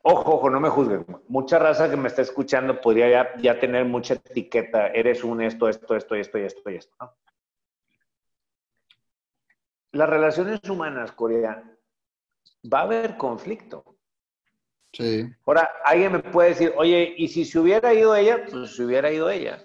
ojo, 0.04 0.36
ojo, 0.36 0.50
no 0.50 0.60
me 0.60 0.68
juzguen. 0.68 1.04
Mucha 1.28 1.58
raza 1.58 1.90
que 1.90 1.96
me 1.96 2.08
está 2.08 2.22
escuchando 2.22 2.80
podría 2.80 3.36
ya, 3.38 3.58
tener 3.58 3.84
mucha 3.86 4.14
etiqueta. 4.14 4.88
Eres 4.88 5.24
un 5.24 5.42
esto, 5.42 5.68
esto, 5.68 5.96
esto, 5.96 6.14
esto 6.14 6.38
y 6.38 6.42
esto 6.42 6.70
y 6.70 6.76
esto. 6.76 7.16
Las 9.92 10.08
relaciones 10.08 10.60
humanas, 10.68 11.12
Corea, 11.12 11.62
va 12.72 12.80
a 12.80 12.82
haber 12.82 13.16
conflicto. 13.16 13.96
Sí. 14.92 15.26
Ahora, 15.46 15.70
alguien 15.84 16.12
me 16.12 16.18
puede 16.20 16.50
decir, 16.50 16.72
oye, 16.76 17.14
¿y 17.16 17.28
si 17.28 17.44
se 17.44 17.58
hubiera 17.58 17.94
ido 17.94 18.14
ella? 18.14 18.44
Pues 18.50 18.76
se 18.76 18.84
hubiera 18.84 19.10
ido 19.10 19.30
ella. 19.30 19.64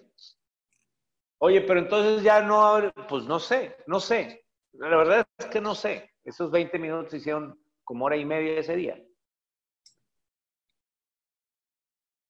Oye, 1.39 1.61
pero 1.61 1.79
entonces 1.79 2.23
ya 2.23 2.41
no, 2.41 2.91
pues 3.07 3.25
no 3.25 3.39
sé, 3.39 3.75
no 3.87 3.99
sé. 3.99 4.45
La 4.73 4.95
verdad 4.95 5.27
es 5.37 5.45
que 5.47 5.59
no 5.59 5.75
sé. 5.75 6.11
Esos 6.23 6.49
20 6.51 6.79
minutos 6.79 7.13
hicieron 7.13 7.59
como 7.83 8.05
hora 8.05 8.15
y 8.15 8.25
media 8.25 8.59
ese 8.59 8.75
día. 8.75 9.03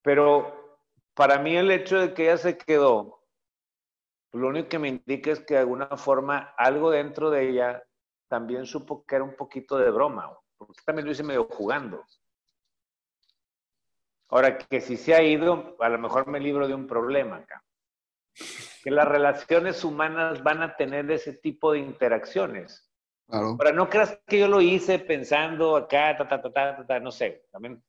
Pero 0.02 0.80
para 1.14 1.40
mí 1.40 1.56
el 1.56 1.72
hecho 1.72 2.00
de 2.00 2.14
que 2.14 2.24
ella 2.24 2.38
se 2.38 2.58
quedó, 2.58 3.24
lo 4.32 4.48
único 4.48 4.70
que 4.70 4.80
me 4.80 4.90
indica 4.90 5.32
es 5.32 5.40
que 5.40 5.56
de 5.56 5.62
alguna 5.62 5.88
forma 5.98 6.54
algo 6.58 6.92
dentro 6.92 7.30
de 7.30 7.50
ella 7.50 7.84
también 8.28 8.66
supo 8.66 9.04
que 9.06 9.16
era 9.16 9.24
un 9.24 9.36
poquito 9.36 9.78
de 9.78 9.90
broma, 9.90 10.32
porque 10.58 10.82
también 10.86 11.06
lo 11.06 11.12
hice 11.12 11.24
medio 11.24 11.46
jugando. 11.46 12.06
Ahora, 14.30 14.58
que 14.60 14.80
si 14.80 14.96
se 14.96 15.16
ha 15.16 15.24
ido, 15.24 15.76
a 15.80 15.90
lo 15.90 15.98
mejor 15.98 16.28
me 16.28 16.40
libro 16.40 16.68
de 16.68 16.76
un 16.76 16.86
problema 16.86 17.38
acá. 17.38 17.64
Que 18.84 18.92
las 18.92 19.08
relaciones 19.08 19.84
humanas 19.84 20.44
van 20.44 20.62
a 20.62 20.76
tener 20.76 21.10
ese 21.10 21.34
tipo 21.34 21.74
de 21.74 21.80
interacciones. 21.80 22.88
Claro. 23.28 23.58
Ahora, 23.60 23.72
no 23.72 23.90
creas 23.90 24.20
que 24.28 24.40
yo 24.40 24.48
lo 24.48 24.62
hice 24.62 25.00
pensando 25.00 25.76
acá, 25.76 26.16
ta, 26.16 26.28
ta, 26.28 26.42
ta, 26.42 26.52
ta, 26.52 26.86
ta, 26.86 27.00
no 27.00 27.12
sé. 27.12 27.48
También, 27.52 27.84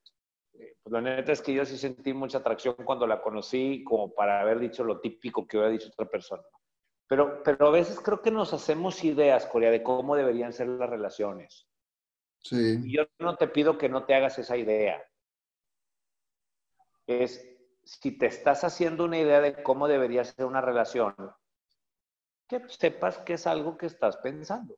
pues 0.52 0.92
la 0.92 1.00
neta 1.00 1.32
es 1.32 1.42
que 1.42 1.54
yo 1.54 1.64
sí 1.64 1.78
sentí 1.78 2.12
mucha 2.12 2.38
atracción 2.38 2.74
cuando 2.84 3.06
la 3.06 3.20
conocí, 3.20 3.84
como 3.84 4.12
para 4.12 4.40
haber 4.40 4.58
dicho 4.58 4.84
lo 4.84 5.00
típico 5.00 5.46
que 5.46 5.56
hubiera 5.56 5.72
dicho 5.72 5.88
otra 5.88 6.06
persona. 6.06 6.42
Pero, 7.06 7.42
pero 7.42 7.68
a 7.68 7.70
veces 7.70 8.00
creo 8.00 8.22
que 8.22 8.30
nos 8.30 8.52
hacemos 8.52 9.02
ideas, 9.04 9.46
Corea, 9.46 9.70
de 9.70 9.82
cómo 9.82 10.16
deberían 10.16 10.52
ser 10.52 10.68
las 10.68 10.88
relaciones. 10.88 11.66
Sí. 12.38 12.78
Y 12.84 12.96
yo 12.96 13.02
no 13.18 13.36
te 13.36 13.48
pido 13.48 13.76
que 13.76 13.88
no 13.88 14.04
te 14.04 14.14
hagas 14.14 14.38
esa 14.38 14.56
idea 14.56 15.04
es 17.18 17.44
si 17.82 18.16
te 18.16 18.26
estás 18.26 18.62
haciendo 18.64 19.04
una 19.04 19.18
idea 19.18 19.40
de 19.40 19.62
cómo 19.62 19.88
debería 19.88 20.24
ser 20.24 20.44
una 20.44 20.60
relación, 20.60 21.14
que 22.46 22.62
sepas 22.68 23.18
que 23.18 23.34
es 23.34 23.46
algo 23.46 23.76
que 23.76 23.86
estás 23.86 24.16
pensando. 24.18 24.76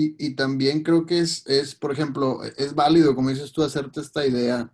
Y, 0.00 0.14
y 0.24 0.36
también 0.36 0.84
creo 0.84 1.06
que 1.06 1.18
es, 1.18 1.44
es, 1.48 1.74
por 1.74 1.90
ejemplo, 1.90 2.44
es 2.44 2.72
válido, 2.76 3.16
como 3.16 3.30
dices 3.30 3.50
tú, 3.50 3.64
hacerte 3.64 4.00
esta 4.00 4.24
idea, 4.24 4.72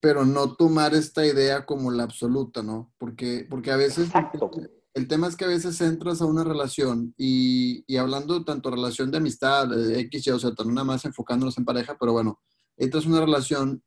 pero 0.00 0.26
no 0.26 0.56
tomar 0.56 0.92
esta 0.92 1.24
idea 1.24 1.64
como 1.64 1.92
la 1.92 2.02
absoluta, 2.02 2.64
¿no? 2.64 2.92
Porque, 2.98 3.46
porque 3.48 3.70
a 3.70 3.76
veces 3.76 4.06
Exacto. 4.06 4.50
el 4.94 5.06
tema 5.06 5.28
es 5.28 5.36
que 5.36 5.44
a 5.44 5.48
veces 5.48 5.80
entras 5.80 6.20
a 6.20 6.26
una 6.26 6.42
relación 6.42 7.14
y, 7.16 7.84
y 7.86 7.96
hablando 7.96 8.44
tanto 8.44 8.72
relación 8.72 9.12
de 9.12 9.18
amistad, 9.18 9.68
de 9.68 10.00
X, 10.00 10.26
Y, 10.26 10.30
o 10.30 10.38
sea, 10.40 10.50
nada 10.66 10.82
más 10.82 11.04
enfocándonos 11.04 11.56
en 11.56 11.64
pareja, 11.64 11.96
pero 11.96 12.10
bueno, 12.10 12.40
entras 12.76 13.06
a 13.06 13.08
una 13.08 13.20
relación 13.20 13.84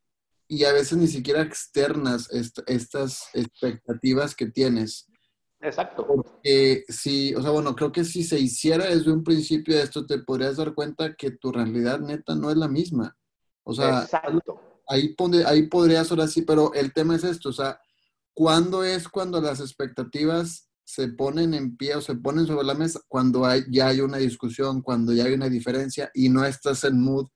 y 0.48 0.64
a 0.64 0.72
veces 0.72 0.98
ni 0.98 1.08
siquiera 1.08 1.42
externas 1.42 2.32
est 2.32 2.60
estas 2.68 3.28
expectativas 3.34 4.34
que 4.34 4.46
tienes. 4.46 5.08
Exacto. 5.66 6.06
Porque 6.06 6.84
si, 6.88 7.34
o 7.34 7.42
sea, 7.42 7.52
bueno, 7.52 7.76
creo 7.76 7.92
que 7.92 8.04
si 8.04 8.24
se 8.24 8.40
hiciera 8.40 8.86
desde 8.86 9.12
un 9.12 9.24
principio 9.24 9.78
esto, 9.78 10.06
te 10.06 10.20
podrías 10.20 10.58
dar 10.58 10.74
cuenta 10.74 11.16
que 11.16 11.32
tu 11.32 11.52
realidad 11.52 12.00
neta 12.00 12.36
no 12.36 12.52
es 12.52 12.58
la 12.58 12.68
misma. 12.68 13.18
O 13.64 13.74
sea, 13.74 14.04
Exacto. 14.04 14.62
ahí, 14.88 15.14
pone, 15.16 15.44
ahí 15.46 15.64
podrías 15.68 16.12
ahora 16.12 16.28
sí, 16.28 16.44
pero 16.44 16.74
el 16.74 16.94
tema 16.94 17.16
es 17.16 17.24
esto, 17.24 17.50
o 17.50 17.54
sea, 17.54 17.80
¿cuándo 18.34 18.84
es 18.84 19.10
cuando 19.10 19.42
las 19.42 19.60
expectativas 19.60 20.70
se 20.84 21.08
ponen 21.08 21.56
en 21.56 21.76
pie 21.76 21.96
o 21.96 22.02
se 22.02 22.16
ponen 22.16 22.46
sobre 22.46 22.66
la 22.66 22.76
mesa? 22.76 23.02
Cuando 23.08 23.46
hay, 23.46 23.64
ya 23.72 23.88
hay 23.88 24.02
una 24.02 24.18
discusión, 24.18 24.84
cuando 24.84 25.14
ya 25.14 25.26
hay 25.26 25.34
una 25.34 25.50
diferencia 25.50 26.12
y 26.14 26.30
no 26.30 26.46
estás 26.46 26.84
en 26.84 27.02
mood 27.02 27.28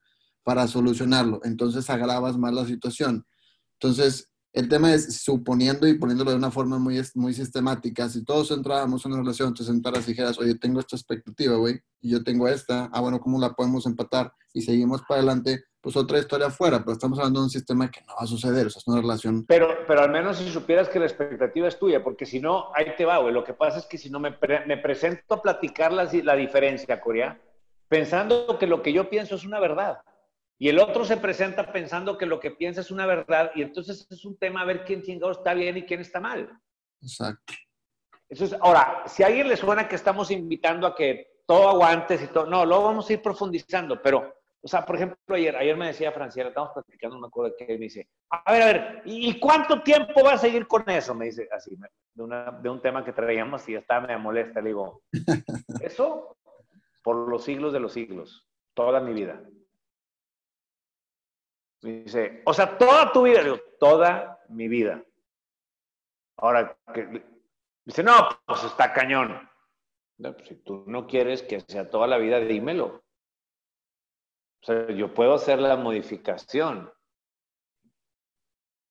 para 0.44 0.68
solucionarlo. 0.68 1.40
Entonces 1.44 1.90
agravas 1.90 2.38
más 2.38 2.54
la 2.54 2.66
situación. 2.66 3.26
Entonces, 3.74 4.29
el 4.54 4.68
tema 4.68 4.94
es 4.94 5.22
suponiendo 5.22 5.88
y 5.88 5.98
poniéndolo 5.98 6.32
de 6.32 6.38
una 6.38 6.52
forma 6.52 6.80
muy, 6.80 7.02
muy 7.16 7.34
sistemática, 7.34 8.10
si 8.10 8.24
todos 8.24 8.52
entrábamos 8.52 9.06
en 9.06 9.12
una 9.12 9.22
relación, 9.22 9.54
te 9.54 9.64
sentaras 9.64 10.08
y 10.08 10.12
dijeras, 10.12 10.40
oye, 10.40 10.56
tengo 10.56 10.80
esta 10.80 10.96
expectativa, 10.96 11.56
güey, 11.56 11.80
y 12.02 12.12
yo 12.12 12.24
tengo 12.24 12.48
esta, 12.48 12.90
ah, 12.92 13.02
bueno, 13.02 13.20
¿cómo 13.20 13.40
la 13.40 13.54
podemos 13.54 13.86
empatar? 13.86 14.34
Y 14.54 14.62
seguimos 14.62 15.02
para 15.08 15.20
adelante, 15.20 15.66
pues 15.82 15.96
otra 15.96 16.20
historia 16.20 16.48
afuera, 16.48 16.80
pero 16.80 16.94
estamos 16.94 17.20
hablando 17.20 17.40
de 17.40 17.46
un 17.46 17.50
sistema 17.50 17.90
que 17.92 18.02
no 18.02 18.16
va 18.16 18.24
a 18.24 18.28
suceder, 18.28 18.68
o 18.68 18.70
sea, 18.70 18.80
es 18.80 18.88
una 18.88 19.02
relación. 19.02 19.46
Pero, 19.46 19.68
pero 19.88 20.02
al 20.02 20.12
menos 20.12 20.38
si 20.38 20.50
supieras 20.50 20.90
que 20.90 21.00
la 21.00 21.06
expectativa 21.06 21.68
es 21.68 21.78
tuya, 21.78 22.04
porque 22.04 22.26
si 22.26 22.40
no, 22.40 22.70
ahí 22.74 22.88
te 22.98 23.06
va, 23.06 23.18
güey. 23.20 23.34
Lo 23.34 23.44
que 23.44 23.54
pasa 23.54 23.78
es 23.78 23.86
que 23.86 23.98
si 23.98 24.10
no 24.10 24.20
me, 24.20 24.36
me 24.66 24.78
presento 24.78 25.36
a 25.36 25.42
platicar 25.42 25.94
la, 25.94 26.10
la 26.24 26.36
diferencia, 26.36 27.00
Corea, 27.00 27.40
pensando 27.88 28.58
que 28.60 28.68
lo 28.68 28.82
que 28.82 28.94
yo 28.94 29.10
pienso 29.10 29.36
es 29.36 29.46
una 29.46 29.60
verdad. 29.60 30.00
Y 30.62 30.68
el 30.68 30.78
otro 30.78 31.06
se 31.06 31.16
presenta 31.16 31.72
pensando 31.72 32.18
que 32.18 32.26
lo 32.26 32.40
que 32.40 32.52
piensa 32.52 32.82
es 32.82 32.92
una 32.92 33.06
verdad 33.06 33.52
y 33.56 33.62
entonces 33.62 34.06
es 34.10 34.26
un 34.26 34.38
tema 34.38 34.62
a 34.62 34.66
ver 34.66 34.84
quién 34.84 35.02
chingado 35.02 35.32
está 35.32 35.54
bien 35.54 35.78
y 35.78 35.86
quién 35.86 36.02
está 36.02 36.20
mal. 36.20 36.52
Exacto. 37.02 37.54
Eso 38.28 38.44
es, 38.44 38.54
ahora, 38.60 39.04
si 39.08 39.24
a 39.24 39.28
alguien 39.28 39.48
le 39.48 39.56
suena 39.56 39.88
que 39.88 39.96
estamos 39.96 40.30
invitando 40.32 40.86
a 40.86 40.94
que 40.94 41.42
todo 41.48 41.70
aguantes 41.70 42.22
y 42.22 42.28
todo, 42.28 42.46
no, 42.46 42.66
luego 42.66 42.84
vamos 42.84 43.10
a 43.10 43.14
ir 43.14 43.22
profundizando, 43.22 44.02
pero, 44.02 44.36
o 44.62 44.68
sea, 44.68 44.86
por 44.86 44.98
ejemplo, 44.98 45.18
ayer, 45.36 45.56
ayer 45.56 45.78
me 45.78 45.88
decía 45.88 46.12
Franciela, 46.12 46.50
estamos 46.50 46.72
platicando, 46.74 47.16
no 47.16 47.22
me 47.22 47.28
acuerdo 47.28 47.56
que 47.58 47.66
me 47.66 47.78
dice, 47.78 48.10
a 48.30 48.52
ver, 48.52 48.62
a 48.62 48.66
ver, 48.66 49.02
¿y 49.06 49.40
cuánto 49.40 49.82
tiempo 49.82 50.24
va 50.24 50.34
a 50.34 50.38
seguir 50.38 50.68
con 50.68 50.88
eso? 50.90 51.16
Me 51.16 51.26
dice 51.26 51.48
así, 51.52 51.76
de, 52.14 52.22
una, 52.22 52.52
de 52.52 52.70
un 52.70 52.82
tema 52.82 53.04
que 53.04 53.14
traíamos 53.14 53.68
y 53.70 53.74
ya 53.74 53.80
estaba 53.80 54.06
me 54.06 54.18
molesta, 54.18 54.60
le 54.62 54.68
digo, 54.68 55.02
eso 55.82 56.38
por 57.02 57.30
los 57.30 57.46
siglos 57.46 57.72
de 57.72 57.80
los 57.80 57.94
siglos, 57.94 58.46
toda 58.76 59.00
mi 59.00 59.14
vida. 59.14 59.42
Dice, 61.82 62.42
o 62.46 62.54
sea, 62.54 62.78
toda 62.78 63.12
tu 63.12 63.24
vida. 63.24 63.44
Digo, 63.44 63.60
toda 63.80 64.40
mi 64.50 64.68
vida. 64.68 65.04
Ahora, 66.38 66.78
que, 66.94 67.24
dice, 67.86 68.04
no, 68.04 68.14
pues 68.46 68.64
está 68.64 68.94
cañón. 68.94 69.50
No, 70.18 70.34
pues, 70.34 70.50
si 70.50 70.56
tú 70.56 70.84
no 70.88 71.08
quieres 71.08 71.44
que 71.44 71.62
sea 71.62 71.90
toda 71.90 72.08
la 72.08 72.18
vida, 72.18 72.40
dímelo. 72.40 73.04
O 74.62 74.66
sea, 74.66 74.92
yo 74.92 75.14
puedo 75.14 75.36
hacer 75.36 75.60
la 75.60 75.78
modificación. 75.78 76.92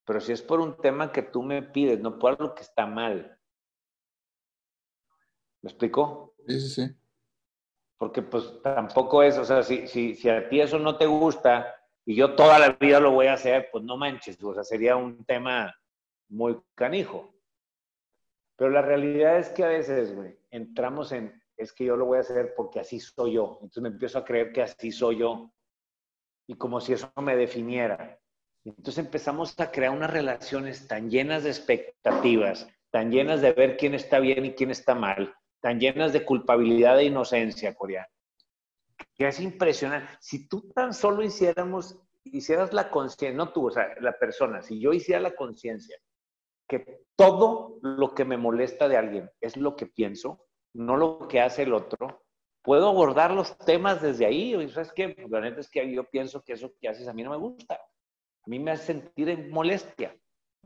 Pero 0.05 0.19
si 0.19 0.31
es 0.31 0.41
por 0.41 0.59
un 0.59 0.75
tema 0.77 1.11
que 1.11 1.21
tú 1.21 1.43
me 1.43 1.61
pides, 1.61 1.99
no 1.99 2.17
por 2.17 2.31
algo 2.31 2.55
que 2.55 2.63
está 2.63 2.87
mal. 2.87 3.39
¿Me 5.61 5.69
explico? 5.69 6.33
Sí, 6.47 6.59
sí, 6.59 6.69
sí. 6.69 6.95
Porque 7.97 8.23
pues 8.23 8.61
tampoco 8.63 9.21
es, 9.21 9.37
o 9.37 9.45
sea, 9.45 9.61
si, 9.61 9.87
si, 9.87 10.15
si 10.15 10.29
a 10.29 10.49
ti 10.49 10.61
eso 10.61 10.79
no 10.79 10.97
te 10.97 11.05
gusta, 11.05 11.78
y 12.09 12.15
yo 12.15 12.33
toda 12.33 12.57
la 12.57 12.69
vida 12.71 12.99
lo 12.99 13.11
voy 13.11 13.27
a 13.27 13.33
hacer, 13.33 13.69
pues 13.71 13.83
no 13.83 13.95
manches, 13.95 14.43
o 14.43 14.51
sea, 14.51 14.63
sería 14.63 14.95
un 14.95 15.23
tema 15.25 15.75
muy 16.27 16.59
canijo. 16.73 17.35
Pero 18.55 18.71
la 18.71 18.81
realidad 18.81 19.37
es 19.37 19.49
que 19.49 19.63
a 19.63 19.67
veces, 19.67 20.15
entramos 20.49 21.11
en, 21.11 21.39
es 21.55 21.71
que 21.71 21.85
yo 21.85 21.95
lo 21.95 22.05
voy 22.07 22.17
a 22.17 22.21
hacer 22.21 22.55
porque 22.57 22.79
así 22.79 22.99
soy 22.99 23.33
yo. 23.33 23.59
Entonces 23.61 23.83
me 23.83 23.89
empiezo 23.89 24.17
a 24.17 24.25
creer 24.25 24.51
que 24.51 24.63
así 24.63 24.91
soy 24.91 25.17
yo. 25.17 25.53
Y 26.47 26.55
como 26.55 26.81
si 26.81 26.93
eso 26.93 27.13
me 27.17 27.35
definiera. 27.35 28.19
Entonces 28.65 29.05
empezamos 29.05 29.53
a 29.59 29.69
crear 29.69 29.91
unas 29.91 30.09
relaciones 30.09 30.87
tan 30.87 31.11
llenas 31.11 31.43
de 31.43 31.51
expectativas, 31.51 32.67
tan 32.89 33.11
llenas 33.11 33.39
de 33.41 33.53
ver 33.53 33.77
quién 33.77 33.93
está 33.93 34.17
bien 34.17 34.45
y 34.45 34.53
quién 34.53 34.71
está 34.71 34.95
mal, 34.95 35.31
tan 35.61 35.79
llenas 35.79 36.11
de 36.11 36.25
culpabilidad 36.25 36.97
e 36.97 37.03
inocencia, 37.03 37.75
Corea, 37.75 38.09
que 39.19 39.27
es 39.27 39.41
impresionante. 39.41 40.13
Si 40.21 40.47
tú 40.47 40.71
tan 40.73 40.93
solo 40.93 41.21
hiciéramos, 41.21 41.99
hicieras 42.23 42.71
la 42.71 42.89
conciencia, 42.89 43.35
no 43.35 43.51
tú, 43.51 43.67
o 43.67 43.71
sea, 43.71 43.93
la 43.99 44.17
persona, 44.17 44.61
si 44.61 44.79
yo 44.79 44.93
hiciera 44.93 45.19
la 45.19 45.35
conciencia 45.35 45.97
que 46.69 47.01
todo 47.17 47.79
lo 47.81 48.13
que 48.15 48.23
me 48.23 48.37
molesta 48.37 48.87
de 48.87 48.95
alguien 48.95 49.29
es 49.41 49.57
lo 49.57 49.75
que 49.75 49.87
pienso, 49.87 50.47
no 50.73 50.95
lo 50.95 51.27
que 51.27 51.41
hace 51.41 51.63
el 51.63 51.73
otro, 51.73 52.23
puedo 52.61 52.87
abordar 52.87 53.31
los 53.31 53.57
temas 53.57 54.01
desde 54.01 54.25
ahí. 54.25 54.55
Y 54.55 54.69
¿Sabes 54.69 54.93
qué? 54.93 55.09
Pues 55.09 55.29
la 55.29 55.41
neta 55.41 55.59
es 55.59 55.69
que 55.69 55.91
yo 55.91 56.05
pienso 56.05 56.41
que 56.41 56.53
eso 56.53 56.71
que 56.79 56.87
haces 56.87 57.07
a 57.09 57.13
mí 57.13 57.21
no 57.21 57.31
me 57.31 57.37
gusta. 57.37 57.75
A 57.75 58.49
mí 58.49 58.57
me 58.57 58.71
hace 58.71 58.85
sentir 58.85 59.27
en 59.27 59.49
molestia. 59.49 60.15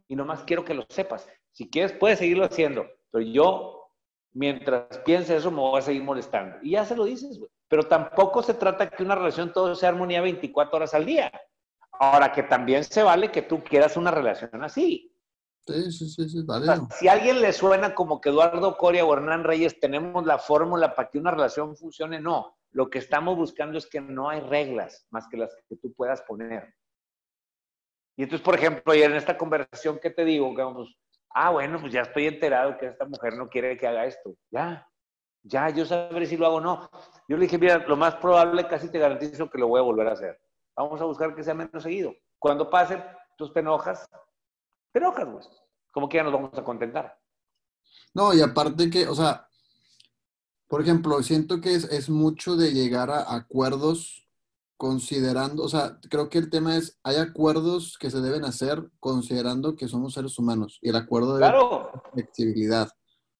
Y 0.08 0.16
nomás 0.16 0.44
quiero 0.44 0.64
que 0.64 0.76
lo 0.76 0.86
sepas. 0.90 1.28
Si 1.54 1.72
quieres, 1.72 1.94
puedes 1.94 2.20
seguirlo 2.20 2.46
haciendo. 2.46 2.86
Pero 3.10 3.26
yo, 3.26 3.88
mientras 4.34 5.00
piense 5.00 5.38
eso, 5.38 5.50
me 5.50 5.62
voy 5.62 5.80
a 5.80 5.82
seguir 5.82 6.04
molestando. 6.04 6.58
Y 6.62 6.72
ya 6.72 6.86
se 6.86 6.96
lo 6.96 7.06
dices, 7.06 7.40
güey. 7.40 7.50
Pero 7.68 7.84
tampoco 7.88 8.44
se 8.44 8.54
trata 8.54 8.90
que 8.90 9.04
una 9.04 9.16
relación 9.16 9.52
todo 9.52 9.76
sea 9.76 9.90
armonía 9.90 10.22
24 10.22 10.76
horas 10.76 10.94
al 10.94 11.06
día. 11.06 11.32
Ahora 11.92 12.32
que 12.32 12.44
también 12.44 12.84
se 12.84 13.04
vale 13.04 13.32
que 13.32 13.42
tú 13.42 13.64
quieras 13.64 13.98
una 13.98 14.12
relación 14.12 14.64
así. 14.64 15.14
Sí, 15.66 15.92
sí, 15.92 16.10
sí, 16.10 16.30
sí 16.30 16.44
vale. 16.44 16.70
O 16.70 16.76
sea, 16.76 16.88
si 16.98 17.08
a 17.08 17.14
alguien 17.14 17.42
le 17.42 17.54
suena 17.54 17.96
como 17.96 18.20
que 18.20 18.30
Eduardo 18.30 18.78
Coria 18.78 19.06
o 19.06 19.14
Hernán 19.14 19.44
Reyes 19.44 19.80
tenemos 19.80 20.26
la 20.26 20.38
fórmula 20.38 20.94
para 20.94 21.10
que 21.10 21.20
una 21.20 21.32
relación 21.32 21.76
funcione, 21.78 22.20
no. 22.20 22.58
Lo 22.72 22.90
que 22.90 23.00
estamos 23.00 23.38
buscando 23.38 23.78
es 23.78 23.88
que 23.88 24.02
no 24.02 24.30
hay 24.30 24.42
reglas 24.42 25.08
más 25.12 25.28
que 25.30 25.38
las 25.38 25.56
que 25.70 25.78
tú 25.78 25.94
puedas 25.94 26.22
poner. 26.24 26.74
Y 28.18 28.24
entonces, 28.24 28.44
por 28.44 28.56
ejemplo, 28.56 28.92
ayer 28.92 29.10
en 29.10 29.18
esta 29.18 29.38
conversación 29.38 30.00
que 30.00 30.10
te 30.10 30.26
digo, 30.26 30.54
que 30.56 30.62
vamos, 30.62 30.98
ah, 31.34 31.52
bueno, 31.52 31.80
pues 31.80 31.94
ya 31.94 32.02
estoy 32.02 32.28
enterado 32.28 32.78
que 32.78 32.88
esta 32.88 33.06
mujer 33.06 33.38
no 33.38 33.50
quiere 33.50 33.78
que 33.78 33.88
haga 33.88 34.06
esto. 34.06 34.36
Ya, 34.52 34.88
ya, 35.44 35.70
yo 35.70 35.86
sabré 35.86 36.26
si 36.26 36.38
lo 36.38 36.46
hago 36.46 36.56
o 36.56 36.62
no. 36.62 36.90
Yo 37.28 37.38
le 37.38 37.44
dije, 37.44 37.58
mira, 37.58 37.78
lo 37.80 37.98
más 37.98 38.16
probable, 38.16 38.68
casi 38.68 38.90
te 38.90 39.00
garantizo 39.00 39.50
que 39.50 39.58
lo 39.58 39.68
voy 39.68 39.80
a 39.80 39.84
volver 39.84 40.08
a 40.08 40.14
hacer. 40.14 40.40
Vamos 40.76 41.00
a 41.02 41.06
buscar 41.06 41.36
que 41.36 41.44
sea 41.44 41.54
menos 41.54 41.84
seguido. 41.84 42.14
Cuando 42.40 42.70
pase, 42.70 43.04
tú 43.38 43.52
te 43.52 43.60
enojas, 43.60 44.08
te 44.92 45.00
enojas, 45.00 45.30
güey. 45.30 45.46
Como 45.92 46.10
que 46.10 46.18
ya 46.18 46.24
nos 46.24 46.34
vamos 46.34 46.58
a 46.58 46.64
contentar. 46.64 47.20
No, 48.14 48.34
y 48.34 48.42
aparte 48.42 48.90
que, 48.90 49.08
o 49.08 49.14
sea, 49.14 49.48
por 50.68 50.82
ejemplo, 50.82 51.22
siento 51.22 51.62
que 51.62 51.76
es, 51.76 51.86
es 51.86 52.10
mucho 52.10 52.56
de 52.56 52.74
llegar 52.74 53.12
a 53.12 53.36
acuerdos 53.36 54.28
considerando, 54.78 55.64
o 55.64 55.70
sea, 55.70 56.00
creo 56.10 56.30
que 56.30 56.40
el 56.40 56.50
tema 56.50 56.76
es, 56.76 57.00
hay 57.04 57.18
acuerdos 57.18 57.98
que 57.98 58.10
se 58.10 58.22
deben 58.22 58.44
hacer 58.44 58.90
considerando 59.00 59.76
que 59.76 59.88
somos 59.88 60.14
seres 60.14 60.38
humanos 60.38 60.80
y 60.82 60.90
el 60.90 60.96
acuerdo 60.96 61.36
de 61.36 61.40
Claro, 61.40 61.92
flexibilidad. 62.12 62.90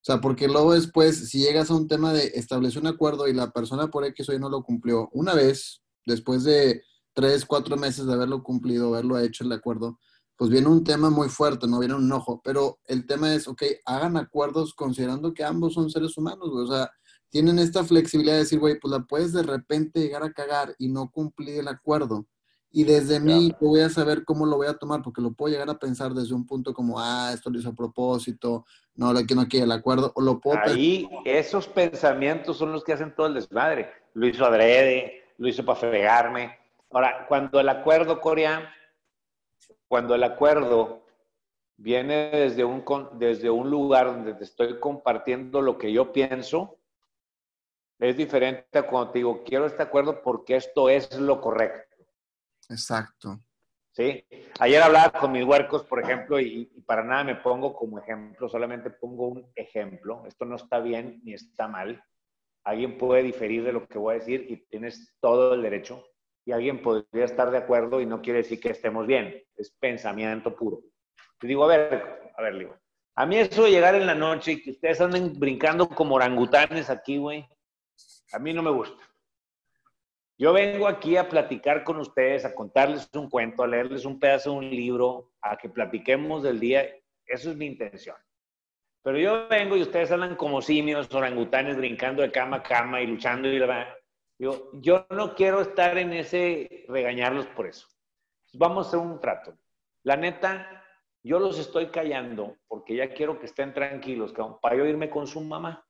O 0.04 0.06
sea, 0.06 0.20
porque 0.20 0.50
luego 0.50 0.74
después, 0.74 1.30
si 1.30 1.40
llegas 1.40 1.72
a 1.72 1.76
un 1.76 1.88
tema 1.88 2.12
de 2.12 2.34
establecer 2.36 2.82
un 2.82 2.88
acuerdo 2.88 3.26
y 3.30 3.34
la 3.34 3.52
persona 3.52 3.88
por 3.88 4.04
X 4.04 4.28
o 4.28 4.34
Y 4.34 4.40
no 4.40 4.50
lo 4.50 4.62
cumplió 4.62 5.08
una 5.14 5.34
vez, 5.34 5.82
después 6.06 6.44
de 6.44 6.84
tres, 7.14 7.46
cuatro 7.46 7.78
meses 7.78 8.06
de 8.06 8.12
haberlo 8.12 8.44
cumplido, 8.44 8.90
haberlo 8.90 9.18
hecho 9.18 9.46
el 9.46 9.52
acuerdo, 9.54 9.98
pues 10.36 10.52
viene 10.52 10.68
un 10.68 10.84
tema 10.84 11.10
muy 11.10 11.30
fuerte, 11.30 11.68
no 11.68 11.80
viene 11.80 11.96
un 11.96 12.04
enojo. 12.04 12.42
Pero 12.44 12.80
el 12.86 13.06
tema 13.06 13.34
es, 13.34 13.48
ok, 13.48 13.64
hagan 13.86 14.18
acuerdos 14.18 14.74
considerando 14.74 15.34
que 15.34 15.46
ambos 15.46 15.74
son 15.74 15.90
seres 15.90 16.18
humanos, 16.18 16.50
güey. 16.50 16.66
O 16.66 16.68
sea, 16.68 16.92
tienen 17.30 17.58
esta 17.58 17.86
flexibilidad 17.86 18.34
de 18.34 18.40
decir, 18.40 18.60
güey, 18.60 18.78
pues 18.80 18.92
la 18.92 19.06
puedes 19.06 19.32
de 19.32 19.44
repente 19.44 20.02
llegar 20.02 20.24
a 20.24 20.34
cagar 20.34 20.76
y 20.80 20.90
no 20.90 21.10
cumplir 21.12 21.60
el 21.60 21.70
acuerdo. 21.70 22.28
Y 22.76 22.86
desde 22.86 23.20
mí 23.20 23.50
yo 23.62 23.68
voy 23.68 23.82
a 23.82 23.90
saber 23.90 24.26
cómo 24.26 24.48
lo 24.48 24.58
voy 24.58 24.66
a 24.66 24.74
tomar, 24.74 25.04
porque 25.04 25.22
lo 25.22 25.32
puedo 25.32 25.54
llegar 25.54 25.70
a 25.70 25.78
pensar 25.78 26.12
desde 26.12 26.34
un 26.34 26.48
punto 26.48 26.74
como, 26.74 27.00
ah, 27.00 27.30
esto 27.32 27.52
lo 27.52 27.60
hizo 27.60 27.70
a 27.70 27.76
propósito, 27.76 28.66
no, 28.96 29.14
lo 29.14 29.24
que 29.28 29.36
no 29.36 29.48
quiere 29.48 29.66
el 29.66 29.72
acuerdo, 29.72 30.12
o 30.16 30.22
lo 30.22 30.40
puedo 30.40 30.58
pensar, 30.58 30.76
ahí 30.76 31.08
esos 31.24 31.68
pensamientos 31.68 32.58
son 32.58 32.72
los 32.72 32.84
que 32.84 32.94
hacen 32.94 33.14
todo 33.14 33.28
el 33.28 33.36
desmadre. 33.36 33.92
Lo 34.16 34.26
hizo 34.26 34.44
adrede, 34.44 35.22
lo 35.38 35.48
hizo 35.48 35.64
para 35.64 35.80
fregarme. 35.80 36.58
Ahora, 36.90 37.28
cuando 37.28 37.60
el 37.60 37.70
acuerdo, 37.70 38.20
Corea, 38.20 38.74
cuando 39.88 40.16
el 40.16 40.24
acuerdo 40.24 41.04
viene 41.78 42.32
desde 42.32 42.64
un, 42.64 42.84
desde 43.20 43.52
un 43.52 43.70
lugar 43.70 44.08
donde 44.08 44.34
te 44.34 44.46
estoy 44.46 44.80
compartiendo 44.80 45.62
lo 45.62 45.78
que 45.78 45.94
yo 45.94 46.12
pienso, 46.12 46.80
es 48.00 48.18
diferente 48.18 48.80
a 48.80 48.88
cuando 48.88 49.12
te 49.12 49.20
digo, 49.20 49.44
quiero 49.46 49.68
este 49.68 49.84
acuerdo 49.84 50.24
porque 50.24 50.56
esto 50.56 50.90
es 50.90 51.16
lo 51.20 51.40
correcto. 51.40 51.93
Exacto. 52.70 53.40
¿sí? 53.92 54.26
Ayer 54.60 54.82
hablaba 54.82 55.20
con 55.20 55.32
mis 55.32 55.46
huercos, 55.46 55.84
por 55.84 56.00
ejemplo, 56.02 56.40
y, 56.40 56.66
para 56.86 57.04
nada 57.04 57.24
me 57.24 57.36
pongo 57.36 57.74
como 57.74 58.00
ejemplo, 58.00 58.50
solamente 58.50 58.90
pongo 58.90 59.28
un 59.28 59.52
ejemplo. 59.56 60.24
Esto 60.28 60.46
no 60.46 60.56
está 60.56 60.80
bien 60.80 61.22
ni 61.24 61.34
está 61.34 61.68
mal. 61.68 62.04
Alguien 62.66 62.98
puede 62.98 63.24
diferir 63.24 63.64
de 63.64 63.74
lo 63.74 63.88
que 63.88 63.98
voy 63.98 64.16
a 64.16 64.20
decir 64.20 64.46
y 64.50 64.58
tienes 64.68 65.16
todo 65.20 65.54
el 65.54 65.62
derecho. 65.62 66.06
Y 66.46 66.52
alguien 66.52 66.82
podría 66.82 67.26
estar 67.26 67.52
de 67.52 67.58
acuerdo 67.58 68.02
y 68.02 68.06
no 68.06 68.22
quiere 68.22 68.40
decir 68.40 68.60
que 68.60 68.70
estemos 68.70 69.08
bien. 69.08 69.42
Es 69.56 69.72
pensamiento 69.80 70.56
puro. 70.56 70.82
Te 71.40 71.48
digo, 71.48 71.64
a 71.64 71.68
ver, 71.68 72.32
a 72.36 72.42
ver, 72.42 72.58
digo, 72.58 72.76
a 73.16 73.26
mí 73.26 73.38
eso 73.38 73.64
de 73.64 73.72
llegar 73.72 73.96
en 73.96 74.08
la 74.08 74.16
noche 74.16 74.54
y 74.54 74.62
que 74.62 74.72
ustedes 74.72 75.00
anden 75.00 75.40
brincando 75.40 75.88
como 75.88 76.16
orangutanes 76.16 76.90
aquí, 76.90 77.18
güey, 77.18 77.48
a 78.32 78.40
mí 78.40 78.54
no 78.54 78.64
me 78.64 78.72
gusta. 78.72 79.04
Yo 80.38 80.52
vengo 80.52 80.88
aquí 80.88 81.16
a 81.16 81.30
platicar 81.30 81.84
con 81.84 81.98
ustedes, 81.98 82.44
a 82.44 82.56
contarles 82.56 83.10
un 83.14 83.30
cuento, 83.30 83.64
a 83.64 83.68
leerles 83.68 84.06
un 84.06 84.20
pedazo 84.20 84.52
de 84.52 84.58
un 84.58 84.70
libro, 84.70 85.32
a 85.42 85.58
que 85.58 85.70
platiquemos 85.70 86.42
del 86.42 86.60
día. 86.60 86.86
Eso 87.26 87.52
es 87.52 87.58
mi 87.58 87.68
intención. 87.68 88.16
Pero 89.04 89.18
yo 89.20 89.48
vengo 89.48 89.76
y 89.76 89.82
ustedes 89.82 90.12
hablan 90.12 90.36
como 90.36 90.62
simios, 90.62 91.14
orangutanes, 91.14 91.78
brincando 91.78 92.22
de 92.22 92.32
cama 92.32 92.58
a 92.58 92.64
cama 92.64 93.02
y 93.02 93.08
luchando 93.08 93.48
y. 93.48 93.60
Digo, 94.40 94.72
yo 94.74 95.06
no 95.10 95.36
quiero 95.36 95.62
estar 95.62 95.98
en 95.98 96.14
ese 96.14 96.86
regañarlos 96.88 97.46
por 97.48 97.68
eso. 97.68 97.88
Vamos 98.54 98.86
a 98.86 98.90
hacer 98.90 99.00
un 99.00 99.20
trato. 99.20 99.58
La 100.04 100.16
neta, 100.16 100.84
yo 101.22 101.40
los 101.40 101.60
estoy 101.60 101.88
callando 101.88 102.58
porque 102.68 102.96
ya 102.96 103.14
quiero 103.14 103.40
que 103.40 103.46
estén 103.46 103.74
tranquilos, 103.74 104.34
para 104.62 104.76
yo 104.76 104.86
irme 104.86 105.10
con 105.10 105.28
su 105.28 105.42
mamá. 105.42 105.86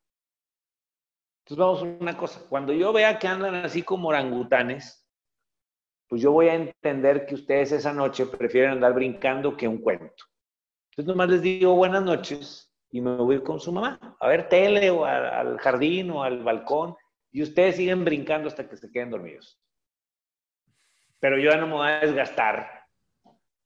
Entonces 1.45 1.57
vamos 1.57 1.81
a 1.81 2.03
una 2.03 2.17
cosa, 2.17 2.41
cuando 2.47 2.71
yo 2.73 2.93
vea 2.93 3.19
que 3.19 3.27
andan 3.27 3.55
así 3.55 3.83
como 3.83 4.07
orangutanes, 4.09 5.05
pues 6.07 6.21
yo 6.21 6.31
voy 6.31 6.47
a 6.47 6.53
entender 6.55 7.25
que 7.25 7.35
ustedes 7.35 7.71
esa 7.73 7.91
noche 7.93 8.25
prefieren 8.25 8.71
andar 8.71 8.93
brincando 8.93 9.57
que 9.57 9.67
un 9.67 9.79
cuento. 9.79 10.23
Entonces 10.91 11.07
nomás 11.07 11.29
les 11.29 11.41
digo 11.41 11.75
buenas 11.75 12.03
noches 12.03 12.71
y 12.91 13.01
me 13.01 13.15
voy 13.15 13.41
con 13.41 13.59
su 13.59 13.71
mamá 13.73 13.99
a 14.19 14.27
ver 14.27 14.47
tele 14.47 14.89
o 14.91 15.05
a- 15.05 15.39
al 15.39 15.57
jardín 15.57 16.11
o 16.11 16.23
al 16.23 16.43
balcón 16.43 16.95
y 17.31 17.41
ustedes 17.41 17.75
siguen 17.75 18.05
brincando 18.05 18.47
hasta 18.47 18.69
que 18.69 18.77
se 18.77 18.91
queden 18.91 19.09
dormidos. 19.09 19.59
Pero 21.19 21.37
yo 21.37 21.49
ya 21.51 21.57
no 21.57 21.67
me 21.67 21.73
voy 21.73 21.87
a 21.87 21.99
desgastar 21.99 22.83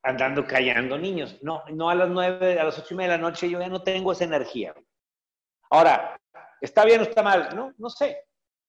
andando 0.03 0.45
callando 0.47 0.97
niños. 0.97 1.37
No, 1.43 1.63
no 1.73 1.89
a 1.89 1.95
las 1.95 2.09
nueve, 2.09 2.59
a 2.59 2.63
las 2.63 2.79
ocho 2.79 2.93
y 2.93 2.97
media 2.97 3.11
de 3.11 3.17
la 3.17 3.23
noche 3.29 3.49
yo 3.49 3.59
ya 3.59 3.67
no 3.67 3.83
tengo 3.83 4.13
esa 4.13 4.23
energía. 4.23 4.73
Ahora, 5.69 6.17
¿está 6.61 6.85
bien 6.85 7.01
o 7.01 7.03
está 7.03 7.23
mal? 7.23 7.49
No, 7.55 7.73
no 7.77 7.89
sé. 7.89 8.25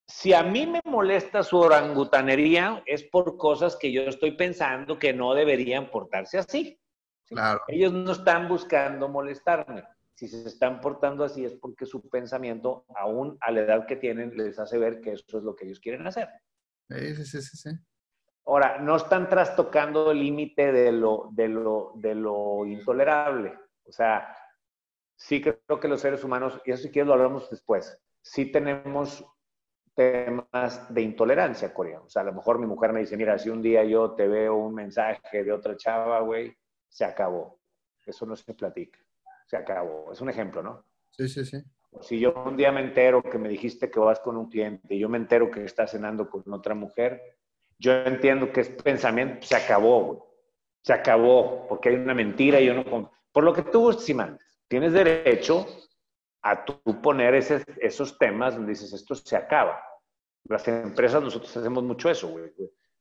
Si 0.07 0.33
a 0.33 0.43
mí 0.43 0.67
me 0.67 0.81
molesta 0.85 1.43
su 1.43 1.59
orangutanería, 1.59 2.83
es 2.87 3.03
por 3.05 3.37
cosas 3.37 3.77
que 3.77 3.93
yo 3.93 4.03
estoy 4.03 4.33
pensando 4.33 4.99
que 4.99 5.13
no 5.13 5.35
deberían 5.35 5.91
portarse 5.91 6.39
así. 6.39 6.81
Claro. 7.27 7.61
Ellos 7.69 7.93
no 7.93 8.13
están 8.13 8.49
buscando 8.49 9.09
molestarme. 9.09 9.85
Si 10.15 10.27
se 10.27 10.49
están 10.49 10.81
portando 10.81 11.25
así 11.25 11.45
es 11.45 11.55
porque 11.55 11.85
su 11.85 12.09
pensamiento, 12.09 12.87
aún 12.97 13.37
a 13.41 13.53
la 13.53 13.61
edad 13.61 13.87
que 13.87 13.97
tienen, 13.97 14.37
les 14.37 14.59
hace 14.59 14.79
ver 14.79 15.01
que 15.01 15.13
eso 15.13 15.39
es 15.39 15.45
lo 15.45 15.55
que 15.55 15.67
ellos 15.67 15.79
quieren 15.79 16.07
hacer. 16.07 16.29
Sí, 16.89 17.15
sí, 17.15 17.25
sí, 17.25 17.43
sí, 17.43 17.57
sí. 17.57 17.71
Ahora, 18.47 18.79
no 18.79 18.97
están 18.97 19.29
trastocando 19.29 20.11
el 20.11 20.21
límite 20.21 20.73
de 20.73 20.91
lo, 20.91 21.29
de, 21.33 21.49
lo, 21.49 21.93
de 21.97 22.15
lo 22.15 22.65
intolerable. 22.65 23.59
O 23.85 23.93
sea, 23.93 24.35
sí 25.19 25.43
creo 25.43 25.81
que 25.81 25.89
los 25.89 26.01
seres 26.01 26.25
humanos, 26.25 26.61
y 26.65 26.71
eso 26.71 26.85
si 26.85 26.91
quieres 26.91 27.09
lo 27.09 27.15
hablamos 27.15 27.51
después, 27.51 27.99
sí 28.23 28.47
tenemos 28.47 29.27
temas 29.95 30.95
de 30.95 31.03
intolerancia, 31.03 31.75
Corea. 31.75 32.01
O 32.01 32.09
sea, 32.09 32.23
a 32.23 32.27
lo 32.27 32.33
mejor 32.33 32.59
mi 32.61 32.67
mujer 32.67 32.93
me 32.93 33.01
dice, 33.01 33.17
mira, 33.17 33.37
si 33.37 33.51
un 33.51 33.61
día 33.61 33.83
yo 33.83 34.13
te 34.13 34.29
veo 34.29 34.55
un 34.55 34.75
mensaje 34.75 35.43
de 35.43 35.53
otra 35.53 35.77
chava, 35.77 36.21
güey, 36.21 36.57
se 36.89 37.05
acabó. 37.05 37.59
Eso 38.07 38.25
no 38.25 38.37
se 38.37 38.55
platica. 38.55 38.99
Se 39.47 39.57
acabó. 39.57 40.13
Es 40.13 40.21
un 40.21 40.31
ejemplo, 40.31 40.63
¿no? 40.63 40.85
Sí, 41.11 41.29
sí, 41.29 41.45
sí. 41.45 41.63
Si 42.01 42.21
yo 42.21 42.33
un 42.45 42.57
día 42.57 42.71
me 42.71 42.81
entero 42.81 43.23
que 43.23 43.39
me 43.39 43.49
dijiste 43.49 43.91
que 43.91 43.99
vas 43.99 44.21
con 44.21 44.37
un 44.37 44.49
cliente 44.49 44.95
y 44.95 45.01
yo 45.01 45.09
me 45.09 45.19
entero 45.19 45.51
que 45.51 45.65
estás 45.65 45.91
cenando 45.91 46.31
con 46.31 46.45
otra 46.53 46.75
mujer, 46.75 47.21
yo 47.79 47.93
entiendo 47.93 48.53
que 48.53 48.61
es 48.61 48.69
pensamiento, 48.69 49.45
se 49.47 49.57
acabó, 49.57 50.05
güey. 50.05 50.19
Se 50.83 50.93
acabó, 50.93 51.67
porque 51.69 51.89
hay 51.89 51.97
una 51.97 52.15
mentira 52.15 52.61
y 52.61 52.67
yo 52.67 52.75
no... 52.75 53.11
Por 53.33 53.43
lo 53.45 53.53
que 53.53 53.63
tú 53.63 53.81
gustes 53.81 54.09
y 54.09 54.15
mandes, 54.15 54.58
tienes 54.69 54.93
derecho 54.93 55.67
a 56.43 56.65
tú 56.65 56.81
poner 57.03 57.35
esos 57.35 58.19
temas 58.19 58.55
donde 58.55 58.71
dices, 58.71 58.93
esto 58.93 59.15
se 59.15 59.37
acaba. 59.37 59.83
Las 60.45 60.67
empresas, 60.69 61.23
nosotros 61.23 61.55
hacemos 61.57 61.83
mucho 61.83 62.09
eso, 62.09 62.29
güey. 62.29 62.53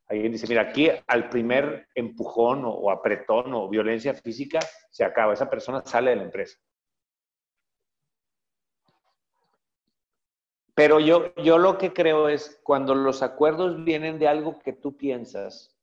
Alguien 0.07 0.31
dice, 0.31 0.47
mira, 0.47 0.61
aquí 0.61 0.89
al 1.05 1.29
primer 1.29 1.87
empujón 1.93 2.65
o, 2.65 2.71
o 2.71 2.89
apretón 2.89 3.53
o 3.53 3.69
violencia 3.69 4.13
física, 4.13 4.59
se 4.89 5.03
acaba. 5.03 5.33
Esa 5.33 5.49
persona 5.49 5.83
sale 5.85 6.11
de 6.11 6.15
la 6.15 6.23
empresa. 6.23 6.57
Pero 10.73 10.99
yo, 10.99 11.33
yo 11.35 11.57
lo 11.57 11.77
que 11.77 11.91
creo 11.91 12.29
es 12.29 12.59
cuando 12.63 12.93
los 12.95 13.23
acuerdos 13.23 13.83
vienen 13.83 14.19
de 14.19 14.27
algo 14.27 14.59
que 14.59 14.73
tú 14.73 14.95
piensas 14.95 15.76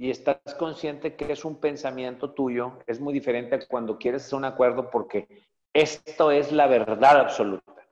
y 0.00 0.10
estás 0.10 0.38
consciente 0.58 1.14
que 1.14 1.30
es 1.30 1.44
un 1.44 1.60
pensamiento 1.60 2.32
tuyo, 2.32 2.78
es 2.86 2.98
muy 3.00 3.12
diferente 3.12 3.54
a 3.54 3.66
cuando 3.68 3.98
quieres 3.98 4.24
hacer 4.24 4.38
un 4.38 4.46
acuerdo 4.46 4.90
porque 4.90 5.46
esto 5.74 6.30
es 6.30 6.52
la 6.52 6.66
verdad 6.66 7.20
absoluta. 7.20 7.86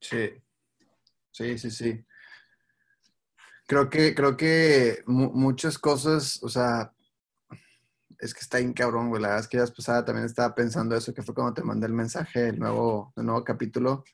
Sí. 0.00 0.30
Sí, 1.30 1.56
sí, 1.58 1.70
sí. 1.70 2.04
Creo 3.66 3.88
que, 3.88 4.14
creo 4.14 4.36
que 4.36 5.02
mu- 5.06 5.32
muchas 5.32 5.78
cosas, 5.78 6.42
o 6.42 6.50
sea, 6.50 6.92
es 8.18 8.34
que 8.34 8.40
está 8.40 8.58
bien 8.58 8.74
cabrón, 8.74 9.08
güey. 9.08 9.22
La 9.22 9.28
verdad 9.28 9.44
es 9.44 9.48
que 9.48 9.56
ya 9.56 9.64
pasada 9.66 10.04
también 10.04 10.26
estaba 10.26 10.54
pensando 10.54 10.94
eso, 10.94 11.14
que 11.14 11.22
fue 11.22 11.34
cuando 11.34 11.54
te 11.54 11.62
mandé 11.62 11.86
el 11.86 11.94
mensaje, 11.94 12.48
el 12.50 12.58
nuevo, 12.58 13.14
el 13.16 13.24
nuevo 13.24 13.42
capítulo. 13.42 14.04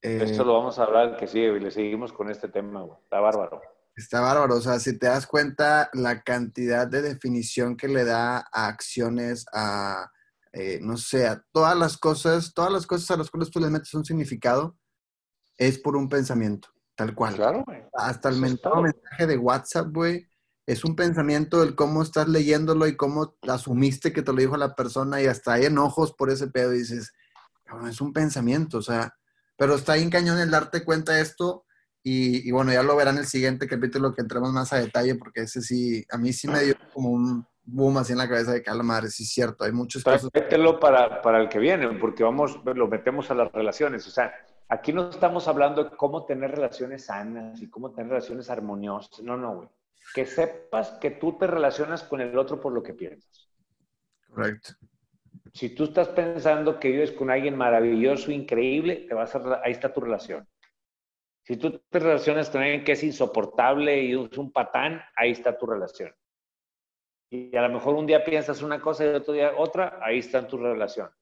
Eh, 0.00 0.20
Esto 0.22 0.44
lo 0.44 0.54
vamos 0.54 0.78
a 0.78 0.84
hablar 0.84 1.18
que 1.18 1.26
sigue 1.26 1.54
y 1.54 1.60
le 1.60 1.70
seguimos 1.70 2.10
con 2.14 2.30
este 2.30 2.48
tema, 2.48 2.80
güey. 2.80 2.98
Está 3.02 3.20
bárbaro. 3.20 3.60
Está 3.96 4.20
bárbaro, 4.20 4.56
o 4.56 4.60
sea, 4.60 4.80
si 4.80 4.98
te 4.98 5.06
das 5.06 5.26
cuenta 5.26 5.88
la 5.92 6.22
cantidad 6.22 6.86
de 6.86 7.00
definición 7.00 7.76
que 7.76 7.86
le 7.86 8.04
da 8.04 8.38
a 8.38 8.66
acciones, 8.66 9.46
a, 9.52 10.10
eh, 10.52 10.80
no 10.82 10.96
sé, 10.96 11.28
a 11.28 11.44
todas 11.52 11.76
las 11.76 11.96
cosas, 11.96 12.52
todas 12.54 12.72
las 12.72 12.86
cosas 12.86 13.10
a 13.12 13.16
las 13.16 13.30
cuales 13.30 13.50
tú 13.50 13.60
le 13.60 13.70
metes 13.70 13.94
un 13.94 14.04
significado, 14.04 14.76
es 15.56 15.78
por 15.78 15.94
un 15.94 16.08
pensamiento, 16.08 16.68
tal 16.96 17.14
cual. 17.14 17.36
Claro, 17.36 17.62
güey. 17.64 17.84
Hasta 17.92 18.28
el 18.30 18.40
mentado 18.40 18.82
mensaje 18.82 19.28
de 19.28 19.38
WhatsApp, 19.38 19.88
güey, 19.92 20.28
es 20.66 20.84
un 20.84 20.96
pensamiento 20.96 21.60
del 21.60 21.76
cómo 21.76 22.02
estás 22.02 22.26
leyéndolo 22.28 22.88
y 22.88 22.96
cómo 22.96 23.36
asumiste 23.42 24.12
que 24.12 24.22
te 24.22 24.32
lo 24.32 24.38
dijo 24.38 24.56
la 24.56 24.74
persona 24.74 25.22
y 25.22 25.26
hasta 25.26 25.52
hay 25.52 25.66
enojos 25.66 26.14
por 26.14 26.30
ese 26.30 26.48
pedo 26.48 26.74
y 26.74 26.78
dices, 26.78 27.12
cabrón, 27.64 27.88
es 27.88 28.00
un 28.00 28.12
pensamiento, 28.12 28.78
o 28.78 28.82
sea, 28.82 29.14
pero 29.56 29.76
está 29.76 29.94
bien 29.94 30.10
cañón 30.10 30.38
el 30.40 30.50
darte 30.50 30.84
cuenta 30.84 31.12
de 31.12 31.22
esto 31.22 31.64
Y, 32.06 32.52
bueno, 32.52 32.70
ya 32.70 32.82
lo 32.82 32.94
verán 32.96 33.14
en 33.14 33.22
el 33.22 33.26
siguiente 33.26 33.66
capítulo 33.66 34.12
que 34.12 34.20
entremos 34.20 34.52
más 34.52 34.74
a 34.74 34.78
detalle, 34.78 35.14
porque 35.14 35.40
ese 35.40 35.62
sí, 35.62 36.04
a 36.10 36.18
mí 36.18 36.34
sí 36.34 36.46
me 36.48 36.62
dio 36.62 36.74
como 36.92 37.08
un 37.08 37.46
boom 37.64 37.96
así 37.96 38.12
en 38.12 38.18
la 38.18 38.28
cabeza 38.28 38.52
de 38.52 38.62
que, 38.62 38.68
a 38.68 38.74
la 38.74 38.82
madre, 38.82 39.08
sí 39.08 39.22
es 39.22 39.30
cierto, 39.30 39.64
hay 39.64 39.72
cosas. 39.72 40.28
Mételo 40.34 40.78
para, 40.78 41.22
para 41.22 41.40
el 41.40 41.48
que 41.48 41.58
viene, 41.58 41.88
porque 41.98 42.22
vamos, 42.22 42.60
lo 42.62 42.88
metemos 42.88 43.30
a 43.30 43.34
las 43.34 43.50
relaciones. 43.52 44.06
O 44.06 44.10
sea, 44.10 44.34
aquí 44.68 44.92
no 44.92 45.08
estamos 45.08 45.48
hablando 45.48 45.84
de 45.84 45.96
cómo 45.96 46.26
tener 46.26 46.50
relaciones 46.50 47.06
sanas 47.06 47.62
y 47.62 47.70
cómo 47.70 47.92
tener 47.92 48.10
relaciones 48.10 48.50
armoniosas. 48.50 49.22
No, 49.22 49.38
no, 49.38 49.56
güey. 49.56 49.68
Que 50.14 50.26
sepas 50.26 50.90
que 51.00 51.12
tú 51.12 51.38
te 51.38 51.46
relacionas 51.46 52.02
con 52.02 52.20
el 52.20 52.36
otro 52.36 52.60
por 52.60 52.74
lo 52.74 52.82
que 52.82 52.92
piensas. 52.92 53.48
Correcto. 54.28 54.74
Si 55.54 55.70
tú 55.70 55.84
estás 55.84 56.08
pensando 56.08 56.78
que 56.78 56.88
vives 56.88 57.12
con 57.12 57.30
alguien 57.30 57.56
maravilloso, 57.56 58.30
increíble, 58.30 59.06
te 59.08 59.14
vas 59.14 59.34
a, 59.34 59.62
ahí 59.64 59.72
está 59.72 59.90
tu 59.90 60.02
relación. 60.02 60.46
Si 61.44 61.56
tú 61.56 61.78
te 61.78 61.98
relacionas 61.98 62.50
con 62.50 62.62
que 62.62 62.92
es 62.92 63.02
insoportable 63.04 64.02
y 64.02 64.12
es 64.12 64.38
un 64.38 64.52
patán, 64.52 65.02
ahí 65.14 65.30
está 65.30 65.56
tu 65.56 65.66
relación. 65.66 66.14
Y 67.30 67.54
a 67.56 67.62
lo 67.62 67.74
mejor 67.74 67.94
un 67.94 68.06
día 68.06 68.24
piensas 68.24 68.62
una 68.62 68.80
cosa 68.80 69.04
y 69.04 69.08
otro 69.08 69.34
día 69.34 69.52
otra, 69.56 69.98
ahí 70.02 70.18
están 70.18 70.48
tus 70.48 70.60
relaciones. 70.60 71.14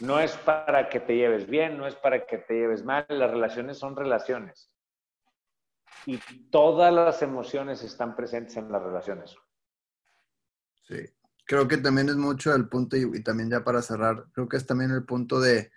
No 0.00 0.20
es 0.20 0.36
para 0.36 0.88
que 0.88 1.00
te 1.00 1.16
lleves 1.16 1.48
bien, 1.48 1.78
no 1.78 1.86
es 1.86 1.94
para 1.94 2.26
que 2.26 2.38
te 2.38 2.54
lleves 2.54 2.84
mal, 2.84 3.06
las 3.08 3.30
relaciones 3.30 3.78
son 3.78 3.96
relaciones. 3.96 4.70
Y 6.06 6.18
todas 6.50 6.92
las 6.92 7.22
emociones 7.22 7.82
están 7.82 8.16
presentes 8.16 8.56
en 8.56 8.70
las 8.70 8.82
relaciones. 8.82 9.36
Sí 10.82 11.10
creo 11.50 11.66
que 11.66 11.78
también 11.78 12.08
es 12.08 12.14
mucho 12.14 12.54
el 12.54 12.68
punto, 12.68 12.96
y, 12.96 13.24
también 13.24 13.50
ya 13.50 13.64
para 13.64 13.82
cerrar, 13.82 14.26
creo 14.30 14.48
que 14.48 14.56
es 14.56 14.66
también 14.66 14.92
el 14.92 15.04
punto 15.04 15.40
de, 15.40 15.72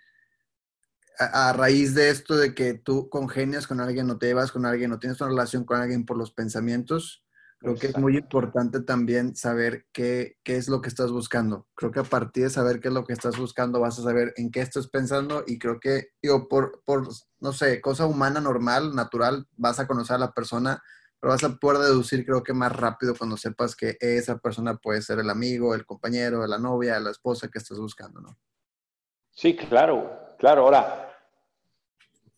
a, 1.18 1.52
raíz 1.52 1.94
de 1.94 2.10
esto 2.10 2.36
de 2.36 2.54
que 2.54 2.74
tú 2.74 3.08
congenias 3.08 3.66
con 3.66 3.80
alguien, 3.80 4.06
no 4.06 4.18
te 4.18 4.26
llevas 4.26 4.52
con 4.52 4.66
alguien, 4.66 4.90
no 4.90 4.98
tienes 4.98 5.20
una 5.20 5.30
relación 5.30 5.64
con 5.64 5.80
alguien 5.80 6.04
por 6.04 6.16
los 6.16 6.32
pensamientos, 6.32 7.24
creo 7.58 7.76
que 7.76 7.86
es 7.88 7.98
muy 7.98 8.16
importante 8.16 8.80
también 8.80 9.36
saber 9.36 9.86
qué, 9.92 10.36
qué, 10.44 10.56
es 10.56 10.68
lo 10.68 10.82
que 10.82 10.88
estás 10.88 11.10
buscando. 11.10 11.66
Creo 11.74 11.90
que 11.90 12.00
a 12.00 12.04
partir 12.04 12.44
de 12.44 12.50
saber 12.50 12.80
qué 12.80 12.88
es 12.88 12.94
lo 12.94 13.04
que 13.04 13.14
estás 13.14 13.38
buscando, 13.38 13.80
vas 13.80 13.98
a 13.98 14.02
saber 14.02 14.34
en 14.36 14.50
qué 14.50 14.60
estás 14.60 14.88
pensando 14.88 15.44
y 15.46 15.58
creo 15.58 15.80
que, 15.80 16.08
digo, 16.20 16.48
por, 16.48 16.82
por 16.84 17.08
no 17.40 17.52
sé, 17.52 17.80
cosa 17.80 18.06
humana, 18.06 18.40
normal, 18.40 18.94
natural, 18.94 19.46
vas 19.56 19.80
a 19.80 19.86
conocer 19.86 20.16
a 20.16 20.18
la 20.18 20.32
persona 20.32 20.82
pero 21.24 21.32
vas 21.32 21.44
a 21.44 21.56
poder 21.56 21.80
deducir 21.80 22.26
creo 22.26 22.42
que 22.42 22.52
más 22.52 22.70
rápido 22.70 23.14
cuando 23.16 23.38
sepas 23.38 23.74
que 23.74 23.96
esa 23.98 24.36
persona 24.36 24.76
puede 24.76 25.00
ser 25.00 25.20
el 25.20 25.30
amigo, 25.30 25.74
el 25.74 25.86
compañero, 25.86 26.46
la 26.46 26.58
novia, 26.58 27.00
la 27.00 27.12
esposa 27.12 27.48
que 27.48 27.56
estás 27.56 27.78
buscando, 27.78 28.20
¿no? 28.20 28.36
Sí, 29.30 29.56
claro, 29.56 30.23
claro. 30.38 30.62
Ahora, 30.62 31.10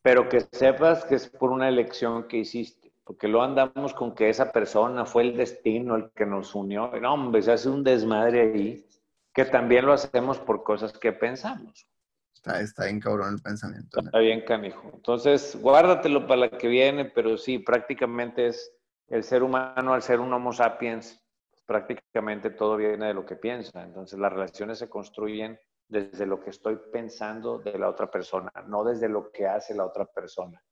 pero 0.03 0.29
que 0.29 0.41
sepas 0.53 1.05
que 1.05 1.17
es 1.17 1.29
por 1.29 1.51
una 1.51 1.69
elección 1.69 2.29
que 2.29 2.39
hiciste, 2.39 2.93
porque 3.05 3.29
lo 3.29 3.43
andamos 3.43 3.93
con 3.95 4.15
que 4.15 4.29
esa 4.29 4.53
persona 4.53 5.05
fue 5.05 5.23
el 5.23 5.37
destino 5.37 5.97
el 5.97 6.11
que 6.11 6.27
nos 6.27 6.55
unió. 6.55 6.91
No, 7.01 7.15
hombre, 7.15 7.43
se 7.43 7.53
hace 7.53 7.69
un 7.69 7.83
desmadre 7.83 8.41
ahí, 8.41 8.87
que 9.35 9.45
también 9.45 9.85
lo 9.85 9.93
hacemos 9.93 10.39
por 10.39 10.63
cosas 10.63 10.93
que 10.93 11.13
pensamos. 11.13 11.87
Está, 12.33 12.61
está 12.61 12.85
bien 12.85 13.01
cabrón 13.01 13.35
el 13.35 13.43
pensamiento. 13.43 14.01
Está 14.01 14.19
bien, 14.19 14.43
canijo. 14.43 14.91
Entonces, 14.95 15.59
guárdatelo 15.61 16.27
para 16.27 16.43
la 16.43 16.51
que 16.51 16.69
viene, 16.69 17.07
pero 17.07 17.37
sí, 17.37 17.59
prácticamente 17.59 18.47
es 18.47 18.73
el 19.09 19.25
ser 19.25 19.43
humano, 19.43 19.95
al 19.95 20.03
ser 20.03 20.21
un 20.21 20.33
Homo 20.33 20.53
sapiens, 20.53 21.21
prácticamente 21.67 22.51
todo 22.51 22.77
viene 22.77 23.07
de 23.07 23.15
lo 23.15 23.27
que 23.27 23.37
piensa. 23.37 23.83
Entonces 23.83 24.19
las 24.19 24.33
relaciones 24.33 24.79
se 24.79 24.89
construyen 24.89 25.59
desde 25.89 26.27
lo 26.27 26.41
que 26.41 26.51
estoy 26.51 26.79
pensando 26.93 27.59
de 27.59 27.79
la 27.79 27.89
otra 27.89 28.11
persona, 28.11 28.51
no 28.67 28.85
desde 28.85 29.09
lo 29.09 29.31
que 29.31 29.47
hace 29.47 29.75
la 29.75 29.85
otra 29.85 30.07
persona. 30.07 30.63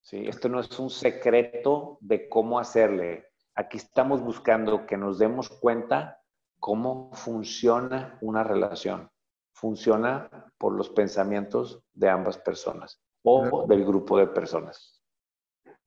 ¿Sí? 0.00 0.26
Esto 0.26 0.48
no 0.48 0.60
es 0.60 0.78
un 0.78 0.90
secreto 0.90 1.98
de 2.00 2.28
cómo 2.28 2.58
hacerle. 2.58 3.32
Aquí 3.54 3.78
estamos 3.78 4.20
buscando 4.20 4.84
que 4.86 4.98
nos 4.98 5.18
demos 5.18 5.48
cuenta 5.48 6.20
cómo 6.60 7.10
funciona 7.14 8.18
una 8.20 8.44
relación. 8.44 9.10
Funciona 9.52 10.52
por 10.58 10.74
los 10.74 10.90
pensamientos 10.90 11.82
de 11.92 12.10
ambas 12.10 12.36
personas 12.38 13.00
o 13.22 13.66
del 13.66 13.84
grupo 13.84 14.18
de 14.18 14.26
personas. 14.26 15.02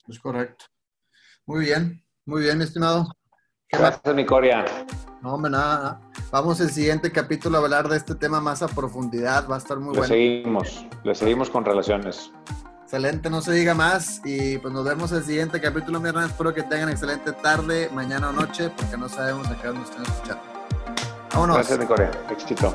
Es 0.07 0.20
correcto. 0.20 0.65
Muy 1.45 1.65
bien, 1.65 2.03
muy 2.26 2.43
bien, 2.43 2.61
estimado. 2.61 3.05
Gracias, 3.72 4.15
mi 4.15 4.26
Coria. 4.26 4.65
No, 5.22 5.34
hombre, 5.34 5.51
nada. 5.51 5.99
Vamos 6.32 6.61
al 6.61 6.70
siguiente 6.70 7.11
capítulo 7.11 7.57
a 7.57 7.61
hablar 7.61 7.89
de 7.89 7.97
este 7.97 8.15
tema 8.15 8.39
más 8.39 8.61
a 8.61 8.68
profundidad. 8.68 9.47
Va 9.49 9.55
a 9.55 9.57
estar 9.57 9.78
muy 9.78 9.93
le 9.93 9.99
bueno. 9.99 10.13
Seguimos, 10.13 10.86
le 11.03 11.15
seguimos 11.15 11.49
con 11.49 11.65
relaciones. 11.65 12.32
Excelente, 12.84 13.30
no 13.30 13.41
se 13.41 13.51
diga 13.51 13.74
más. 13.74 14.22
Y 14.24 14.57
pues 14.59 14.74
nos 14.74 14.86
vemos 14.86 15.11
el 15.11 15.24
siguiente 15.24 15.59
capítulo, 15.59 15.99
mi 15.99 16.09
hermano. 16.09 16.28
Espero 16.28 16.53
que 16.53 16.63
tengan 16.63 16.89
excelente 16.89 17.34
tarde, 17.34 17.89
mañana 17.93 18.30
o 18.30 18.32
noche, 18.32 18.70
porque 18.70 18.97
no 18.97 19.09
sabemos 19.09 19.47
a 19.47 19.61
qué 19.61 19.68
nos 19.68 19.89
están 19.89 20.03
escuchando. 20.03 20.43
Vámonos. 21.34 21.57
Gracias, 21.57 21.80
mi 21.80 21.86
Corea. 21.86 22.11
Éxito. 22.30 22.74